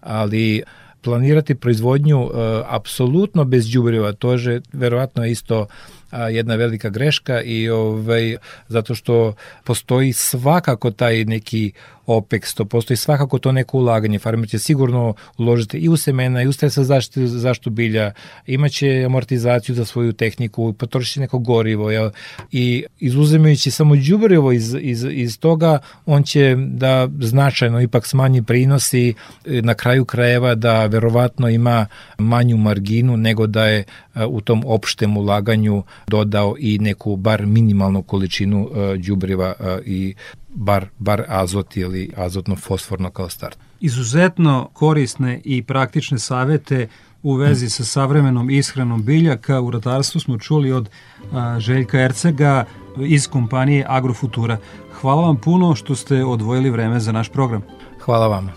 Ali 0.00 0.62
planirati 1.02 1.54
proizvodnju 1.54 2.22
uh, 2.22 2.32
apsolutno 2.66 3.44
bez 3.44 3.70
đubriva, 3.70 4.12
to 4.12 4.32
je 4.32 4.60
verovatno 4.72 5.26
isto 5.26 5.66
jedna 6.12 6.54
velika 6.54 6.88
greška 6.88 7.42
i 7.42 7.68
ovaj 7.68 8.36
zato 8.68 8.94
što 8.94 9.34
postoji 9.64 10.12
svakako 10.12 10.90
taj 10.90 11.24
neki 11.24 11.72
OPEX, 12.06 12.56
to 12.56 12.64
postoji 12.64 12.96
svakako 12.96 13.38
to 13.38 13.52
neko 13.52 13.78
ulaganje. 13.78 14.18
Farmer 14.18 14.48
će 14.48 14.58
sigurno 14.58 15.14
uložiti 15.38 15.78
i 15.78 15.88
u 15.88 15.96
semena 15.96 16.42
i 16.42 16.46
u 16.46 16.52
stresa 16.52 16.84
zaštitu, 16.84 17.26
zaštitu 17.26 17.70
bilja, 17.70 18.12
imaće 18.46 19.02
amortizaciju 19.06 19.74
za 19.74 19.84
svoju 19.84 20.12
tehniku, 20.12 20.72
potrošiti 20.72 21.20
neko 21.20 21.38
gorivo 21.38 21.90
jel? 21.90 22.10
i 22.52 22.84
izuzimajući 22.98 23.70
samo 23.70 23.96
đubrivo 23.96 24.52
iz, 24.52 24.76
iz, 24.80 25.06
iz 25.10 25.38
toga, 25.38 25.78
on 26.06 26.22
će 26.22 26.56
da 26.58 27.08
značajno 27.20 27.80
ipak 27.80 28.06
smanji 28.06 28.42
prinosi 28.42 29.14
na 29.44 29.74
kraju 29.74 30.04
krajeva 30.04 30.54
da 30.54 30.86
verovatno 30.86 31.48
ima 31.48 31.86
manju 32.18 32.56
marginu 32.56 33.16
nego 33.16 33.46
da 33.46 33.66
je 33.66 33.84
u 34.28 34.40
tom 34.40 34.62
opštem 34.66 35.16
ulaganju 35.16 35.82
dodao 36.06 36.54
i 36.58 36.78
neku 36.78 37.16
bar 37.16 37.46
minimalnu 37.46 38.02
količinu 38.02 38.70
đubriva 38.98 39.54
i 39.84 40.14
bar, 40.48 40.86
bar 40.98 41.24
azot 41.28 41.76
ili 41.76 42.10
azotno-fosforno 42.16 43.10
kao 43.10 43.28
start. 43.28 43.58
Izuzetno 43.80 44.68
korisne 44.72 45.40
i 45.44 45.62
praktične 45.62 46.18
savete 46.18 46.88
u 47.22 47.34
vezi 47.34 47.70
sa 47.70 47.84
savremenom 47.84 48.50
ishranom 48.50 49.04
biljaka 49.04 49.60
u 49.60 49.70
ratarstvu 49.70 50.20
smo 50.20 50.38
čuli 50.38 50.72
od 50.72 50.88
a, 51.32 51.60
Željka 51.60 52.00
Ercega 52.00 52.64
iz 53.00 53.28
kompanije 53.28 53.86
Agrofutura. 53.88 54.58
Hvala 55.00 55.22
vam 55.22 55.36
puno 55.36 55.74
što 55.74 55.94
ste 55.94 56.24
odvojili 56.24 56.70
vreme 56.70 57.00
za 57.00 57.12
naš 57.12 57.28
program. 57.28 57.62
Hvala 58.00 58.26
vam. 58.26 58.50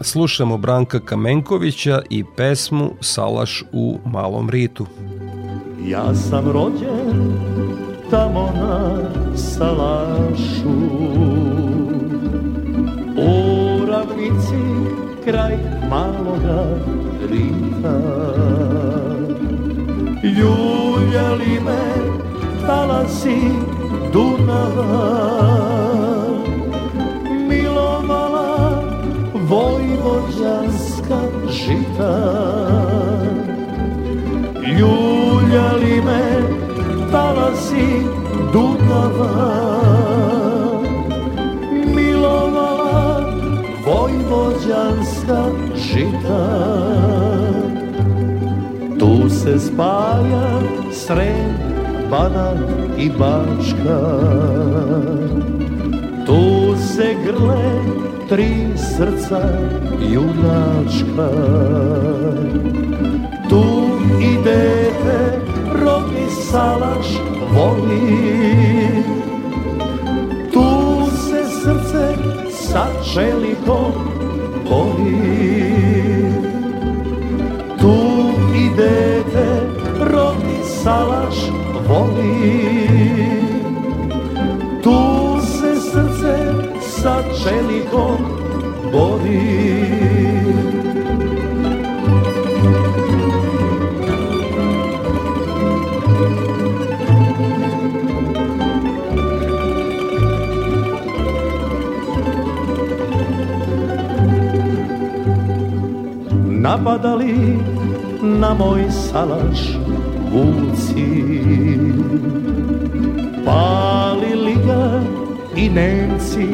Slušamo 0.00 0.58
Branka 0.58 1.00
Kamenkovića 1.00 2.02
i 2.10 2.24
pesmu 2.36 2.90
Salaš 3.00 3.64
u 3.72 3.98
Malom 4.06 4.50
Ritu. 4.50 4.86
Ja 5.86 6.14
sam 6.14 6.50
rođen 6.50 7.32
tamo 8.10 8.52
na 8.54 8.98
Salašu. 9.36 10.78
U 13.16 13.86
ravnici 13.86 14.62
kraj 15.24 15.58
maloga 15.90 16.64
rita. 17.30 17.98
Ljuljali 20.22 21.60
me 21.64 21.82
talasi 22.66 23.40
Dunava? 24.12 25.22
Milovala 27.48 28.82
vojvođanska 29.34 31.20
žita. 31.50 32.32
Ljuljali 34.78 35.11
Dunava 38.92 39.62
Milovala 41.94 43.24
vojvođanska 43.86 45.44
žita. 45.76 46.44
Tu 48.98 49.30
se 49.30 49.58
spaja 49.58 50.60
Srem, 50.92 51.56
Banan 52.10 52.58
i 52.98 53.10
Bačka. 53.10 54.00
Tu 56.26 56.76
se 56.76 57.14
grle 57.24 57.82
tri 58.28 58.54
srca 58.76 59.48
junačka. 60.12 61.30
Tu 63.48 63.64
i 64.20 64.36
dete 64.44 65.40
rodni 65.84 66.30
salaš 66.50 67.06
voli 67.54 68.81
čelikom 73.12 73.92
boli 74.70 75.72
Tu 77.80 77.96
i 78.54 78.70
dete 78.76 79.48
rodni 80.00 80.58
salaš 80.82 81.36
voli. 81.88 82.88
Tu 84.82 85.00
se 85.40 85.80
srce 85.80 86.36
sa 86.80 87.22
čelikom 87.44 88.16
bori 88.92 90.01
glavi 106.62 107.58
na 108.22 108.54
moj 108.54 108.84
salaš 108.90 109.60
vuci 110.32 111.06
Palili 113.44 114.54
ga 114.66 115.02
i 115.56 115.68
Nemci 115.68 116.48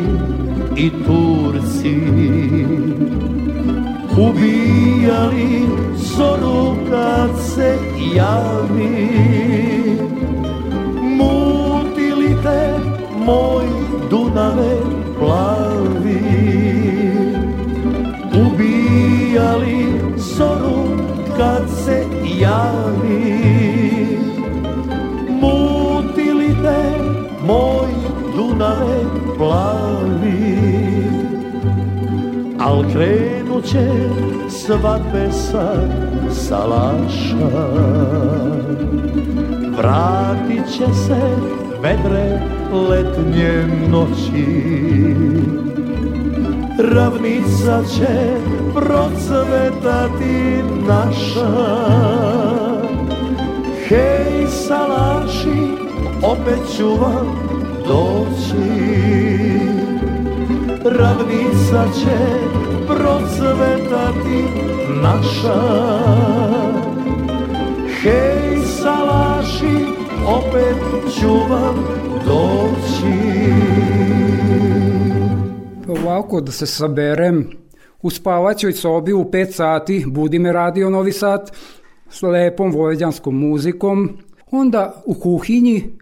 i 0.76 0.90
Turci. 0.90 1.96
Ubijali 4.18 5.66
zoru 5.96 6.76
kad 6.90 7.30
se 7.54 7.76
javi 8.14 8.67
plavi. 29.36 30.68
Al 32.58 32.84
krenut 32.92 33.64
će 33.64 33.88
svadbe 34.48 35.32
sa 35.32 35.72
salaša 36.30 37.48
Vratit 39.78 40.66
će 40.66 40.94
se 40.94 41.20
vedre 41.82 42.40
letnje 42.72 43.66
noći. 43.90 44.46
Ravnica 46.94 47.82
će 47.94 48.36
procvetati 48.74 50.62
naša. 50.88 51.50
Hej 53.88 54.46
salaši, 54.46 55.70
opet 56.22 56.76
ću 56.76 56.88
vam 56.88 57.47
doći. 57.88 58.68
Ravnica 60.84 61.84
će 62.00 62.18
procvetati 62.86 64.44
naša. 65.02 65.88
Hej 68.02 68.58
salaši, 68.64 69.86
opet 70.26 71.12
ću 71.20 71.32
vam 71.50 71.86
doći. 72.26 73.18
Ovako 75.88 76.40
da 76.40 76.52
se 76.52 76.66
saberem, 76.66 77.50
u 78.02 78.10
spavaćoj 78.10 78.72
sobi 78.72 79.12
u 79.12 79.24
5 79.24 79.50
sati 79.52 80.04
budi 80.06 80.38
me 80.38 80.52
radio 80.52 80.90
Novi 80.90 81.12
Sad 81.12 81.50
s 82.10 82.22
lepom 82.22 82.72
vojvođanskom 82.72 83.38
muzikom, 83.48 84.10
onda 84.50 85.02
u 85.06 85.14
kuhinji 85.14 85.98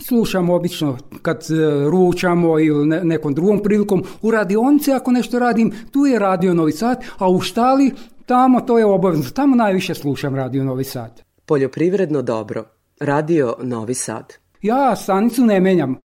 slušam 0.00 0.50
obično 0.50 0.98
kad 1.22 1.36
e, 1.36 1.54
ručamo 1.90 2.58
ili 2.58 2.86
ne, 2.86 3.04
nekom 3.04 3.34
drugom 3.34 3.62
prilikom, 3.62 4.02
u 4.22 4.30
radionici 4.30 4.92
ako 4.92 5.10
nešto 5.10 5.38
radim, 5.38 5.72
tu 5.90 6.06
je 6.06 6.18
radio 6.18 6.54
Novi 6.54 6.72
Sad, 6.72 7.04
a 7.18 7.30
u 7.30 7.40
štali 7.40 7.92
tamo 8.26 8.60
to 8.60 8.78
je 8.78 8.86
obavezno, 8.86 9.30
tamo 9.30 9.56
najviše 9.56 9.94
slušam 9.94 10.34
radio 10.34 10.64
Novi 10.64 10.84
Sad. 10.84 11.22
Poljoprivredno 11.46 12.22
dobro. 12.22 12.64
Radio 13.00 13.54
Novi 13.62 13.94
Sad. 13.94 14.34
Ja 14.62 14.96
stanicu 14.96 15.46
ne 15.46 15.60
menjam. 15.60 16.07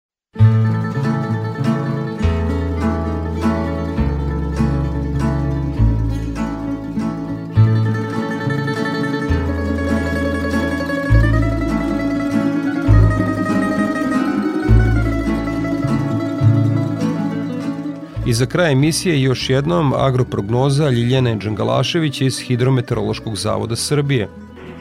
I 18.29 18.33
za 18.33 18.45
kraj 18.45 18.71
emisije 18.71 19.21
još 19.21 19.49
jednom 19.49 19.93
agroprognoza 19.93 20.89
Ljiljane 20.89 21.35
Đangalašević 21.35 22.21
iz 22.21 22.39
Hidrometeorološkog 22.39 23.35
zavoda 23.35 23.75
Srbije. 23.75 24.27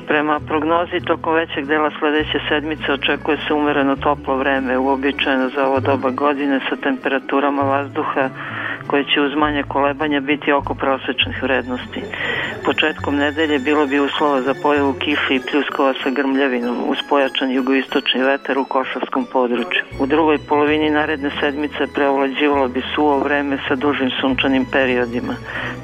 Prema 0.06 0.40
prognozi 0.40 1.00
tokom 1.06 1.34
većeg 1.34 1.66
dela 1.66 1.90
sledeće 1.98 2.38
sedmice 2.48 2.92
očekuje 2.92 3.38
se 3.46 3.54
umereno 3.54 3.96
toplo 3.96 4.36
vreme, 4.36 4.78
uobičajeno 4.78 5.50
za 5.56 5.66
ovo 5.66 5.80
doba 5.80 6.10
godine 6.10 6.60
sa 6.70 6.76
temperaturama 6.76 7.62
vazduha 7.62 8.28
koje 8.88 9.04
će 9.04 9.20
uz 9.20 9.34
manje 9.36 9.62
kolebanja 9.62 10.20
biti 10.20 10.52
oko 10.52 10.74
prosečnih 10.74 11.42
vrednosti. 11.42 12.00
Početkom 12.64 13.16
nedelje 13.16 13.58
bilo 13.58 13.86
bi 13.86 14.00
uslova 14.00 14.42
za 14.42 14.54
pojavu 14.62 14.92
kiše 14.92 15.34
i 15.34 15.40
pljuskova 15.50 15.94
sa 16.02 16.10
grmljavinom 16.10 16.76
uz 16.86 16.98
pojačan 17.08 17.50
jugoistočni 17.50 18.22
vetar 18.22 18.58
u 18.58 18.64
košarskom 18.64 19.26
području. 19.32 19.82
U 20.00 20.06
drugoj 20.06 20.38
polovini 20.48 20.90
naredne 20.90 21.30
sedmice 21.40 21.86
preovlađivalo 21.94 22.68
bi 22.68 22.82
suvo 22.94 23.18
vreme 23.18 23.58
sa 23.68 23.74
dužim 23.74 24.10
sunčanim 24.20 24.64
periodima. 24.72 25.34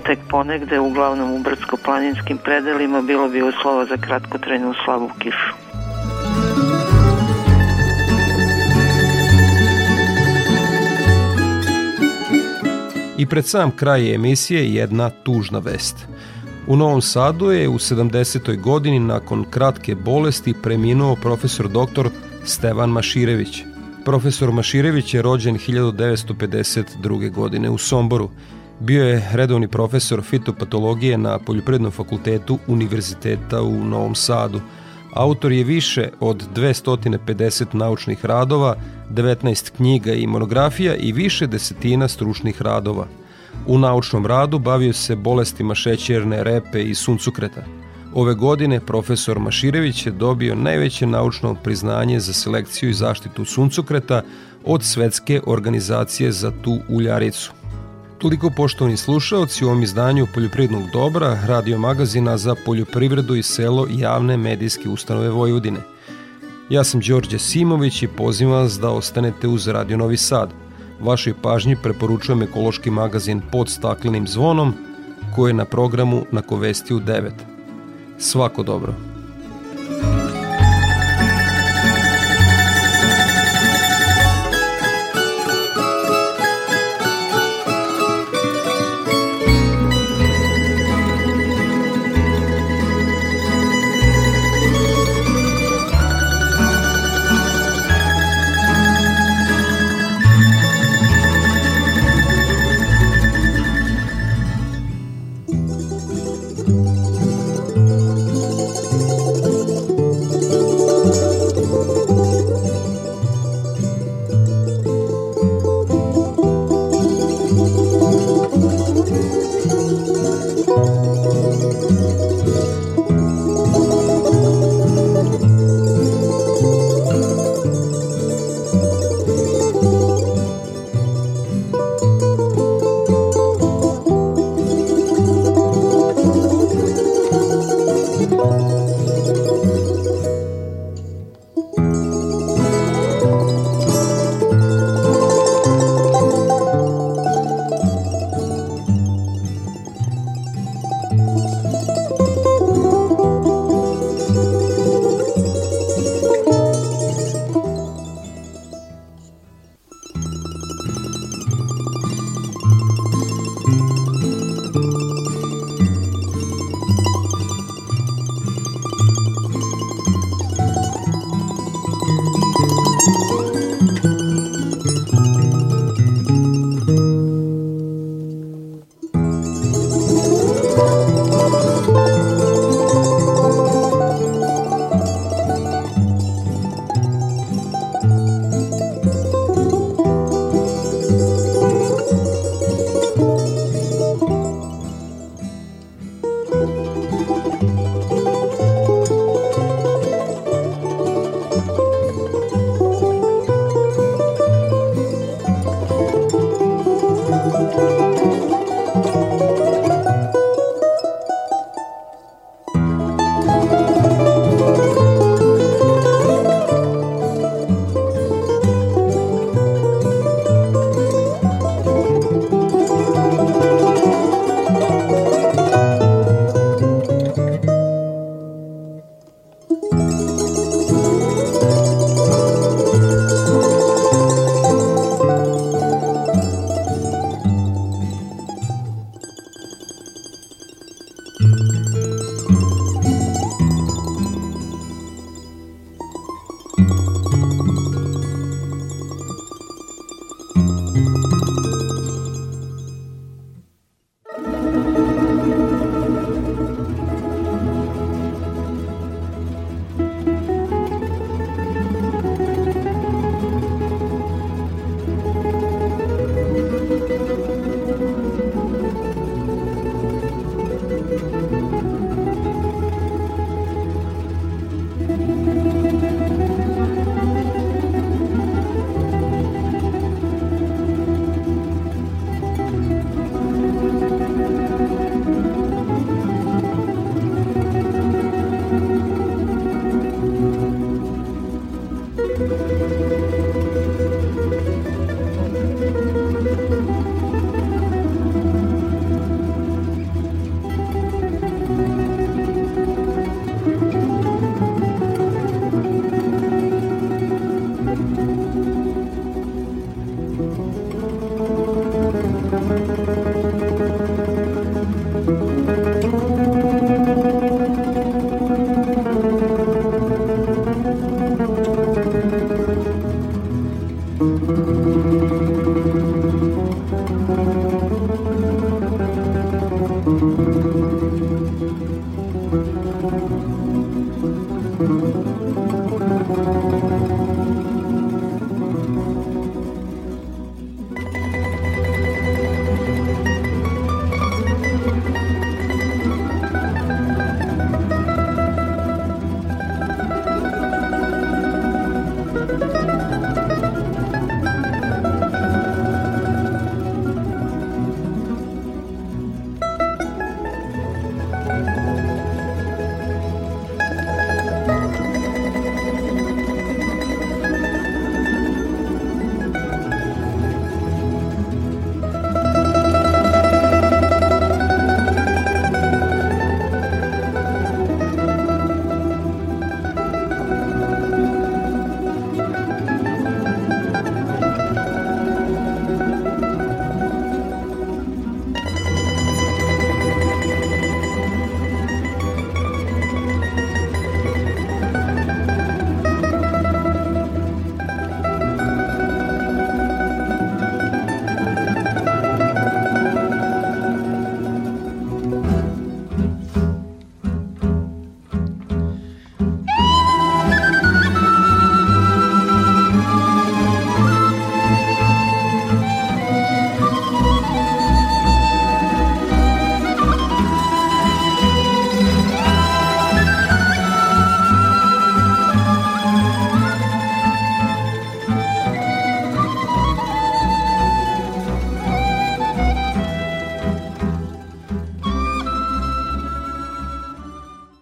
Tek 0.07 0.19
ponegde, 0.31 0.81
uglavnom 0.81 1.33
u 1.33 1.39
brdsko-planinskim 1.39 2.39
predelima, 2.45 3.03
bilo 3.03 3.29
bi 3.29 3.43
uslova 3.43 3.85
za 3.85 3.97
kratkotrajnu 3.97 4.75
slabu 4.85 5.11
kišu. 5.19 5.64
I 13.19 13.27
pred 13.27 13.47
sam 13.47 13.71
kraj 13.71 14.15
emisije 14.15 14.75
jedna 14.75 15.11
tužna 15.11 15.59
vest. 15.59 15.97
U 16.67 16.77
Novom 16.77 17.03
Sadu 17.03 17.51
je 17.51 17.69
u 17.69 17.79
70. 17.79 18.61
godini 18.61 18.99
nakon 18.99 19.45
kratke 19.51 19.95
bolesti 19.95 20.55
preminuo 20.63 21.17
profesor 21.17 21.69
dr. 21.69 22.09
Stevan 22.45 22.91
Maširević. 22.91 23.63
Profesor 24.05 24.53
Maširević 24.53 25.15
je 25.15 25.23
rođen 25.23 25.59
1952. 25.59 27.31
godine 27.31 27.71
u 27.71 27.79
Somboru. 27.79 28.31
Bio 28.81 29.05
je 29.05 29.29
redovni 29.33 29.69
profesor 29.69 30.23
fitopatologije 30.23 31.19
na 31.19 31.39
Poljoprednom 31.39 31.93
fakultetu 31.93 32.59
Univerziteta 32.67 33.63
u 33.63 33.85
Novom 33.85 34.15
Sadu. 34.15 34.61
Autor 35.13 35.53
je 35.53 35.65
više 35.65 36.09
od 36.21 36.45
250 36.55 37.65
naučnih 37.73 38.25
radova, 38.25 38.77
19 39.11 39.71
knjiga 39.77 40.13
i 40.13 40.27
monografija 40.27 40.95
i 40.97 41.13
više 41.13 41.47
desetina 41.47 42.09
stručnih 42.09 42.63
radova. 42.63 43.07
U 43.67 43.79
naučnom 43.79 44.27
radu 44.27 44.59
bavio 44.59 44.93
se 44.93 45.17
bolestima 45.17 45.75
šećerne 45.75 46.45
repe 46.45 46.83
i 46.83 46.95
suncukreta. 46.95 47.65
Ove 48.15 48.35
godine 48.35 48.81
profesor 48.81 49.39
Maširević 49.39 50.07
je 50.07 50.13
dobio 50.13 50.55
najveće 50.55 51.07
naučno 51.07 51.55
priznanje 51.55 52.21
za 52.21 52.33
selekciju 52.33 52.91
i 52.91 52.95
zaštitu 52.95 53.45
suncukreta 53.45 54.23
od 54.65 54.83
Svetske 54.83 55.41
organizacije 55.47 56.33
za 56.33 56.53
tu 56.63 56.79
uljaricu. 56.89 57.53
Toliko 58.19 58.51
poštovani 58.51 58.97
slušaoci 58.97 59.65
u 59.65 59.69
ovom 59.69 59.83
izdanju 59.83 60.27
Poljoprivrednog 60.35 60.83
dobra, 60.93 61.39
radio 61.47 61.79
magazina 61.79 62.37
za 62.39 62.55
poljoprivredu 62.67 63.35
i 63.35 63.43
selo 63.43 63.87
javne 63.91 64.37
medijske 64.37 64.89
ustanove 64.89 65.29
Vojvodine. 65.29 65.81
Ja 66.69 66.85
sam 66.85 67.01
Đorđe 67.01 67.39
Simović 67.39 68.03
i 68.03 68.09
pozivam 68.09 68.53
vas 68.55 68.79
da 68.81 68.91
ostanete 68.91 69.49
uz 69.49 69.69
Radio 69.69 69.97
Novi 69.97 70.17
Sad. 70.17 70.51
Vašoj 71.01 71.35
pažnji 71.43 71.77
preporučujem 71.83 72.43
ekološki 72.43 72.91
magazin 72.91 73.43
pod 73.53 73.69
staklenim 73.69 74.27
zvonom 74.27 74.75
koji 75.35 75.51
je 75.51 75.55
na 75.55 75.65
programu 75.65 76.25
na 76.33 76.43
Kovesti 76.43 76.95
u 76.95 77.01
9. 77.01 77.31
Svako 78.19 78.63
dobro. 78.63 79.14